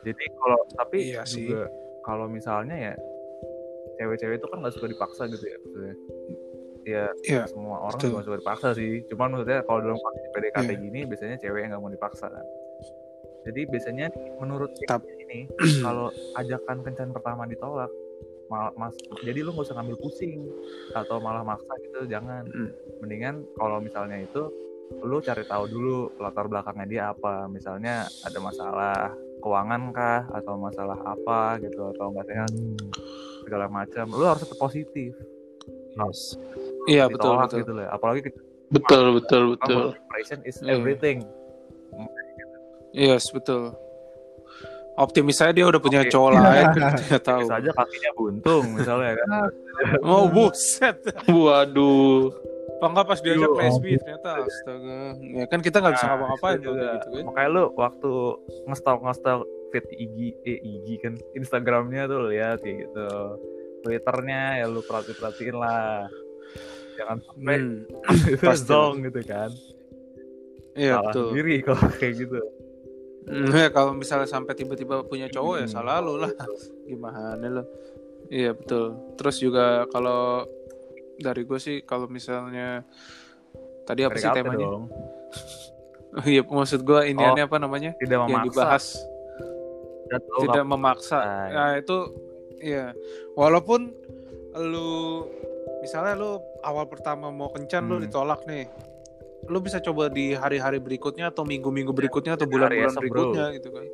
Jadi 0.05 0.25
kalau 0.35 0.59
tapi 0.73 0.97
Iya 1.09 1.21
sih. 1.25 1.45
juga 1.45 1.65
kalau 2.01 2.25
misalnya 2.25 2.73
ya 2.73 2.93
cewek-cewek 3.97 4.37
itu 4.37 4.47
kan 4.47 4.57
nggak 4.61 4.73
suka 4.73 4.87
dipaksa 4.87 5.23
gitu 5.27 5.45
ya 5.45 5.57
maksudnya. 5.59 5.95
Ya 6.87 7.03
Iya, 7.19 7.43
semua 7.51 7.83
orang 7.83 7.99
juga 7.99 8.23
suka 8.23 8.37
dipaksa 8.39 8.67
sih. 8.71 9.03
Cuman 9.11 9.35
maksudnya 9.35 9.59
kalau 9.61 9.79
dalam 9.83 9.97
kondisi 9.97 10.27
PDKT 10.31 10.69
Iya. 10.69 10.79
gini 10.79 10.99
biasanya 11.03 11.35
cewek 11.37 11.59
yang 11.59 11.69
nggak 11.75 11.83
mau 11.83 11.91
dipaksa 11.91 12.25
kan. 12.29 12.45
Jadi 13.43 13.61
biasanya 13.67 14.07
menurut 14.39 14.71
Tap- 14.83 15.03
ini 15.03 15.47
kalau 15.79 16.07
ajakan 16.35 16.77
kencan 16.81 17.09
pertama 17.11 17.43
ditolak 17.43 17.91
mal- 18.47 18.73
mas 18.73 18.95
jadi 19.19 19.39
lu 19.41 19.51
nggak 19.51 19.65
usah 19.65 19.75
ngambil 19.75 19.97
pusing 19.97 20.47
atau 20.89 21.19
malah 21.19 21.43
maksa 21.43 21.69
gitu 21.81 22.07
jangan 22.07 22.47
Hmm. 22.47 22.71
mendingan 22.99 23.35
kalau 23.53 23.77
misalnya 23.77 24.19
itu 24.19 24.47
lu 24.97 25.19
cari 25.19 25.43
tahu 25.43 25.67
dulu 25.67 25.97
latar 26.17 26.47
belakangnya 26.47 26.87
dia 26.87 27.03
apa 27.11 27.45
misalnya 27.45 28.07
ada 28.23 28.39
masalah 28.39 28.95
keuangan 29.37 29.91
kah 29.91 30.21
atau 30.31 30.55
masalah 30.55 30.95
apa 31.03 31.59
gitu 31.59 31.91
atau 31.91 32.09
nggak 32.09 32.25
sehat 32.25 32.49
Hmm. 32.49 32.87
segala 33.43 33.67
macam 33.67 34.05
lu 34.09 34.23
harus 34.23 34.41
tetap 34.41 34.57
positif 34.57 35.11
Yes. 35.97 36.37
Iya 36.85 37.09
betul 37.09 37.35
betul. 37.37 37.57
gitu 37.61 37.71
loh 37.73 37.87
apalagi 37.89 38.21
kita 38.23 38.39
Betul, 38.67 39.15
betul, 39.15 39.43
betul. 39.55 39.75
first 39.89 39.97
impression 39.97 40.39
is 40.43 40.55
Iya. 40.59 40.75
everything 40.75 41.19
Yes 42.91 43.29
betul. 43.29 43.75
Optimis 44.97 45.37
saya 45.37 45.51
dia 45.51 45.63
udah 45.63 45.77
punya 45.77 46.01
Oke. 46.01 46.09
cowok 46.09 46.31
lain 46.33 46.65
dia 46.99 47.19
tahu. 47.19 47.41
bisa 47.43 47.55
aja 47.55 47.71
kakinya 47.71 48.11
buntung 48.11 48.65
misalnya 48.73 49.13
kan 49.15 49.29
Oh 50.03 50.25
buset. 50.25 50.97
Waduh. 51.23 52.33
Apa 52.75 52.85
enggak 52.87 53.07
pas 53.07 53.19
diajak 53.19 53.51
lesbi 53.51 53.93
ternyata 53.95 54.29
astaga. 54.39 54.97
Ya 55.21 55.45
kan 55.45 55.59
kita 55.59 55.77
nggak 55.79 55.93
bisa 55.93 56.03
Nah, 56.03 56.11
ngapa-ngapain 56.11 56.57
gitu 56.59 56.73
kan. 56.73 57.23
makanya 57.23 57.49
lu 57.51 57.63
waktu 57.73 58.11
ngestalk 58.65 58.99
ngestalk 59.01 59.41
feed 59.67 59.85
IG 59.91 60.17
eh 60.43 60.57
IG 60.59 60.87
kan 60.99 61.13
Instagramnya 61.33 62.05
tuh 62.05 62.27
lihat 62.27 62.57
kayak 62.59 62.77
gitu 62.83 63.07
Twitternya 63.79 64.41
ya 64.57 64.65
lu 64.65 64.81
perhati 64.81 65.13
perhatiin 65.13 65.55
lah 65.55 66.09
jangan 66.95 67.17
sampai 67.21 67.57
Hmm. 68.07 68.97
gitu 69.05 69.21
kan 69.23 69.49
Iya 70.73 71.01
betul. 71.03 71.25
sendiri 71.31 71.55
kalau 71.61 71.85
kayak 71.93 72.13
gitu 72.19 72.37
Hmm, 73.28 73.51
ya 73.51 73.67
kalau 73.69 73.91
misalnya 73.91 74.25
sampai 74.25 74.53
tiba-tiba 74.53 75.03
punya 75.03 75.28
cowok 75.28 75.55
ya 75.57 75.65
Hmm. 75.65 75.73
salah 75.73 75.99
lu 75.99 76.15
lah. 76.15 76.32
Gimana 76.88 77.36
lo? 77.43 77.63
Iya 78.28 78.51
betul. 78.51 78.95
Terus 79.15 79.36
juga 79.38 79.65
kalau 79.86 80.47
dari 81.17 81.43
gue 81.43 81.57
sih 81.57 81.82
kalau 81.82 82.07
misalnya 82.07 82.88
tadi 83.84 84.01
apa 84.01 84.15
sih 84.15 84.30
temanya? 84.30 84.67
Iya 86.23 86.41
maksud 86.41 86.82
gue 86.82 87.01
ini 87.05 87.19
Oh, 87.19 87.36
apa 87.36 87.57
namanya? 87.57 87.93
tidak 87.95 88.17
Yang 88.17 88.25
memaksa 88.25 88.47
dibahas 88.47 88.86
dan 90.07 90.19
tahu 90.23 90.39
tidak 90.41 90.55
kapan- 90.57 90.71
memaksa. 90.71 91.19
Nah, 91.19 91.47
Nah 91.51 91.69
itu 91.75 91.97
ya 92.57 92.86
walaupun 93.34 93.91
lu 94.57 95.28
misalnya 95.80 96.15
lu 96.15 96.32
awal 96.63 96.88
pertama 96.88 97.30
mau 97.30 97.47
kencan 97.47 97.86
lu 97.86 97.99
Hmm. 97.99 98.05
ditolak 98.07 98.41
nih. 98.45 98.65
Lu 99.45 99.61
bisa 99.61 99.77
coba 99.77 100.09
di 100.09 100.33
hari-hari 100.33 100.81
berikutnya 100.81 101.29
atau 101.29 101.45
minggu-minggu 101.45 101.93
berikutnya 101.93 102.33
atau 102.33 102.49
bulan-bulan 102.49 102.93
berikutnya 102.97 103.45
gitu 103.53 103.69
kan. 103.69 103.85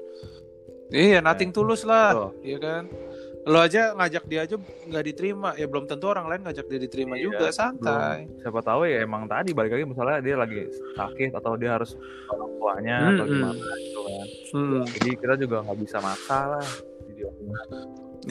Iya, 0.94 1.20
nothing 1.20 1.52
tulus 1.52 1.84
lah, 1.84 2.14
Betul. 2.16 2.30
iya 2.46 2.58
kan. 2.62 2.84
Lo 3.44 3.60
aja 3.60 3.92
ngajak 3.92 4.24
dia 4.32 4.48
aja 4.48 4.56
nggak 4.88 5.04
diterima, 5.04 5.52
ya 5.60 5.68
belum 5.68 5.84
tentu 5.84 6.08
orang 6.08 6.32
lain 6.32 6.48
ngajak 6.48 6.64
dia 6.70 6.80
diterima 6.80 7.20
Iya, 7.20 7.28
juga, 7.28 7.48
santai. 7.52 8.24
siapa 8.40 8.64
tahu 8.64 8.88
ya 8.88 9.04
emang 9.04 9.28
tadi 9.28 9.52
balik 9.52 9.76
lagi 9.76 9.84
misalnya 9.84 10.24
dia 10.24 10.36
lagi 10.40 10.64
sakit 10.96 11.36
atau 11.36 11.60
dia 11.60 11.76
harus 11.76 11.92
orang 12.32 12.50
tuanya 12.56 12.98
atau 13.12 13.26
Mm-mm. 13.28 13.36
gimana 13.36 13.64
gitu 13.84 14.00
kan 14.00 14.28
Hmm, 14.54 14.86
jadi 14.86 15.10
kita 15.18 15.34
juga 15.36 15.58
nggak 15.66 15.80
bisa 15.82 15.98
maksa 16.00 16.40
lah 16.46 16.68
Jadi, 17.04 17.22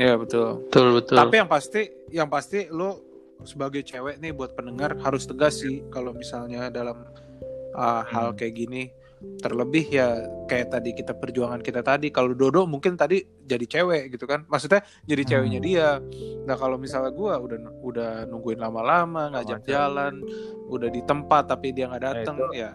ya 0.00 0.16
betul. 0.16 0.64
Betul, 0.70 0.86
betul. 0.96 1.16
Tapi 1.18 1.34
yang 1.36 1.50
pasti, 1.50 1.82
yang 2.08 2.28
pasti 2.32 2.58
lo 2.72 3.11
sebagai 3.44 3.82
cewek 3.82 4.18
nih 4.18 4.30
buat 4.30 4.52
pendengar 4.52 4.96
harus 4.98 5.24
tegas 5.24 5.58
sih 5.58 5.84
kalau 5.88 6.10
misalnya 6.10 6.68
dalam 6.68 7.04
uh, 7.72 8.02
hal 8.04 8.30
Hmm. 8.30 8.36
kayak 8.36 8.54
gini. 8.56 8.84
Terlebih 9.38 9.86
ya 9.86 10.18
kayak 10.44 10.72
tadi 10.72 10.90
kita 10.92 11.14
perjuangan 11.14 11.58
kita 11.58 11.78
tadi. 11.80 12.10
Kalau 12.10 12.32
Dodo 12.32 12.66
mungkin 12.66 12.94
tadi 12.94 13.22
jadi 13.40 13.62
cewek 13.64 14.10
gitu 14.10 14.26
kan. 14.26 14.42
Maksudnya 14.44 14.82
jadi 15.04 15.22
ceweknya 15.24 15.56
Hmm. 15.56 15.68
dia. 15.68 15.88
Nah 16.42 16.56
kalau 16.56 16.74
misalnya 16.74 17.10
gua 17.10 17.38
udah 17.38 17.54
udah 17.80 18.10
nungguin 18.26 18.58
lama-lama, 18.58 19.30
ngajak 19.30 19.62
Macam. 19.62 19.70
jalan, 19.70 20.14
udah 20.66 20.88
di 20.88 21.00
tempat 21.02 21.46
tapi 21.46 21.70
dia 21.70 21.86
nggak 21.86 22.02
datang, 22.02 22.34
itu- 22.36 22.54
ya 22.56 22.70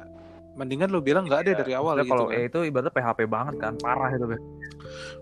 mendingan 0.55 0.89
lo 0.89 0.99
bilang 0.99 1.21
nggak 1.23 1.39
ada 1.39 1.51
Iya, 1.51 1.59
dari 1.59 1.73
awal 1.75 1.93
maksudnya 1.93 2.01
gitu 2.01 2.13
kalau 2.15 2.25
kan. 2.25 2.47
itu 2.49 2.59
ibaratnya 2.65 2.93
PHP 2.95 3.19
banget 3.27 3.55
kan 3.59 3.73
parah 3.77 4.09
itu. 4.09 4.25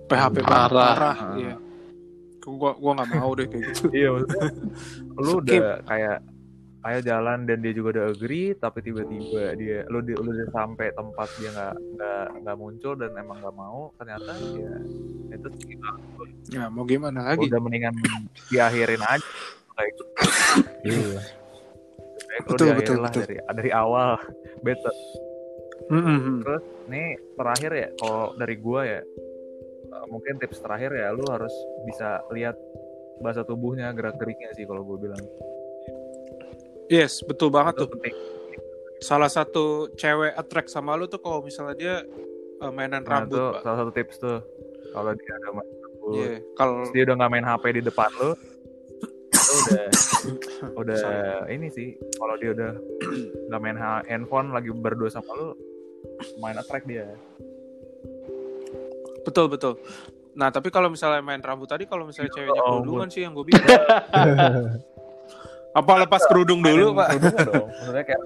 PHP 0.06 0.36
Parah. 0.40 0.70
parah, 0.70 0.70
parah. 0.72 1.16
Ah. 1.18 1.36
Iya. 1.36 1.56
Gua 2.46 2.72
gua 2.74 2.92
nggak 2.96 3.10
mau 3.12 3.34
deh 3.34 3.46
kayak 3.46 3.64
gitu. 3.74 3.84
iya 3.92 4.10
maksudnya 4.10 4.50
lu 5.12 5.32
Skip. 5.34 5.42
udah 5.42 5.74
kayak 5.84 6.18
kayak 6.80 7.02
jalan 7.02 7.40
dan 7.44 7.58
dia 7.60 7.74
juga 7.74 7.88
udah 7.92 8.06
agree 8.14 8.54
tapi 8.54 8.78
tiba-tiba 8.80 9.58
dia 9.58 9.82
lu 9.90 10.00
di, 10.00 10.14
lu 10.14 10.30
udah 10.30 10.54
sampai 10.54 10.94
tempat 10.94 11.26
dia 11.36 11.50
nggak 11.50 11.74
nggak 11.98 12.26
nggak 12.46 12.56
muncul 12.56 12.94
dan 12.94 13.10
emang 13.16 13.42
nggak 13.42 13.56
mau 13.56 13.90
ternyata 13.98 14.32
ya 14.54 14.74
itu 15.34 15.48
kita 15.66 15.90
Ya 16.46 16.70
mau 16.70 16.86
gimana 16.86 17.26
lagi? 17.26 17.50
udah 17.50 17.58
mendingan 17.58 17.98
diakhirin 18.48 19.02
aja 19.02 19.26
kayak 19.74 19.90
gitu 19.92 20.04
Iya. 20.86 21.20
Lu 22.46 22.54
Betul, 22.54 22.68
betul, 22.76 22.98
lah 23.00 23.10
betul. 23.10 23.22
dari 23.26 23.36
dari 23.42 23.72
awal 23.72 24.20
better 24.62 24.94
Mm-mm. 25.86 26.46
nih 26.86 27.08
terakhir 27.34 27.72
ya 27.74 27.88
kalau 27.96 28.34
dari 28.36 28.56
gua 28.56 28.82
ya 28.84 29.02
mungkin 30.06 30.38
tips 30.38 30.60
terakhir 30.60 30.92
ya 30.92 31.12
lu 31.12 31.24
harus 31.28 31.52
bisa 31.84 32.22
lihat 32.30 32.56
bahasa 33.20 33.42
tubuhnya 33.42 33.90
gerak 33.92 34.16
geriknya 34.16 34.52
sih 34.52 34.64
kalau 34.64 34.84
gue 34.84 34.98
bilang 35.02 35.24
Yes, 36.86 37.26
betul 37.26 37.50
banget 37.50 37.82
itu 37.82 37.82
tuh. 37.82 37.90
penting 37.98 38.16
Salah 39.02 39.28
satu 39.28 39.90
cewek 39.94 40.34
attract 40.34 40.70
sama 40.70 40.94
lu 40.94 41.06
tuh 41.06 41.18
kalau 41.18 41.42
misalnya 41.42 41.76
dia 41.76 41.96
uh, 42.62 42.70
mainan 42.70 43.02
nah, 43.02 43.22
rambut, 43.22 43.36
tuh 43.36 43.48
Pak. 43.52 43.62
salah 43.62 43.78
satu 43.82 43.92
tips 43.92 44.16
tuh 44.18 44.38
kalau 44.92 45.12
dia 45.12 45.32
ada 45.36 45.50
main 45.52 45.68
rambut 45.74 46.12
Iya, 46.16 46.30
kalau 46.54 46.74
dia 46.90 47.02
udah 47.04 47.16
nggak 47.18 47.32
main 47.32 47.46
HP 47.46 47.64
di 47.74 47.82
depan 47.84 48.10
lu 48.16 48.32
udah 49.46 49.84
udah 50.82 50.98
Sorry. 50.98 51.54
ini 51.54 51.68
sih 51.70 51.88
kalau 52.16 52.36
dia 52.38 52.54
udah 52.54 52.72
nggak 53.50 53.62
main 53.62 53.78
ha- 53.78 54.06
handphone 54.06 54.50
lagi 54.50 54.70
berdua 54.70 55.10
sama 55.10 55.32
lu 55.34 55.48
main 56.38 56.56
attract 56.56 56.86
dia 56.86 57.10
betul 59.26 59.46
betul. 59.48 59.74
Nah, 60.34 60.48
tapi 60.48 60.68
kalau 60.68 60.88
misalnya 60.88 61.20
main 61.20 61.40
rambut 61.40 61.66
tadi 61.66 61.84
kalau 61.84 62.04
misalnya 62.04 62.30
ceweknya 62.30 62.60
Oh, 62.60 62.80
kerudungan 62.80 63.08
sih 63.08 63.24
yang 63.24 63.32
gue 63.32 63.46
bingung. 63.46 63.66
Apa 65.76 65.92
lepas 65.98 66.24
kerudung 66.26 66.60
dulu, 66.60 66.92
Mainin 66.92 66.96
Pak? 66.96 67.08
kerudung 67.12 67.36
dong 67.46 67.68
maksudnya 67.70 68.04
kayak 68.06 68.22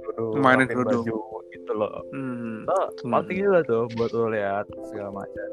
kerudung 0.00 0.38
Mainin 0.38 0.66
kerudung. 0.68 1.02
baju 1.02 1.18
gitu 1.48 1.72
loh 1.72 1.94
Hmm. 2.08 2.62
Tuh, 2.64 2.86
Hmm. 3.02 3.26
juga 3.26 3.58
tuh 3.62 3.82
buat 3.92 4.10
lo 4.10 4.26
lihat 4.28 4.66
segala 4.84 5.10
macam 5.12 5.46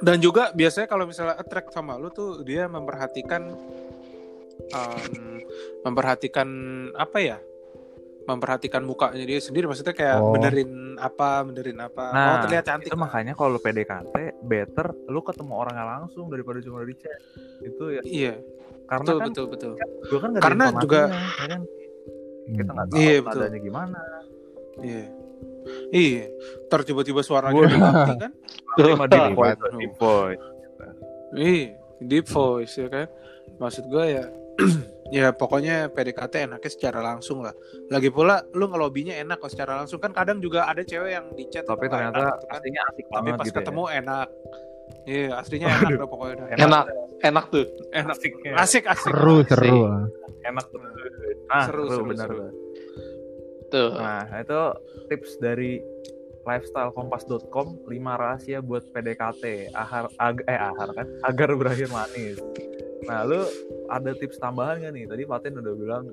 Dan 0.00 0.16
juga 0.18 0.48
biasanya 0.50 0.86
kalau 0.86 1.04
misalnya 1.04 1.34
attract 1.34 1.70
sama 1.70 1.94
lu 1.94 2.08
tuh 2.08 2.40
dia 2.40 2.66
memperhatikan 2.66 3.52
um, 4.70 5.02
memperhatikan 5.82 6.48
apa 6.94 7.18
ya? 7.20 7.38
Memperhatikan 8.24 8.80
mukanya 8.80 9.20
dia 9.20 9.36
sendiri 9.36 9.64
maksudnya 9.64 9.92
kayak 9.92 10.16
Oh. 10.16 10.32
benerin 10.32 10.70
apa, 10.96 11.42
benerin 11.42 11.76
apa. 11.78 12.04
Nah, 12.08 12.24
oh, 12.24 12.36
terlihat 12.42 12.64
cantik. 12.64 12.88
itu 12.88 12.96
makanya 12.96 13.32
kalau 13.32 13.50
lu 13.50 13.60
PDKT 13.60 14.14
better 14.40 14.86
lu 15.06 15.20
ketemu 15.20 15.52
orangnya 15.54 15.84
langsung 15.84 16.26
daripada 16.26 16.58
cuma 16.58 16.80
dari 16.80 16.94
chat 16.94 17.20
itu 17.60 17.84
ya 17.90 18.00
Iya, 18.02 18.34
karena 18.86 19.04
betul 19.04 19.18
kan 19.18 19.28
betul 19.28 19.46
betul. 19.46 19.72
gua 20.04 20.18
kan 20.18 20.30
ada 20.30 20.40
Karena 20.40 20.64
juga- 20.74 21.08
ya 21.10 21.46
kan? 21.46 21.60
kita 22.46 22.70
nggak 22.70 22.86
tahu 22.86 22.96
Iya, 22.98 23.16
betul. 23.18 23.40
nadanya 23.40 23.60
gimana 23.60 24.00
Iya. 24.76 25.04
Iya, 25.90 26.24
ntar 26.66 26.80
tiba-tiba 26.82 27.20
suaranya 27.20 27.54
Gua- 27.54 27.68
diganti 27.68 28.12
kan? 28.18 28.32
cuma 28.76 29.06
deep 29.06 29.20
Iya. 29.20 29.34
voice 29.34 29.60
deep 29.74 29.94
voice 29.96 30.44
Iya, 31.34 31.66
deep 32.00 32.26
voice 32.26 32.74
ya 32.76 32.88
kan. 32.88 33.06
Maksud 33.56 33.84
gue 33.86 34.04
ya 34.08 34.24
ya 35.12 35.32
pokoknya 35.32 35.92
PDKT 35.92 36.48
enaknya 36.48 36.70
secara 36.70 37.00
langsung 37.00 37.44
lah. 37.44 37.52
Lagi 37.92 38.08
pula 38.08 38.40
lu 38.52 38.68
ngelobinya 38.68 39.12
enak 39.14 39.40
kok 39.40 39.52
secara 39.52 39.76
langsung 39.80 40.00
kan 40.00 40.12
kadang 40.12 40.40
juga 40.40 40.64
ada 40.64 40.80
cewek 40.80 41.10
yang 41.12 41.26
di 41.36 41.44
chat 41.48 41.64
tapi 41.64 41.88
ternyata 41.88 42.16
enak 42.20 42.36
kan. 42.40 42.54
aslinya 42.56 42.80
asik 42.88 43.04
Tapi 43.12 43.30
pas 43.32 43.44
gitu 43.44 43.56
ketemu 43.60 43.82
enak. 43.92 44.28
Iya, 45.04 45.28
aslinya 45.36 45.68
enak 45.68 45.90
dah 45.96 46.08
pokoknya 46.08 46.34
ya. 46.48 46.56
Enak, 46.64 46.84
enak 47.20 47.44
tuh. 47.52 47.66
Enak. 47.92 48.14
asiknya 48.16 48.52
Asik 48.56 48.84
asik. 48.88 49.12
Seru 49.12 49.36
seru. 49.44 49.78
enak 50.44 50.64
tuh 50.68 50.80
ah 51.48 51.64
Seru, 51.68 51.84
seru, 51.88 52.12
seru, 52.12 52.36
tuh. 52.36 52.52
Tuh. 53.72 53.90
nah 53.96 54.22
itu 54.38 54.60
tips 55.08 55.40
dari 55.40 55.80
lifestylekompas.com 56.44 57.88
5 57.88 58.20
rahasia 58.20 58.60
buat 58.60 58.84
PDKT 58.92 59.72
ahar 59.72 60.12
ag- 60.20 60.44
eh 60.44 60.60
ahar 60.60 60.92
kan 60.92 61.06
agar 61.24 61.56
berakhir 61.56 61.88
manis 61.88 62.36
nah 63.04 63.20
lu 63.22 63.40
ada 63.86 64.10
tips 64.12 64.36
tambahan 64.36 64.80
gak 64.80 64.92
nih 64.92 65.04
tadi 65.04 65.22
Fatin 65.22 65.56
udah 65.56 65.74
bilang 65.74 66.04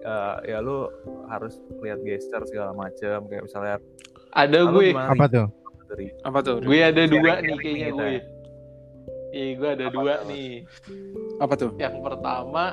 eh, 0.00 0.36
ya 0.46 0.58
lu 0.58 0.88
harus 1.26 1.54
lihat 1.78 2.00
gesture 2.00 2.44
segala 2.44 2.72
macem 2.72 3.24
kayak 3.24 3.42
misalnya 3.42 3.76
Ada 4.30 4.66
gue. 4.66 4.90
gimana 4.90 5.08
Apa 5.08 5.24
nih, 5.24 5.32
tuh? 5.32 5.46
dari 5.86 6.06
Apa 6.20 6.38
tuh? 6.40 6.56
Gue 6.60 6.78
ada 6.80 7.02
dua 7.04 7.32
nih 7.38 7.54
kayaknya 7.54 7.86
kita 7.86 7.94
gue. 7.94 8.10
ya. 8.10 8.22
Iya, 9.30 9.50
gue 9.52 9.68
ada 9.70 9.84
Apa 9.84 9.94
dua 9.94 10.12
tuh? 10.12 10.26
nih. 10.26 10.50
Apa 11.38 11.54
tuh? 11.56 11.70
Yang 11.76 11.96
pertama, 12.00 12.64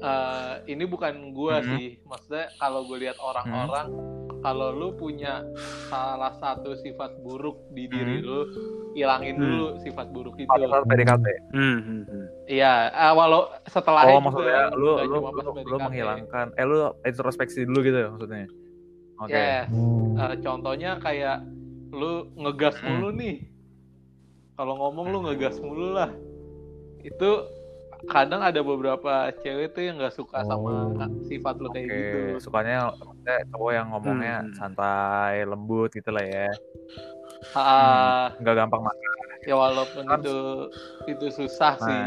eh, 0.00 0.52
ini 0.68 0.84
bukan 0.84 1.14
gue 1.32 1.54
Mhm. 1.56 1.66
sih. 1.68 1.86
Maksudnya 2.02 2.46
kalau 2.56 2.80
gue 2.84 2.98
lihat 3.00 3.18
orang-orang, 3.18 3.88
kalau 4.40 4.68
lu 4.70 4.88
punya 4.92 5.42
salah 5.86 6.34
satu 6.34 6.74
sifat 6.76 7.18
buruk 7.20 7.66
di 7.68 7.86
diri 7.86 8.18
Hmm. 8.18 8.24
lu, 8.24 8.40
ilangin 8.94 9.34
Hmm. 9.34 9.42
dulu 9.42 9.66
sifat 9.80 10.06
buruk 10.08 10.34
itu. 10.36 10.46
PDKT 10.48 11.26
Hmm, 11.50 11.78
hmm, 11.78 12.02
hmm. 12.04 12.21
Iya, 12.52 12.72
ah, 12.92 13.12
walau 13.12 13.48
setelah 13.64 14.04
oh 14.06 14.20
maksudnya 14.20 14.68
lu 14.70 14.92
nggak 14.92 15.06
lu 15.08 15.16
lu, 15.16 15.30
lu 15.40 15.50
PDKT. 15.56 15.80
menghilangkan 15.80 16.46
eh 16.52 16.64
lu 16.64 16.76
introspeksi 17.00 17.64
dulu 17.64 17.80
gitu 17.80 17.96
ya 17.96 18.08
maksudnya 18.12 18.44
oke 19.16 19.32
Yes. 19.32 19.64
Hmm. 19.66 20.20
Eh, 20.20 20.34
contohnya 20.38 20.90
kayak 20.98 21.38
lu 21.90 22.12
ngegas 22.34 22.76
Hmm. 22.76 22.88
mulu 22.92 23.08
nih. 23.14 23.36
Kalau 24.52 24.74
ngomong 24.76 25.06
lu 25.08 25.18
ngegas 25.24 25.56
mulu 25.58 25.92
lah. 25.92 26.12
Itu 27.00 27.48
kadang 28.04 28.42
ada 28.42 28.60
beberapa 28.60 29.12
cewek 29.38 29.72
tuh 29.72 29.82
yang 29.82 29.96
nggak 29.96 30.12
suka 30.12 30.42
sama 30.42 30.92
Oh. 30.92 31.08
sifat 31.22 31.56
lu 31.56 31.70
kayak 31.70 31.86
Oke, 31.86 31.94
gitu. 31.94 32.18
sukanya 32.42 32.90
maksudnya 32.92 33.36
cowok 33.48 33.70
yang 33.72 33.86
ngomongnya 33.88 34.36
Hmm. 34.42 34.52
santai, 34.52 35.34
lembut 35.42 35.88
gitu 35.90 36.10
lah 36.10 36.20
ya. 36.22 36.50
Ah, 37.52 38.28
Nggak 38.36 38.54
gampang 38.56 38.82
marah. 38.82 39.00
ya 39.42 39.54
walaupun 39.54 40.04
itu 40.12 40.36
itu 41.08 41.26
susah 41.32 41.74
sih. 41.76 42.02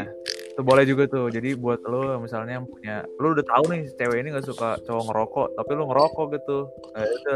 Itu 0.56 0.64
boleh 0.64 0.88
juga 0.88 1.04
tuh. 1.04 1.28
Jadi 1.28 1.52
buat 1.52 1.84
lu 1.84 2.16
misalnya 2.16 2.56
yang 2.56 2.64
punya, 2.64 3.04
lu 3.14 3.36
udah 3.36 3.44
tahu 3.44 3.64
nih 3.70 3.92
cewek 3.92 4.18
ini 4.18 4.32
nggak 4.32 4.46
suka 4.46 4.80
cowok 4.82 5.04
ngerokok, 5.04 5.46
tapi 5.52 5.70
lu 5.70 5.84
ngerokok 5.84 6.26
gitu. 6.32 6.58
Nah, 6.90 7.04
itu 7.04 7.32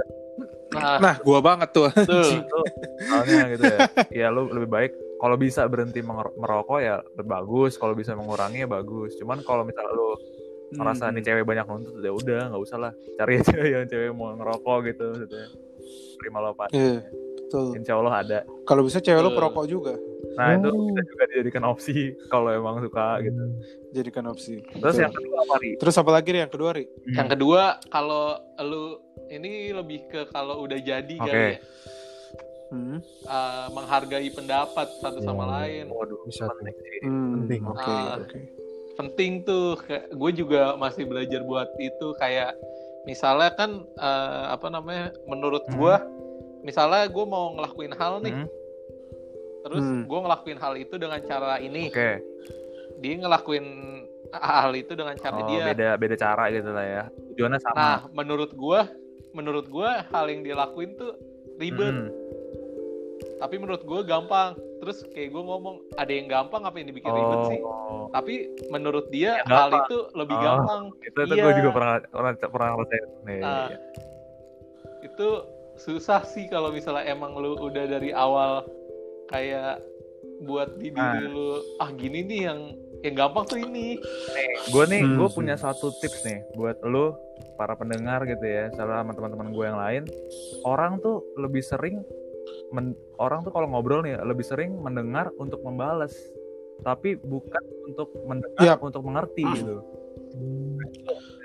Nah, 0.70 0.96
Nah, 0.96 1.14
gua 1.20 1.42
banget 1.42 1.68
tuh. 1.68 1.90
betul. 1.92 2.40
itu 2.40 2.58
soalnya 3.04 3.44
gitu 3.50 3.64
ya. 3.66 3.78
Ya 4.08 4.26
lu 4.30 4.48
lebih 4.48 4.70
baik 4.70 4.92
kalau 5.18 5.36
bisa 5.36 5.66
berhenti 5.66 6.00
merokok 6.00 6.78
ya 6.78 6.96
bagus, 7.18 7.76
kalau 7.76 7.92
bisa 7.92 8.16
mengurangi 8.16 8.64
ya 8.64 8.68
bagus. 8.70 9.12
Cuman 9.20 9.42
kalau 9.42 9.68
misalnya 9.68 9.92
lu 9.92 10.16
merasa 10.72 11.10
Hmm. 11.10 11.18
nih 11.18 11.26
cewek 11.26 11.42
banyak 11.42 11.66
nuntut 11.66 11.98
ya 11.98 12.12
udah 12.14 12.40
nggak 12.48 12.62
usah 12.62 12.78
lah 12.78 12.92
cari 13.18 13.32
aja 13.36 13.52
yang 13.74 13.84
cewek 13.84 14.14
mau 14.14 14.30
ngerokok 14.32 14.78
gitu 14.86 15.02
maksudnya 15.10 15.46
terima 16.16 16.38
lo 16.38 16.54
pak 16.54 16.70
Iya, 16.70 17.02
betul. 17.36 17.74
insya 17.74 17.98
Allah 17.98 18.14
ada 18.16 18.38
Kalau 18.62 18.86
bisa 18.86 19.02
cewek 19.02 19.18
lu 19.18 19.28
Betul. 19.28 19.38
perokok 19.42 19.64
juga. 19.66 19.94
Nah 20.32 20.52
itu 20.52 20.68
Oh. 20.68 20.86
bisa 20.88 21.02
juga 21.04 21.24
dijadikan 21.26 21.64
opsi 21.64 21.94
kalau 22.26 22.48
emang 22.48 22.80
suka 22.80 23.20
gitu 23.20 23.42
Jadikan 23.90 24.24
opsi. 24.26 24.62
terus 24.72 24.94
Betul. 24.94 25.02
yang 25.02 25.12
kedua 25.12 25.36
apa 25.40 25.54
ri 25.56 25.70
Terus 25.76 25.94
apa 25.96 26.10
lagi 26.10 26.28
nih 26.28 26.40
yang 26.40 26.52
kedua, 26.52 26.70
Ri? 26.70 26.84
Yang 27.08 27.28
kedua 27.32 27.62
kalau 27.88 28.24
lu 28.60 28.84
ini 29.28 29.50
lebih 29.70 30.00
ke 30.06 30.20
kalau 30.28 30.60
udah 30.60 30.78
jadi 30.78 31.14
Oke. 31.16 31.24
kali 31.24 31.34
ya, 31.34 31.58
Hmm. 32.70 33.02
eh, 33.02 33.66
menghargai 33.68 34.30
pendapat 34.30 34.86
satu 34.96 35.18
sama 35.20 35.42
Iya. 35.42 35.50
lain. 35.50 35.84
waduh 35.90 36.22
Bisa 36.22 36.46
penting 36.48 36.74
Hmm, 37.02 37.30
Penting. 37.36 37.60
Oke, 37.66 37.90
Ah. 37.90 38.14
oke. 38.16 38.38
penting 38.92 39.32
tuh 39.42 39.74
kayak 39.80 40.12
gue 40.12 40.30
juga 40.36 40.76
masih 40.76 41.02
belajar 41.02 41.40
buat 41.42 41.66
itu 41.78 42.12
kayak 42.14 42.52
misalnya 43.02 43.50
kan 43.50 43.70
eh, 43.96 44.44
apa 44.50 44.68
namanya 44.68 45.10
menurut 45.24 45.64
Hmm. 45.66 45.74
gue 45.74 45.94
misalnya 46.62 47.08
gue 47.08 47.24
mau 47.24 47.56
ngelakuin 47.56 47.90
hal 47.92 48.20
nih 48.20 48.34
Hmm, 48.36 48.46
terus 49.60 49.80
Hmm. 49.80 50.02
gue 50.04 50.18
ngelakuin 50.20 50.58
hal 50.58 50.74
itu 50.74 50.94
dengan 50.94 51.20
cara 51.20 51.58
ini 51.58 51.88
oke 51.88 52.10
dia 52.98 53.12
ngelakuin 53.16 53.66
hal 54.30 54.72
itu 54.72 54.92
dengan 54.92 55.16
cara 55.16 55.36
oh, 55.36 55.46
dia 55.46 55.64
beda 55.66 55.88
beda 55.96 56.16
cara 56.16 56.44
gitu 56.48 56.70
lah 56.70 56.84
ya 56.84 57.02
tujuannya 57.30 57.60
sama 57.60 57.74
nah 57.74 57.98
menurut 58.10 58.52
gue 58.52 58.80
menurut 59.30 59.66
gue 59.66 59.90
hal 60.06 60.24
yang 60.26 60.40
dia 60.40 60.54
lakuin 60.54 60.94
tuh 60.94 61.14
ribet 61.56 61.92
Hmm. 61.92 62.08
tapi 63.38 63.56
menurut 63.56 63.82
gue 63.82 64.00
gampang 64.02 64.52
terus 64.78 65.04
kayak 65.08 65.28
gue 65.30 65.42
ngomong 65.42 65.76
ada 65.94 66.08
yang 66.08 66.24
gampang 66.26 66.62
apa 66.62 66.76
yang 66.76 66.88
dibikin 66.88 67.10
ribet 67.10 67.40
sih 67.48 67.60
oh 67.60 68.08
tapi 68.10 68.34
menurut 68.68 69.06
dia 69.08 69.38
Ya, 69.38 69.44
hal 69.46 69.68
gampang. 69.68 69.84
itu 69.84 69.98
lebih 70.14 70.34
Oh. 70.34 70.42
gampang 70.42 70.82
itu 71.06 71.18
itu 71.20 71.34
Iya. 71.34 71.42
gue 71.42 71.52
juga 71.58 71.70
pernah 71.70 71.94
pernah 72.02 72.32
pernah 72.34 72.68
ngerasain 72.74 73.06
nih 73.22 73.40
Ah. 73.40 73.68
itu 75.00 75.28
susah 75.76 76.20
sih 76.22 76.44
kalau 76.46 76.68
misalnya 76.70 77.04
emang 77.06 77.32
lu 77.34 77.56
udah 77.56 77.84
dari 77.88 78.10
awal 78.10 78.64
kayak 79.30 79.78
buat 80.42 80.74
di 80.74 80.90
diri 80.90 80.98
Ah. 81.20 81.20
lu 81.22 81.48
ah 81.78 81.90
gini 81.92 82.20
nih 82.22 82.40
yang 82.44 82.60
yang 83.00 83.14
gampang 83.14 83.44
tuh 83.46 83.56
ini 83.56 83.96
gue 84.66 84.84
nih 84.86 85.00
Hmm, 85.00 85.16
gue 85.16 85.28
hmm. 85.28 85.36
punya 85.36 85.54
satu 85.54 85.88
tips 85.94 86.24
nih 86.24 86.44
buat 86.52 86.80
lu 86.82 87.12
para 87.56 87.72
pendengar 87.72 88.24
gitu 88.24 88.42
ya 88.42 88.68
sama 88.72 89.12
teman-teman 89.12 89.48
gue 89.50 89.64
yang 89.64 89.78
lain 89.78 90.02
orang 90.64 90.98
tuh 90.98 91.22
lebih 91.36 91.60
sering 91.60 92.00
men- 92.70 92.96
orang 93.16 93.40
tuh 93.40 93.50
kalau 93.50 93.68
ngobrol 93.68 94.00
nih 94.00 94.16
lebih 94.18 94.42
sering 94.42 94.76
mendengar 94.76 95.28
untuk 95.36 95.60
membalas 95.60 96.12
tapi 96.80 97.16
bukan 97.16 97.60
untuk 97.86 98.08
mendengar 98.24 98.76
Yap. 98.76 98.80
untuk 98.80 99.02
mengerti 99.02 99.44
gitu 99.54 99.84
Hmm. 100.30 100.78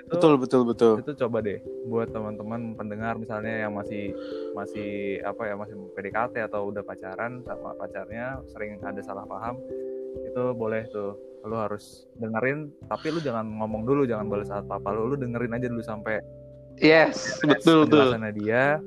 Betul, 0.06 0.38
betul, 0.38 0.62
betul. 0.62 1.02
itu 1.02 1.18
coba 1.18 1.42
deh 1.42 1.58
buat 1.90 2.06
teman-teman 2.14 2.78
pendengar 2.78 3.18
misalnya 3.18 3.66
yang 3.66 3.74
masih 3.74 4.14
masih 4.54 5.18
apa 5.26 5.50
ya 5.50 5.54
masih 5.58 5.74
PDKT 5.98 6.46
atau 6.46 6.70
udah 6.70 6.86
pacaran 6.86 7.42
sama 7.42 7.74
pacarnya 7.74 8.38
sering 8.54 8.78
ada 8.86 9.02
salah 9.02 9.26
paham 9.26 9.58
itu 10.22 10.42
boleh 10.54 10.86
tuh. 10.94 11.18
Lu 11.46 11.58
harus 11.58 12.06
dengerin 12.18 12.70
tapi 12.86 13.10
lu 13.10 13.18
jangan 13.18 13.46
ngomong 13.46 13.82
dulu 13.82 14.06
jangan 14.06 14.30
balas 14.30 14.50
apa 14.50 14.78
apa 14.78 14.88
lu 14.94 15.10
lu 15.10 15.16
dengerin 15.18 15.54
aja 15.58 15.66
dulu 15.66 15.82
sampai 15.82 16.22
yes 16.78 17.42
betul 17.42 17.86
tuh 17.90 18.14
penjelasannya 18.14 18.32
dia. 18.38 18.78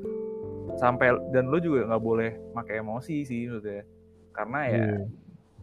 Sampai 0.79 1.11
dan 1.35 1.51
lu 1.51 1.59
juga 1.59 1.83
nggak 1.83 2.03
boleh 2.03 2.31
pakai 2.55 2.79
emosi 2.79 3.27
sih 3.27 3.51
maksudnya 3.51 3.83
karena 4.31 4.59
ya 4.71 4.75
Iya. 4.79 4.99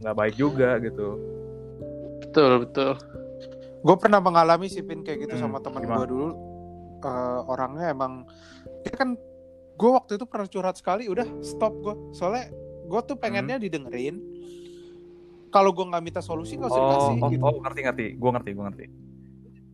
nggak 0.04 0.16
baik 0.20 0.34
juga 0.36 0.76
gitu. 0.84 1.16
Betul 2.28 2.68
betul 2.68 3.00
Gue 3.86 3.96
pernah 3.96 4.18
mengalami 4.18 4.66
sih 4.66 4.82
Pin 4.82 5.00
kayak 5.00 5.18
gitu 5.22 5.34
Hmm, 5.36 5.42
sama 5.46 5.58
teman 5.62 5.78
gimana? 5.80 6.02
gue 6.02 6.08
dulu. 6.10 6.28
Eh, 6.98 7.40
orangnya 7.46 7.86
emang 7.88 8.26
dia 8.82 8.90
kan 8.90 9.14
gue 9.76 9.90
waktu 9.92 10.16
itu 10.16 10.24
pernah 10.24 10.48
curhat 10.48 10.74
sekali 10.74 11.06
udah 11.06 11.28
stop 11.38 11.70
gue 11.78 11.94
soalnya 12.10 12.50
gue 12.82 13.00
tuh 13.04 13.14
pengennya 13.14 13.56
didengerin. 13.56 14.18
Kalau 15.48 15.70
gue 15.70 15.84
nggak 15.84 16.02
minta 16.02 16.18
solusi 16.18 16.58
nggak 16.58 16.68
usah 16.68 16.76
oh 16.76 16.84
dikasih 16.84 17.14
oh, 17.16 17.28
gitu. 17.30 17.42
oh 17.46 17.54
ngerti 17.62 17.80
ngerti. 17.82 18.06
Gue 18.16 18.30
ngerti 18.32 18.50
gue 18.50 18.64
ngerti. 18.64 18.84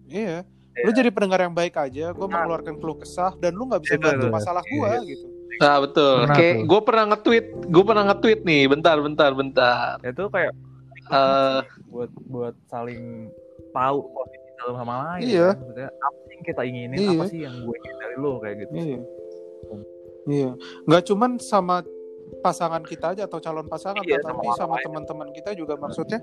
Iya. 0.09 0.39
Iya. 0.73 0.85
lu 0.85 0.91
jadi 0.91 1.13
pendengar 1.13 1.37
yang 1.39 1.53
baik 1.53 1.77
aja 1.77 2.13
gue 2.13 2.27
mengeluarkan 2.27 2.81
keluh 2.81 2.97
kesah 2.97 3.37
dan 3.37 3.53
lu 3.53 3.69
nggak 3.69 3.85
bisa 3.85 3.93
Itu, 3.93 4.05
bantu 4.09 4.27
masalah 4.29 4.65
gue 4.65 4.89
Iya. 4.89 5.01
gitu. 5.05 5.27
Nah 5.61 5.77
betul. 5.79 6.15
Pernah 6.25 6.37
kayak 6.37 6.55
tuh. 6.55 6.65
gue 6.65 6.81
pernah 6.81 7.05
nge-tweet 7.13 7.47
gue 7.69 7.85
pernah 7.85 8.05
nge-tweet 8.09 8.41
nih 8.43 8.63
bentar 8.69 8.97
bentar 8.99 9.31
bentar. 9.33 9.95
Itu 10.01 10.25
kayak 10.29 10.53
Eh, 11.03 11.61
buat 11.93 12.09
buat 12.25 12.55
saling 12.67 13.29
tahu 13.73 13.99
kondisi 14.07 14.49
satu 14.55 14.73
sama 14.75 14.95
lain 15.11 15.23
Iya. 15.25 15.49
kan. 15.49 15.57
maksudnya 15.59 15.89
apa 15.91 16.19
sih 16.19 16.31
yang 16.31 16.43
kita 16.45 16.63
inginin 16.63 16.97
Iya. 16.97 17.11
apa 17.11 17.25
sih 17.27 17.39
yang 17.41 17.55
gue 17.59 17.77
ingin 17.77 17.97
dari 17.99 18.17
lo 18.17 18.33
kayak 18.39 18.57
gitu 18.61 18.73
iya 18.75 18.99
iya 20.25 20.51
nggak 20.85 21.03
cuman 21.05 21.31
sama 21.39 21.77
pasangan 22.39 22.81
kita 22.83 23.13
aja 23.13 23.23
atau 23.23 23.39
calon 23.39 23.67
pasangan 23.67 24.01
Iya, 24.01 24.19
tapi 24.19 24.47
sama 24.55 24.77
teman-teman 24.79 25.29
kita 25.31 25.53
juga 25.53 25.77
maksudnya 25.77 26.23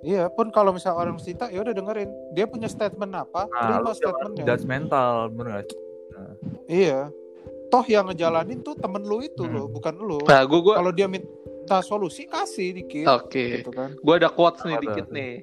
Iya, 0.00 0.28
pun 0.28 0.52
kalau 0.52 0.68
misalnya 0.68 1.00
orang 1.00 1.16
cinta, 1.16 1.48
ya 1.48 1.64
udah 1.64 1.72
dengerin. 1.72 2.04
Dia 2.30 2.44
punya 2.44 2.68
statement 2.68 3.08
apa, 3.10 3.48
nah 3.48 3.80
terima 3.80 3.88
statementnya. 3.90 4.44
judgmental 4.44 5.32
bener 5.32 5.48
gak 5.54 5.64
sih? 5.64 5.78
Iya. 6.68 7.08
Toh 7.66 7.80
yang 7.82 8.04
ngejalanin 8.06 8.60
tuh 8.60 8.76
temen 8.76 9.00
lu 9.00 9.18
itu 9.18 9.40
Hmm. 9.40 9.56
loh, 9.56 9.66
bukan 9.66 9.96
lu. 9.96 10.20
nah 10.22 10.44
gue 10.44 10.60
gue 10.60 10.74
Kalau 10.76 10.92
dia 10.92 11.08
minta 11.08 11.80
solusi, 11.80 12.28
kasih 12.28 12.76
dikit. 12.76 13.08
oke 13.08 13.32
Gitu 13.56 13.72
kan. 13.72 13.96
gue 13.96 14.14
ada 14.14 14.28
quotes 14.28 14.60
nih 14.62 14.76
dikit 14.78 15.08
nih 15.08 15.40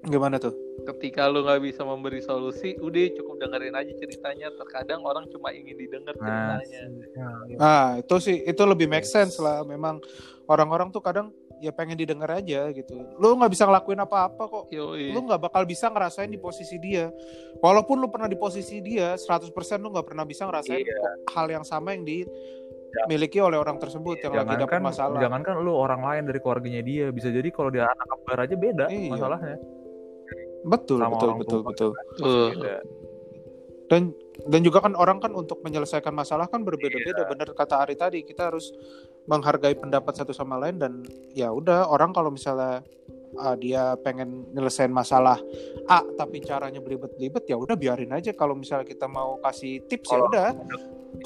Gimana 0.00 0.38
tuh? 0.38 0.54
ketika 0.78 1.26
lu 1.26 1.42
nggak 1.42 1.60
bisa 1.60 1.82
memberi 1.82 2.22
solusi 2.22 2.78
udah 2.78 3.12
cukup 3.12 3.44
dengerin 3.44 3.74
aja 3.74 3.92
ceritanya 3.92 4.48
terkadang 4.54 5.02
orang 5.02 5.26
cuma 5.28 5.50
ingin 5.50 5.74
didengar 5.74 6.14
Nah. 6.16 6.56
ceritanya 6.62 6.80
Nah, 7.58 7.86
itu 7.98 8.16
sih 8.18 8.36
itu 8.40 8.62
lebih 8.62 8.86
make 8.86 9.04
sense 9.04 9.36
lah. 9.36 9.66
Memang 9.66 9.98
orang-orang 10.46 10.88
tuh 10.88 11.02
kadang 11.02 11.28
ya 11.58 11.74
pengen 11.74 11.98
didengar 11.98 12.30
aja 12.30 12.70
gitu. 12.70 12.94
Lu 13.18 13.34
nggak 13.34 13.50
bisa 13.50 13.66
ngelakuin 13.66 13.98
apa-apa 13.98 14.42
kok. 14.46 14.64
Yoi. 14.70 15.10
Lu 15.10 15.26
nggak 15.26 15.50
bakal 15.50 15.66
bisa 15.66 15.90
ngerasain 15.90 16.30
di 16.30 16.38
posisi 16.38 16.78
dia. 16.78 17.10
Walaupun 17.58 17.98
lu 17.98 18.08
pernah 18.08 18.30
di 18.30 18.38
posisi 18.38 18.78
dia, 18.78 19.12
100% 19.12 19.50
lu 19.76 19.90
nggak 19.90 20.06
pernah 20.06 20.22
bisa 20.22 20.46
ngerasain 20.46 20.78
Iya. 20.78 21.26
hal 21.34 21.50
yang 21.50 21.66
sama 21.66 21.92
yang 21.92 22.06
dimiliki 22.06 23.42
oleh 23.42 23.58
orang 23.58 23.76
tersebut 23.76 24.22
yang 24.22 24.32
lagi 24.32 24.46
jangan 24.46 24.62
dapat 24.62 24.72
kan 24.72 24.80
masalah. 24.80 25.18
jangan 25.20 25.40
kan 25.42 25.54
lu 25.58 25.74
orang 25.74 26.00
lain 26.00 26.22
dari 26.24 26.38
keluarganya 26.38 26.80
dia 26.80 27.10
bisa 27.10 27.28
jadi 27.28 27.50
kalau 27.50 27.68
dia 27.68 27.84
anak 27.84 28.06
kembar 28.08 28.38
aja 28.46 28.54
beda 28.56 28.86
Iya. 28.88 29.10
masalahnya 29.12 29.56
Betul, 30.66 30.98
sama 31.02 31.14
betul, 31.16 31.28
orang 31.28 31.38
betul, 31.38 31.58
tua. 31.62 31.68
betul. 31.70 31.90
Dan 33.88 34.02
dan 34.46 34.60
juga 34.62 34.78
kan 34.84 34.94
orang 34.94 35.18
kan 35.18 35.34
untuk 35.34 35.58
menyelesaikan 35.66 36.14
masalah 36.14 36.46
kan 36.46 36.62
berbeda-beda 36.62 37.26
Iya. 37.26 37.30
benar 37.30 37.48
kata 37.58 37.82
Ari 37.82 37.98
tadi 37.98 38.22
kita 38.22 38.54
harus 38.54 38.70
menghargai 39.26 39.74
pendapat 39.74 40.14
satu 40.14 40.30
sama 40.30 40.54
lain 40.62 40.78
dan 40.78 40.92
ya 41.34 41.50
udah 41.50 41.90
orang 41.90 42.14
kalau 42.14 42.30
misalnya 42.30 42.86
ah, 43.36 43.58
dia 43.58 43.98
pengen 44.00 44.46
nyelesain 44.54 44.94
masalah 44.94 45.42
A 45.90 46.06
tapi 46.14 46.38
caranya 46.40 46.78
belibet-belibet 46.78 47.50
ya 47.50 47.58
udah 47.58 47.74
biarin 47.74 48.14
aja 48.14 48.30
kalau 48.30 48.54
misalnya 48.54 48.86
kita 48.86 49.10
mau 49.10 49.42
kasih 49.42 49.82
tips 49.90 50.06
ya 50.06 50.20
udah 50.22 50.48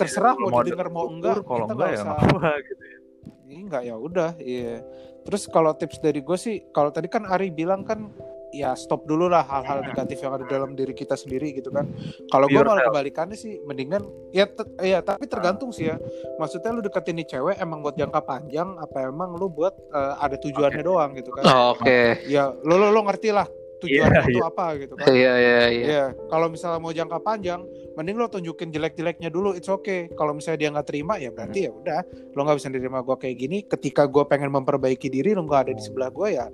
terserah 0.01 0.33
mau 0.39 0.65
didengar 0.65 0.89
mau 0.89 1.05
enggak 1.13 1.45
kalau 1.45 1.69
kita 1.69 1.75
enggak 1.77 1.91
ya 1.93 2.01
usah 2.01 2.15
apa 2.17 2.51
gitu 2.65 2.83
ya. 2.89 2.99
ini 3.45 3.55
enggak 3.69 3.83
ya 3.85 3.95
udah 4.01 4.31
iya 4.41 4.77
terus 5.23 5.45
kalau 5.53 5.77
tips 5.77 6.01
dari 6.01 6.25
gue 6.25 6.39
sih 6.41 6.65
kalau 6.73 6.89
tadi 6.89 7.13
kan 7.13 7.29
Ari 7.29 7.53
bilang 7.53 7.85
kan 7.85 8.09
ya 8.53 8.77
stop 8.77 9.09
dulu 9.09 9.33
lah 9.33 9.43
hal-hal 9.43 9.81
negatif 9.83 10.21
yang 10.21 10.37
ada 10.37 10.45
dalam 10.45 10.77
diri 10.77 10.93
kita 10.93 11.17
sendiri 11.17 11.57
gitu 11.57 11.73
kan. 11.73 11.89
Kalau 12.29 12.47
gue 12.47 12.61
malah 12.61 12.85
kebalikannya 12.85 13.35
sih, 13.35 13.59
mendingan 13.65 14.05
ya 14.31 14.45
te- 14.45 14.69
ya 14.85 15.01
tapi 15.01 15.25
tergantung 15.27 15.73
sih 15.73 15.89
ya. 15.89 15.97
Maksudnya 16.37 16.71
lu 16.71 16.85
deketin 16.85 17.17
nih 17.19 17.27
cewek 17.33 17.57
emang 17.59 17.81
buat 17.81 17.97
jangka 17.97 18.21
panjang 18.23 18.77
apa 18.77 19.09
emang 19.09 19.35
lu 19.35 19.49
buat 19.49 19.73
eh, 19.73 20.15
ada 20.21 20.37
tujuannya 20.37 20.85
doang 20.85 21.17
gitu 21.17 21.33
kan? 21.33 21.45
Oh, 21.49 21.73
Oke. 21.75 22.21
Ya 22.29 22.53
lo 22.53 22.77
lo 22.77 22.93
lo 22.93 23.01
ngerti 23.09 23.33
lah 23.33 23.49
tujuannya 23.83 24.23
Iya, 24.23 24.31
itu 24.31 24.39
iya. 24.39 24.47
apa 24.47 24.67
gitu 24.79 24.93
kan? 24.95 25.07
Iya 25.11 25.33
iya 25.35 25.59
iya. 25.69 25.85
Iya, 25.85 26.05
kalau 26.31 26.47
misalnya 26.47 26.79
mau 26.79 26.95
jangka 26.95 27.19
panjang, 27.21 27.61
mending 27.99 28.17
lo 28.17 28.27
tunjukin 28.31 28.71
jelek-jeleknya 28.71 29.29
dulu, 29.29 29.53
it's 29.53 29.67
okay. 29.67 30.07
Kalau 30.15 30.33
misalnya 30.33 30.59
dia 30.63 30.69
nggak 30.73 30.87
terima, 30.89 31.19
ya 31.19 31.35
berarti 31.35 31.67
ya 31.67 31.71
udah, 31.75 32.01
lo 32.33 32.41
nggak 32.47 32.57
bisa 32.63 32.69
nerima 32.71 33.03
gue 33.03 33.17
kayak 33.19 33.37
gini. 33.37 33.59
Ketika 33.67 34.07
gue 34.07 34.25
pengen 34.25 34.55
memperbaiki 34.55 35.11
diri, 35.11 35.35
lo 35.35 35.43
nggak 35.45 35.69
ada 35.69 35.73
di 35.75 35.83
sebelah 35.83 36.09
gue 36.09 36.29
ya, 36.39 36.47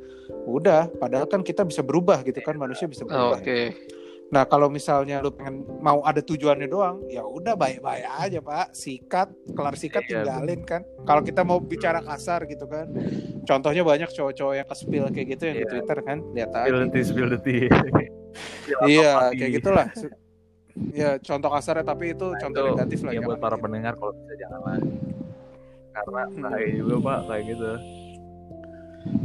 udah. 0.49 0.89
Padahal 0.97 1.29
kan 1.29 1.45
kita 1.45 1.63
bisa 1.63 1.85
berubah 1.85 2.25
gitu 2.25 2.41
kan, 2.41 2.57
manusia 2.57 2.89
bisa 2.89 3.05
Oh, 3.05 3.13
berubah. 3.13 3.39
Oke. 3.45 3.77
Nah 4.29 4.45
kalau 4.45 4.69
misalnya 4.69 5.19
lo 5.19 5.33
pengen 5.33 5.65
mau 5.81 6.05
ada 6.05 6.21
tujuannya 6.21 6.69
doang, 6.69 7.01
ya 7.09 7.25
udah 7.25 7.57
baik-baik 7.57 8.05
aja 8.05 8.39
pak, 8.39 8.77
sikat, 8.77 9.25
kelar 9.51 9.73
sikat 9.73 10.05
Iya, 10.05 10.21
tinggalin 10.21 10.61
kan. 10.63 10.83
Kalau 11.03 11.25
kita 11.25 11.41
mau 11.43 11.57
bicara 11.59 12.01
kasar 12.01 12.45
gitu 12.45 12.69
kan, 12.69 12.93
contohnya 13.43 13.81
banyak 13.81 14.05
cowok-cowok 14.07 14.55
yang 14.55 14.69
kespil 14.69 15.03
kayak 15.09 15.27
gitu 15.33 15.43
yang 15.45 15.57
di 15.57 15.65
Iya. 15.65 15.73
Twitter 15.73 15.99
kan, 16.03 16.19
lihat 16.35 16.51
aja. 16.53 16.69
Spill 16.69 16.79
the 16.79 16.89
tea, 16.91 17.03
spill 17.03 17.29
the 17.31 17.41
tea. 17.47 17.65
Iya, 18.85 19.11
kayak 19.33 19.51
gitulah. 19.55 19.87
Ya, 20.93 21.17
contoh 21.19 21.49
kasarnya 21.49 21.83
tapi 21.83 22.13
itu 22.13 22.27
contoh 22.31 22.61
Itu 22.63 22.71
negatif 22.71 22.99
lah. 23.03 23.11
ya 23.11 23.21
buat 23.21 23.41
para 23.41 23.57
gitu. 23.57 23.65
pendengar 23.65 23.93
kalau 23.97 24.13
bisa 24.15 24.35
janganlah. 24.37 24.77
Karena 25.91 26.23
Hmm. 26.29 26.43
bahaya 26.45 26.69
juga 26.71 26.95
pak 27.01 27.19
kayak 27.27 27.45
gitu. 27.49 27.71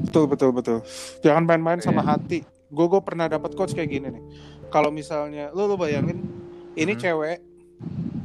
Betul, 0.01 0.23
betul, 0.25 0.49
betul. 0.49 0.77
Jangan 1.19 1.43
main-main 1.43 1.77
sama 1.77 2.01
Iya. 2.01 2.09
hati. 2.09 2.39
Gue 2.69 2.87
gue 2.87 3.01
pernah 3.01 3.27
dapat 3.27 3.53
coach 3.53 3.75
kayak 3.75 3.89
gini 3.91 4.07
nih. 4.09 4.23
Kalau 4.73 4.89
misalnya 4.89 5.53
lu 5.53 5.69
lu 5.69 5.77
bayangin 5.77 6.17
ini 6.73 6.93
Hmm. 6.93 7.01
cewek 7.03 7.37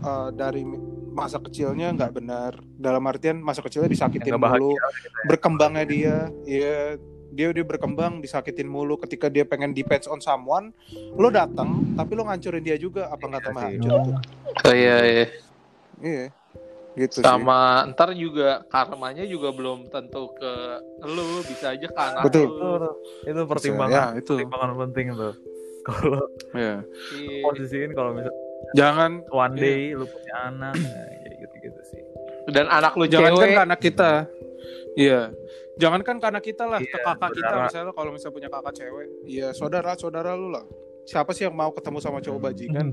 eh, 0.01 0.29
dari 0.33 0.65
masa 1.11 1.37
kecilnya 1.37 1.91
nggak 1.93 2.13
benar 2.15 2.53
dalam 2.73 3.03
artian 3.05 3.37
masa 3.37 3.59
kecilnya 3.59 3.91
disakitin 3.91 4.33
nggak 4.33 4.41
mulu 4.41 4.79
bahagia. 4.79 5.27
berkembangnya 5.27 5.85
dia 5.85 6.17
ya 6.47 6.95
dia 7.29 7.51
dia 7.51 7.65
berkembang 7.67 8.23
disakitin 8.23 8.65
mulu 8.65 8.97
ketika 8.97 9.27
dia 9.27 9.43
pengen 9.43 9.75
depends 9.75 10.07
on 10.07 10.17
someone 10.19 10.71
lo 11.13 11.29
datang 11.29 11.69
tapi 11.93 12.15
lo 12.15 12.25
ngancurin 12.25 12.63
dia 12.63 12.79
juga 12.79 13.11
apa 13.11 13.21
nggak 13.21 13.43
Iya 13.43 13.49
tambah 13.51 13.61
sih. 13.61 13.69
hancur 13.75 13.93
tuh 14.01 14.17
Oh 14.59 14.75
iya 14.75 14.97
iya. 15.05 15.25
iya 16.01 16.27
gitu 16.95 17.19
sih 17.19 17.23
Sama 17.23 17.87
ntar 17.89 18.11
juga 18.15 18.63
karmanya 18.65 19.23
juga 19.23 19.51
belum 19.51 19.87
tentu 19.87 20.31
ke 20.33 20.53
lu, 21.05 21.43
bisa 21.43 21.71
aja 21.71 21.87
ke 21.87 22.01
anak 22.01 22.23
Betul. 22.27 22.47
lu. 22.47 22.51
Itu, 22.51 22.71
itu 23.23 23.39
ya 23.39 23.45
pertimbangan 23.45 24.03
itu 24.15 24.35
pertimbangan 24.35 24.71
penting 24.83 25.07
tuh. 25.15 25.35
Kalau 25.89 26.21
ya. 26.53 26.85
Iya. 27.17 27.43
posisiin 27.43 27.91
kalau 27.97 28.13
misalnya 28.13 28.37
jangan. 28.77 29.25
One 29.29 29.55
day 29.57 29.97
lu 29.97 30.05
punya 30.05 30.35
anak, 30.47 30.77
nah, 30.77 31.07
kayak 31.25 31.37
gitu-gitu 31.41 31.81
sih. 31.89 32.03
Dan 32.53 32.69
anak 32.69 32.93
lu 32.95 33.09
jangan 33.09 33.33
kan 33.35 33.49
ke 33.49 33.63
anak 33.65 33.81
kita. 33.81 34.11
Iya. 34.95 35.33
Jangan 35.79 36.01
kan 36.03 36.17
ke 36.19 36.27
anak 36.27 36.43
kita 36.43 36.65
lah 36.67 36.81
ke 36.83 36.91
Iya, 36.91 37.07
kakak 37.07 37.31
kita 37.33 37.47
saudara. 37.47 37.65
misalnya 37.65 37.93
kalau 37.95 38.11
misalnya 38.11 38.35
punya 38.35 38.49
kakak 38.51 38.73
cewek. 38.75 39.07
Iya 39.25 39.49
saudara 39.55 39.91
saudara 39.95 40.31
lu 40.35 40.51
lah. 40.51 40.65
Siapa 41.07 41.33
sih 41.33 41.49
yang 41.49 41.57
mau 41.57 41.73
ketemu 41.73 41.99
sama 42.05 42.19
cowok 42.21 42.41
bajingan? 42.43 42.87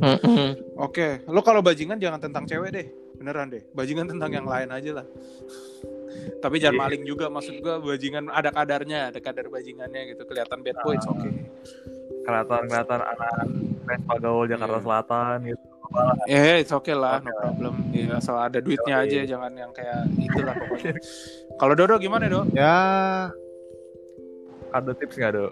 Oke 0.80 1.20
lo 1.28 1.44
kalau 1.44 1.60
bajingan 1.60 2.00
jangan 2.00 2.22
tentang 2.22 2.48
cewek 2.48 2.70
deh 2.72 2.88
beneran 3.16 3.48
deh 3.50 3.64
bajingan 3.72 4.08
tentang 4.08 4.32
yang 4.32 4.46
lain 4.46 4.70
aja 4.70 5.02
lah 5.02 5.06
tapi 6.44 6.58
jangan 6.58 6.76
Iya. 6.76 6.82
maling 6.88 7.04
juga 7.04 7.26
maksud 7.28 7.60
gua 7.60 7.78
bajingan 7.78 8.30
ada 8.30 8.50
kadarnya 8.50 9.10
ada 9.10 9.20
kadar 9.20 9.48
bajingannya 9.48 10.12
gitu 10.12 10.24
kelihatan 10.24 10.62
bad 10.62 10.78
boy 10.82 10.94
it's 10.94 11.06
oke 11.06 11.30
Kelihatan 12.26 12.62
kelihatan 12.66 13.00
anak 13.00 13.34
Vespa 13.86 14.16
gaul 14.18 14.46
Jakarta 14.46 14.76
Iya. 14.76 14.84
Selatan 14.84 15.38
gitu. 15.46 15.66
eh 16.28 16.56
it's 16.58 16.74
okay 16.74 16.92
lah 16.92 17.22
no 17.22 17.30
Oke. 17.30 17.38
problem 17.40 17.74
ya 17.90 18.18
asal 18.18 18.36
ada 18.36 18.58
duitnya 18.58 18.96
Yoi. 19.00 19.06
aja 19.06 19.20
jangan 19.30 19.52
yang 19.54 19.72
kayak 19.72 20.02
itulah 20.18 20.54
pokoknya 20.56 20.94
kalau 21.56 21.74
Dodo 21.74 21.96
gimana 21.98 22.26
Dodo 22.26 22.50
Ya 22.52 22.76
Ada 24.72 24.92
tips 24.92 25.16
nggak 25.16 25.32
dok? 25.32 25.52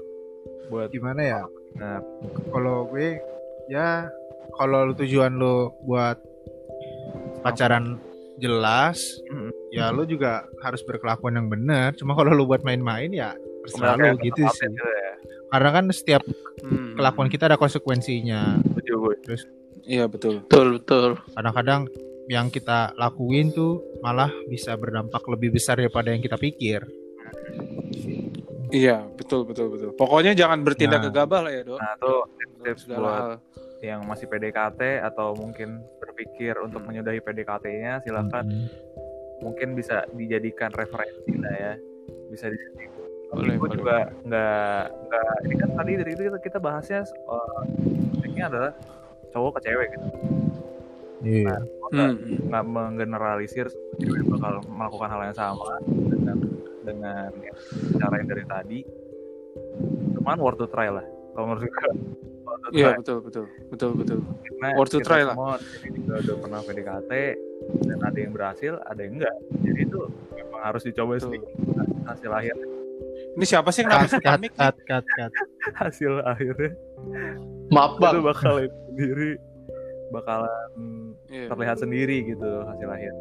Buat 0.68 0.89
gimana 0.89 1.22
ya? 1.22 1.41
Nah. 1.74 2.03
Kalau 2.49 2.88
gue 2.88 3.16
ya 3.66 4.11
kalau 4.53 4.84
lu 4.84 4.93
tujuan 4.93 5.32
lu 5.32 5.72
buat 5.82 6.20
pacaran 7.44 8.00
jelas, 8.36 8.98
Mm-mm. 9.28 9.52
ya 9.70 9.91
lu 9.91 10.04
juga 10.04 10.32
harus 10.60 10.82
berkelakuan 10.82 11.36
yang 11.36 11.48
benar. 11.48 11.94
Cuma 11.94 12.14
kalau 12.14 12.32
lu 12.32 12.44
buat 12.44 12.64
main-main 12.64 13.08
ya 13.08 13.36
terserah 13.62 13.96
Kayak 13.96 14.14
lu 14.14 14.26
gitu 14.26 14.41
sih. 14.50 14.66
gitu 14.66 14.82
ya. 14.82 15.12
Karena 15.50 15.70
kan 15.72 15.86
setiap 15.89 16.24
Hmm. 16.64 16.96
kelakuan 16.96 17.28
kita 17.28 17.46
ada 17.46 17.56
konsekuensinya. 17.56 18.58
Setuju 18.64 18.94
gue. 18.98 19.16
Iya 19.84 20.08
betul. 20.08 20.41
Betul 20.48 20.80
betul. 20.80 21.10
Kadang-kadang 21.30 21.91
yang 22.26 22.48
kita 22.48 22.96
lakuin 22.96 23.52
tuh 23.52 23.84
malah 24.00 24.32
bisa 24.48 24.74
berdampak 24.74 25.20
lebih 25.28 25.52
besar 25.52 25.76
daripada 25.76 26.10
yang 26.10 26.24
kita 26.24 26.39
pikir. 26.39 26.88
Iya 28.72 29.06
betul 29.14 29.46
betul 29.46 29.70
betul. 29.70 29.89
Pokoknya 29.94 30.34
jangan 30.34 30.64
bertindak 30.64 31.00
Nah. 31.00 31.06
gegabah 31.12 31.39
lah 31.46 31.52
ya 31.52 31.62
dok. 31.64 31.78
Nah 31.78 31.94
tuh 32.00 32.20
Dalam 32.26 32.64
tips 32.64 32.82
segala 32.82 32.98
buat 32.98 33.14
hal. 33.14 33.32
Yang 33.84 34.08
masih 34.08 34.32
PDKT 34.32 35.04
atau 35.04 35.36
mungkin 35.36 35.84
berpikir 36.00 36.56
untuk 36.58 36.80
Hmm. 36.80 36.88
menyudahi 36.90 37.20
PDKT-nya 37.20 38.00
silakan 38.00 38.48
Hmm. 38.48 38.68
mungkin 39.44 39.76
bisa 39.76 40.08
dijadikan 40.16 40.72
referensi 40.72 41.36
lah 41.36 41.52
ya 41.52 41.74
bisa 42.32 42.48
dijadikan 42.48 43.04
Boleh, 43.34 43.58
gue 43.58 43.66
boleh. 43.66 43.76
juga 43.76 43.98
nggak 44.24 44.82
nggak 45.10 45.32
ini 45.44 45.56
kan 45.58 45.70
tadi 45.74 45.92
dari 45.98 46.12
itu 46.14 46.22
kita, 46.24 46.38
kita 46.40 46.60
bahasnya 46.62 47.02
uh, 47.28 47.62
adalah 48.44 48.72
cowok 49.32 49.58
ke 49.58 49.72
cewek 49.72 49.88
gitu 49.92 50.08
Iya. 51.24 51.56
Hmm. 51.96 52.16
nggak 52.52 52.64
menggeneralisir 52.68 53.68
cewek 53.96 54.22
bakal 54.28 54.60
melakukan 54.68 55.10
hal 55.12 55.22
yang 55.28 55.38
sama 55.38 55.80
dengan 55.86 56.38
dengan 56.84 57.30
ya, 57.40 57.54
cara 58.00 58.16
yang 58.20 58.28
dari 58.28 58.44
tadi 58.44 58.80
cuman 60.14 60.38
worth 60.40 60.60
to 60.60 60.68
try 60.68 60.88
lah 60.88 61.04
kalau 61.34 61.52
menurut 61.52 61.68
gue 61.68 61.92
Iya 62.72 62.88
try. 62.88 62.97
betul 62.97 63.18
betul 63.22 63.45
betul 63.68 63.91
betul. 63.93 64.20
Karena 64.43 64.68
worth 64.74 64.91
to 64.91 64.99
try 64.99 65.22
lah. 65.22 65.34
semua 65.34 65.56
di 65.56 65.68
sini 65.74 65.97
juga 65.99 66.16
udah 66.20 66.36
pernah 66.39 66.60
PDKT 66.62 67.12
dan 67.84 67.99
ada 67.99 68.18
yang 68.18 68.32
berhasil 68.32 68.74
ada 68.82 68.99
yang 68.99 69.14
enggak 69.18 69.36
jadi 69.60 69.80
itu 69.84 69.99
memang 70.32 70.62
harus 70.64 70.82
dicoba 70.82 71.12
sendiri 71.18 71.45
hasil 72.04 72.32
akhir 72.32 72.56
Ini 73.34 73.45
siapa 73.45 73.70
sih 73.70 73.82
yang 73.82 73.89
namanya 73.91 74.10
cut, 74.12 74.22
Pamik? 74.24 74.51
cut, 74.54 74.76
cut, 74.86 75.06
cut. 75.10 75.32
hasil 75.76 76.22
akhirnya 76.24 76.72
Maaf 77.68 77.95
itu 77.95 78.01
bang. 78.04 78.22
bakal 78.22 78.54
sendiri 78.88 79.30
bakalan 80.10 80.70
Iya. 81.26 81.49
terlihat 81.49 81.78
sendiri 81.80 82.18
gitu 82.28 82.45
hasil 82.64 82.86
akhir 82.88 83.14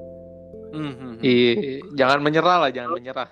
hmm, 0.70 0.92
hmm. 0.92 1.14
Iya. 1.18 1.52
Jangan 1.94 2.18
menyerah 2.20 2.56
lah, 2.60 2.70
jangan 2.70 2.92
menyerah. 2.94 3.28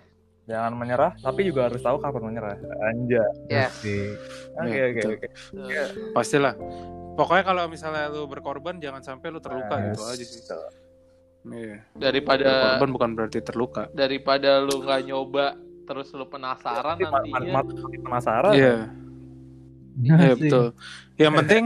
Jangan 0.50 0.72
menyerah 0.74 1.14
tapi 1.16 1.40
juga 1.44 1.60
harus 1.64 1.78
tahu 1.78 1.96
kapan 1.96 2.22
menyerah 2.26 2.58
anja 2.84 3.22
Ya. 3.46 3.66
Asik. 3.66 4.18
oke 4.52 4.66
Iya, 4.66 4.84
oke 4.88 5.00
oke 5.08 5.26
Pastilah. 6.10 6.54
Pokoknya 7.12 7.44
kalau 7.44 7.62
misalnya 7.66 8.08
lu 8.08 8.24
berkorban 8.24 8.76
jangan 8.76 8.98
sampai 9.00 9.28
lu 9.28 9.38
terluka 9.38 9.70
Nah, 9.72 9.86
gitu 9.88 10.02
aja 10.02 10.24
sih. 10.24 10.42
Iya. 11.42 11.76
Daripada 11.92 12.48
Berkorban 12.74 12.90
bukan 12.90 13.10
berarti 13.14 13.38
terluka. 13.40 13.82
daripada 13.92 14.58
lu 14.58 14.80
nggak 14.80 15.00
nyoba 15.04 15.46
terus 15.82 16.10
lu 16.10 16.24
penasaran 16.24 16.96
Nanti 16.96 17.04
ma- 17.04 17.22
nantinya. 17.62 17.62
penasaran 18.00 18.52
Iya. 18.52 18.76
Iya 20.00 20.16
Asik. 20.28 20.38
betul. 20.40 20.66
Yang 21.16 21.32
penting 21.40 21.64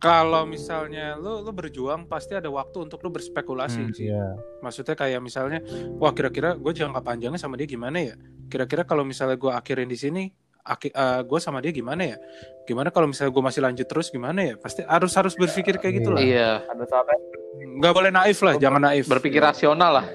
kalau 0.00 0.48
misalnya 0.48 1.14
lu 1.14 1.44
lu 1.44 1.52
berjuang 1.52 2.08
pasti 2.08 2.32
ada 2.32 2.48
waktu 2.48 2.88
untuk 2.88 3.04
lu 3.04 3.12
berspekulasi 3.12 3.80
Hmm, 3.84 3.92
sih. 3.92 4.08
Iya. 4.08 4.32
Maksudnya 4.64 4.96
kayak 4.96 5.20
misalnya, 5.20 5.60
wah 6.00 6.10
kira-kira 6.10 6.56
gue 6.56 6.72
jangka 6.72 7.04
panjangnya 7.04 7.36
sama 7.36 7.60
dia 7.60 7.68
gimana 7.68 8.00
ya? 8.00 8.14
Kira-kira 8.48 8.82
kalau 8.82 9.04
misalnya 9.04 9.36
gue 9.36 9.52
akhirin 9.52 9.86
di 9.86 9.94
sini, 9.94 10.24
aki, 10.64 10.88
gue 11.28 11.38
sama 11.38 11.60
dia 11.60 11.68
gimana 11.70 12.02
ya? 12.02 12.16
Gimana 12.64 12.88
kalau 12.88 13.12
misalnya 13.12 13.28
gue 13.28 13.44
masih 13.44 13.60
lanjut 13.60 13.86
terus 13.86 14.08
gimana 14.08 14.40
ya? 14.40 14.54
Pasti 14.56 14.80
harus 14.88 15.12
harus 15.12 15.36
berpikir 15.36 15.76
kayak 15.76 15.94
gitu 16.00 16.10
lah. 16.10 16.20
Iya, 16.24 16.50
ada 16.64 16.84
saatnya 16.88 17.16
Nggak 17.60 17.92
boleh 17.92 18.10
naif 18.10 18.40
lah, 18.40 18.56
jangan 18.56 18.80
naif. 18.80 19.04
berpikir 19.04 19.44
rasional 19.44 20.00
lah. 20.00 20.06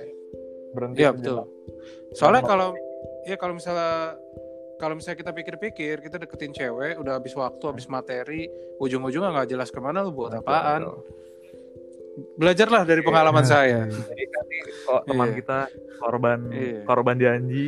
berhenti 0.74 1.06
Iya 1.06 1.14
betul. 1.14 1.46
Soalnya 2.12 2.42
kalau 2.42 2.74
ya 3.24 3.38
kalau 3.38 3.54
misalnya 3.54 4.18
kalau 4.76 4.94
misalnya 4.94 5.18
kita 5.18 5.32
pikir-pikir, 5.32 5.96
kita 6.00 6.18
deketin 6.18 6.52
cewek, 6.52 6.96
udah 6.96 7.18
habis 7.18 7.32
waktu, 7.34 7.64
habis 7.64 7.88
materi, 7.88 8.48
ujung-ujungnya 8.78 9.32
nggak 9.32 9.50
jelas 9.50 9.70
ke 9.70 9.80
mana 9.80 10.02
lu 10.02 10.12
buat 10.12 10.36
apaan. 10.36 10.88
Belajarlah 12.36 12.84
dari 12.84 13.02
pengalaman 13.02 13.44
Nah, 13.44 13.50
saya. 13.50 13.82
jadi 13.88 14.24
nanti 14.26 14.56
kok 14.82 15.02
teman 15.04 15.28
Iya. 15.28 15.36
kita 15.36 15.58
korban 15.98 16.40
Iya. 16.48 16.80
korban 16.84 17.16
janji 17.20 17.64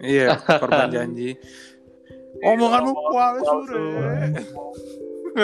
Iya, 0.00 0.26
korban 0.62 0.88
janji. 0.88 1.34
Omonganmu 2.40 2.92
palsu. 3.10 3.56
Re. 3.66 4.30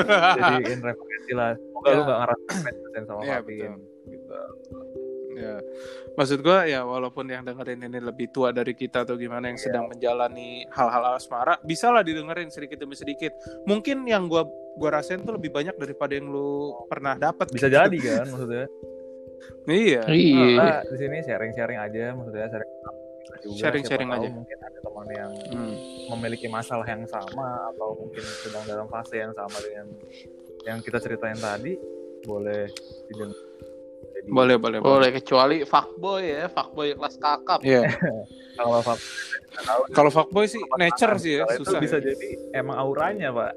jadiin 0.07 0.81
referensi 0.81 1.33
lah 1.33 1.55
semoga 1.55 1.89
lu 1.89 1.97
Ya. 1.97 2.07
gak 2.07 2.19
ngerasa 2.19 2.51
sama 3.03 3.21
Iya, 3.23 3.37
Fatin 3.39 3.47
betul. 3.47 3.75
gitu 4.07 4.41
Ya. 5.37 5.61
Maksud 6.17 6.41
gua 6.41 6.65
ya 6.65 6.81
walaupun 6.81 7.29
yang 7.29 7.45
dengerin 7.45 7.85
ini 7.85 8.01
lebih 8.01 8.33
tua 8.33 8.49
dari 8.51 8.73
kita 8.73 9.05
atau 9.05 9.15
gimana 9.15 9.53
yang 9.53 9.61
sedang 9.61 9.85
menjalani 9.87 10.65
hal-hal 10.73 11.13
asmara, 11.13 11.61
bisa 11.61 11.93
lah 11.93 12.01
didengerin 12.01 12.49
sedikit 12.49 12.81
demi 12.81 12.97
sedikit. 12.97 13.37
Mungkin 13.65 14.09
yang 14.09 14.27
gua 14.27 14.49
gua 14.75 14.97
rasain 14.97 15.21
tuh 15.21 15.37
lebih 15.37 15.53
banyak 15.53 15.77
daripada 15.77 16.17
yang 16.17 16.27
lu 16.27 16.73
pernah 16.89 17.15
dapat. 17.15 17.49
bisa 17.49 17.69
jadi 17.69 17.97
kan 17.97 18.27
maksudnya 18.27 18.67
Iya. 19.69 20.03
Iya. 20.09 20.47
Nah, 20.57 20.81
di 20.83 20.97
sini 20.97 21.17
sharing-sharing 21.21 21.79
aja 21.79 22.05
maksudnya 22.13 22.49
sharing 22.49 22.73
Sharing-sharing 23.47 24.11
aja. 24.11 24.29
mungkin 24.33 24.59
ada 24.59 24.79
teman 24.81 25.07
yang 25.13 25.31
Hmm. 25.53 25.75
memiliki 26.17 26.49
masalah 26.49 26.83
yang 26.83 27.05
sama 27.05 27.71
atau 27.71 27.95
mungkin 27.95 28.25
sedang 28.43 28.65
dalam 28.65 28.89
fase 28.89 29.21
yang 29.21 29.31
sama 29.31 29.55
dengan 29.61 29.87
yang 30.65 30.79
kita 30.81 30.99
ceritain 30.99 31.37
tadi 31.37 31.79
boleh 32.25 32.67
didengar 33.07 33.39
Boleh, 34.27 34.57
boleh, 34.57 34.79
boleh. 34.79 34.93
Boleh 34.93 35.11
kecuali 35.13 35.57
fuckboy 35.63 36.23
ya, 36.27 36.45
fuckboy 36.47 36.93
kelas 36.93 37.15
kakap. 37.17 37.61
Iya. 37.61 37.87
kalau 38.59 38.81
fak- 38.81 39.05
Kalau 39.91 40.11
fuckboy 40.11 40.45
sih 40.45 40.61
nature 40.75 41.15
sih 41.17 41.33
ya, 41.35 41.43
kalau 41.43 41.55
itu 41.55 41.65
susah. 41.65 41.79
bisa 41.79 41.97
ya. 41.97 42.05
jadi 42.07 42.29
emang 42.55 42.77
auranya 42.77 43.29
pak 43.31 43.53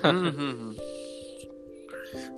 Hmm, 0.00 0.30
hmm, 0.30 0.54
hmm. 0.54 0.72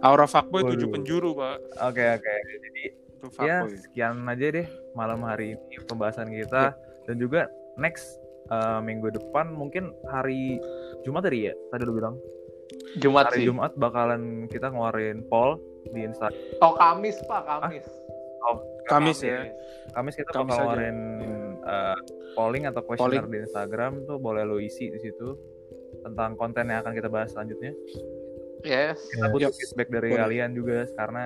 Aura 0.00 0.26
fuckboy 0.26 0.62
Waduh. 0.62 0.72
tujuh 0.72 0.88
penjuru, 0.88 1.30
Pak. 1.34 1.56
oke 1.84 2.04
oke 2.16 2.34
jadi 2.48 2.82
Itu 2.88 3.26
ya 3.38 3.56
fuckboy. 3.62 3.76
sekian 3.78 4.16
aja 4.24 4.46
deh 4.52 4.66
malam 4.92 5.20
hari 5.22 5.54
ini 5.54 5.76
pembahasan 5.84 6.30
kita 6.30 6.72
dan 7.04 7.16
juga 7.16 7.46
next 7.76 8.18
eh, 8.46 8.80
minggu 8.80 9.12
depan 9.12 9.50
mungkin 9.50 9.90
hari 10.06 10.58
Jumat 11.02 11.22
tadi 11.22 11.46
ya 11.46 11.54
tadi 11.68 11.82
lu 11.82 11.94
bilang 11.94 12.16
Jumat 12.96 13.28
hari 13.28 13.42
sih. 13.42 13.46
Jumat 13.46 13.76
bakalan 13.76 14.22
kita 14.46 14.66
ngeluarin 14.68 15.22
poll 15.24 15.60
di 15.88 16.00
Instagram 16.02 16.36
Oh 16.58 16.72
Kamis 16.72 17.16
pak, 17.24 17.42
Kamis. 17.44 17.86
Kamis 18.86 19.18
ya. 19.20 19.50
Kamis 19.90 20.14
kita 20.14 20.30
Kamis 20.30 20.46
bakal 20.48 20.64
ngeluarin 20.68 20.98
eh, 21.60 21.98
polling 22.32 22.64
atau 22.64 22.80
questionnaire 22.80 23.26
di 23.26 23.38
Instagram 23.40 24.04
tuh 24.04 24.16
boleh 24.16 24.42
lo 24.42 24.56
isi 24.56 24.86
di 24.86 24.98
situ 24.98 25.34
tentang 26.00 26.34
konten 26.34 26.64
yang 26.64 26.80
akan 26.80 26.92
kita 26.92 27.08
bahas 27.08 27.30
selanjutnya. 27.30 27.74
Yes. 28.62 29.02
Kita 29.08 29.26
butuh 29.28 29.50
Yep. 29.50 29.54
feedback 29.56 29.88
dari 29.90 30.08
Boleh. 30.10 30.22
kalian 30.22 30.50
juga 30.52 30.76
karena 30.92 31.24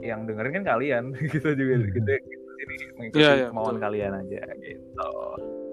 yang 0.00 0.24
dengerin 0.24 0.52
kan 0.54 0.64
kalian 0.68 1.04
kita 1.34 1.52
juga 1.52 1.74
Hmm. 1.76 1.90
kita, 1.90 2.12
kita 2.18 2.48
sini 2.54 2.74
mengikuti 2.94 3.20
Iya, 3.20 3.30
iya, 3.34 3.46
kemauan 3.48 3.68
betul. 3.70 3.84
kalian 3.84 4.12
aja 4.16 4.40
gitu. 4.58 5.10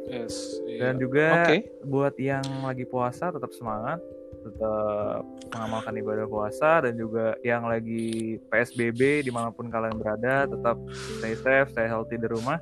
Yes. 0.06 0.36
iya. 0.66 0.80
Dan 0.82 0.94
juga 1.00 1.26
Oke. 1.42 1.58
buat 1.84 2.16
yang 2.16 2.44
lagi 2.62 2.84
puasa 2.84 3.30
tetap 3.30 3.50
semangat, 3.52 3.98
tetap 4.46 5.26
mengamalkan 5.50 5.94
ibadah 5.98 6.30
puasa 6.30 6.86
dan 6.86 6.94
juga 6.94 7.34
yang 7.42 7.66
lagi 7.66 8.38
PSBB 8.54 9.26
di 9.26 9.32
mana 9.34 9.50
pun 9.50 9.74
kalian 9.74 9.98
berada 9.98 10.46
tetap 10.46 10.78
stay 11.18 11.34
safe, 11.34 11.74
stay 11.74 11.90
healthy 11.90 12.22
di 12.22 12.30
rumah. 12.30 12.62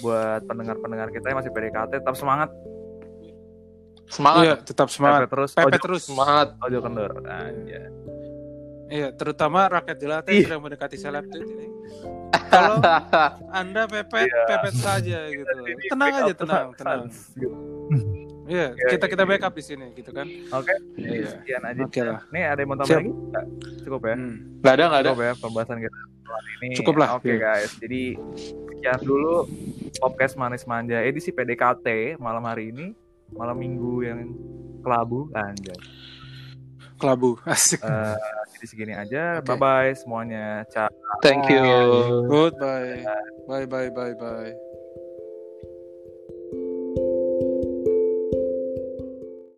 Buat 0.00 0.48
pendengar-pendengar 0.48 1.12
kita 1.12 1.32
yang 1.32 1.38
masih 1.40 1.52
PDKT 1.52 2.00
tetap 2.00 2.16
semangat, 2.16 2.48
Semangat. 4.10 4.42
Iya, 4.42 4.54
tetap 4.66 4.88
semangat. 4.90 5.20
Pepe 5.22 5.30
terus, 5.30 5.50
Pepe 5.54 5.70
ojo, 5.70 5.78
terus. 5.78 6.02
Semangat. 6.02 6.48
ojo 6.58 6.78
kendor. 6.82 7.10
Aja. 7.22 7.80
Iya, 8.90 9.08
terutama 9.14 9.70
rakyat 9.70 9.96
jelata 10.02 10.28
yang 10.34 10.50
sedang 10.50 10.62
mendekati 10.66 10.96
selebtit 10.98 11.46
ini. 11.46 11.66
Kalau 12.50 12.82
Anda 13.62 13.86
pepet, 13.86 14.26
pepet 14.26 14.74
saja 14.74 15.30
gitu. 15.30 15.54
Tenang 15.94 16.10
aja, 16.10 16.34
tenang, 16.34 16.66
tenang. 16.74 17.06
Iya, 18.50 18.66
Iya, 18.74 18.88
kita 18.90 19.06
iya, 19.06 19.12
kita 19.14 19.22
iya. 19.22 19.30
backup 19.30 19.54
di 19.54 19.62
sini 19.62 19.86
gitu 19.94 20.10
kan. 20.10 20.26
Oke, 20.50 20.74
Iya. 20.98 21.28
sekian 21.30 21.62
aja. 21.62 21.82
Oke 21.86 22.00
lah. 22.02 22.20
Nih 22.28 22.42
ada 22.44 22.58
yang 22.58 22.68
mau 22.68 22.76
tambah 22.76 22.98
lagi? 22.98 23.10
Nggak? 23.10 23.44
Cukup 23.80 24.00
ya? 24.02 24.14
Hmm. 24.18 24.34
Gak 24.60 24.72
ada, 24.74 24.84
gak 24.84 25.00
ada. 25.00 25.08
Cukup 25.08 25.22
ya 25.22 25.32
pembahasan 25.38 25.78
kita 25.78 25.98
malam 26.20 26.44
ini. 26.60 26.74
Cukup 26.74 26.94
lah. 26.98 27.08
Oke 27.14 27.30
Iya. 27.30 27.38
guys, 27.38 27.70
jadi 27.78 28.02
sekian 28.34 29.00
dulu 29.00 29.34
podcast 29.96 30.34
manis 30.34 30.64
manja 30.64 30.98
edisi 30.98 31.30
PDKT 31.30 31.86
malam 32.16 32.42
hari 32.42 32.70
ini, 32.70 32.90
malam 33.30 33.54
minggu 33.54 34.02
yang 34.02 34.20
kelabu 34.80 35.30
anjay. 35.30 35.78
Kelabu, 36.96 37.40
asik. 37.48 37.80
Eh, 37.80 38.16
jadi 38.52 38.66
segini 38.66 38.92
aja. 38.92 39.40
Oke. 39.40 39.48
Bye 39.48 39.56
bye 39.56 39.92
semuanya. 39.96 40.68
Ciao. 40.68 40.92
Thank 41.22 41.48
you. 41.48 41.64
Goodbye. 42.28 43.06
Bye 43.48 43.64
bye 43.64 43.88
bye 43.88 44.12
bye. 44.12 44.52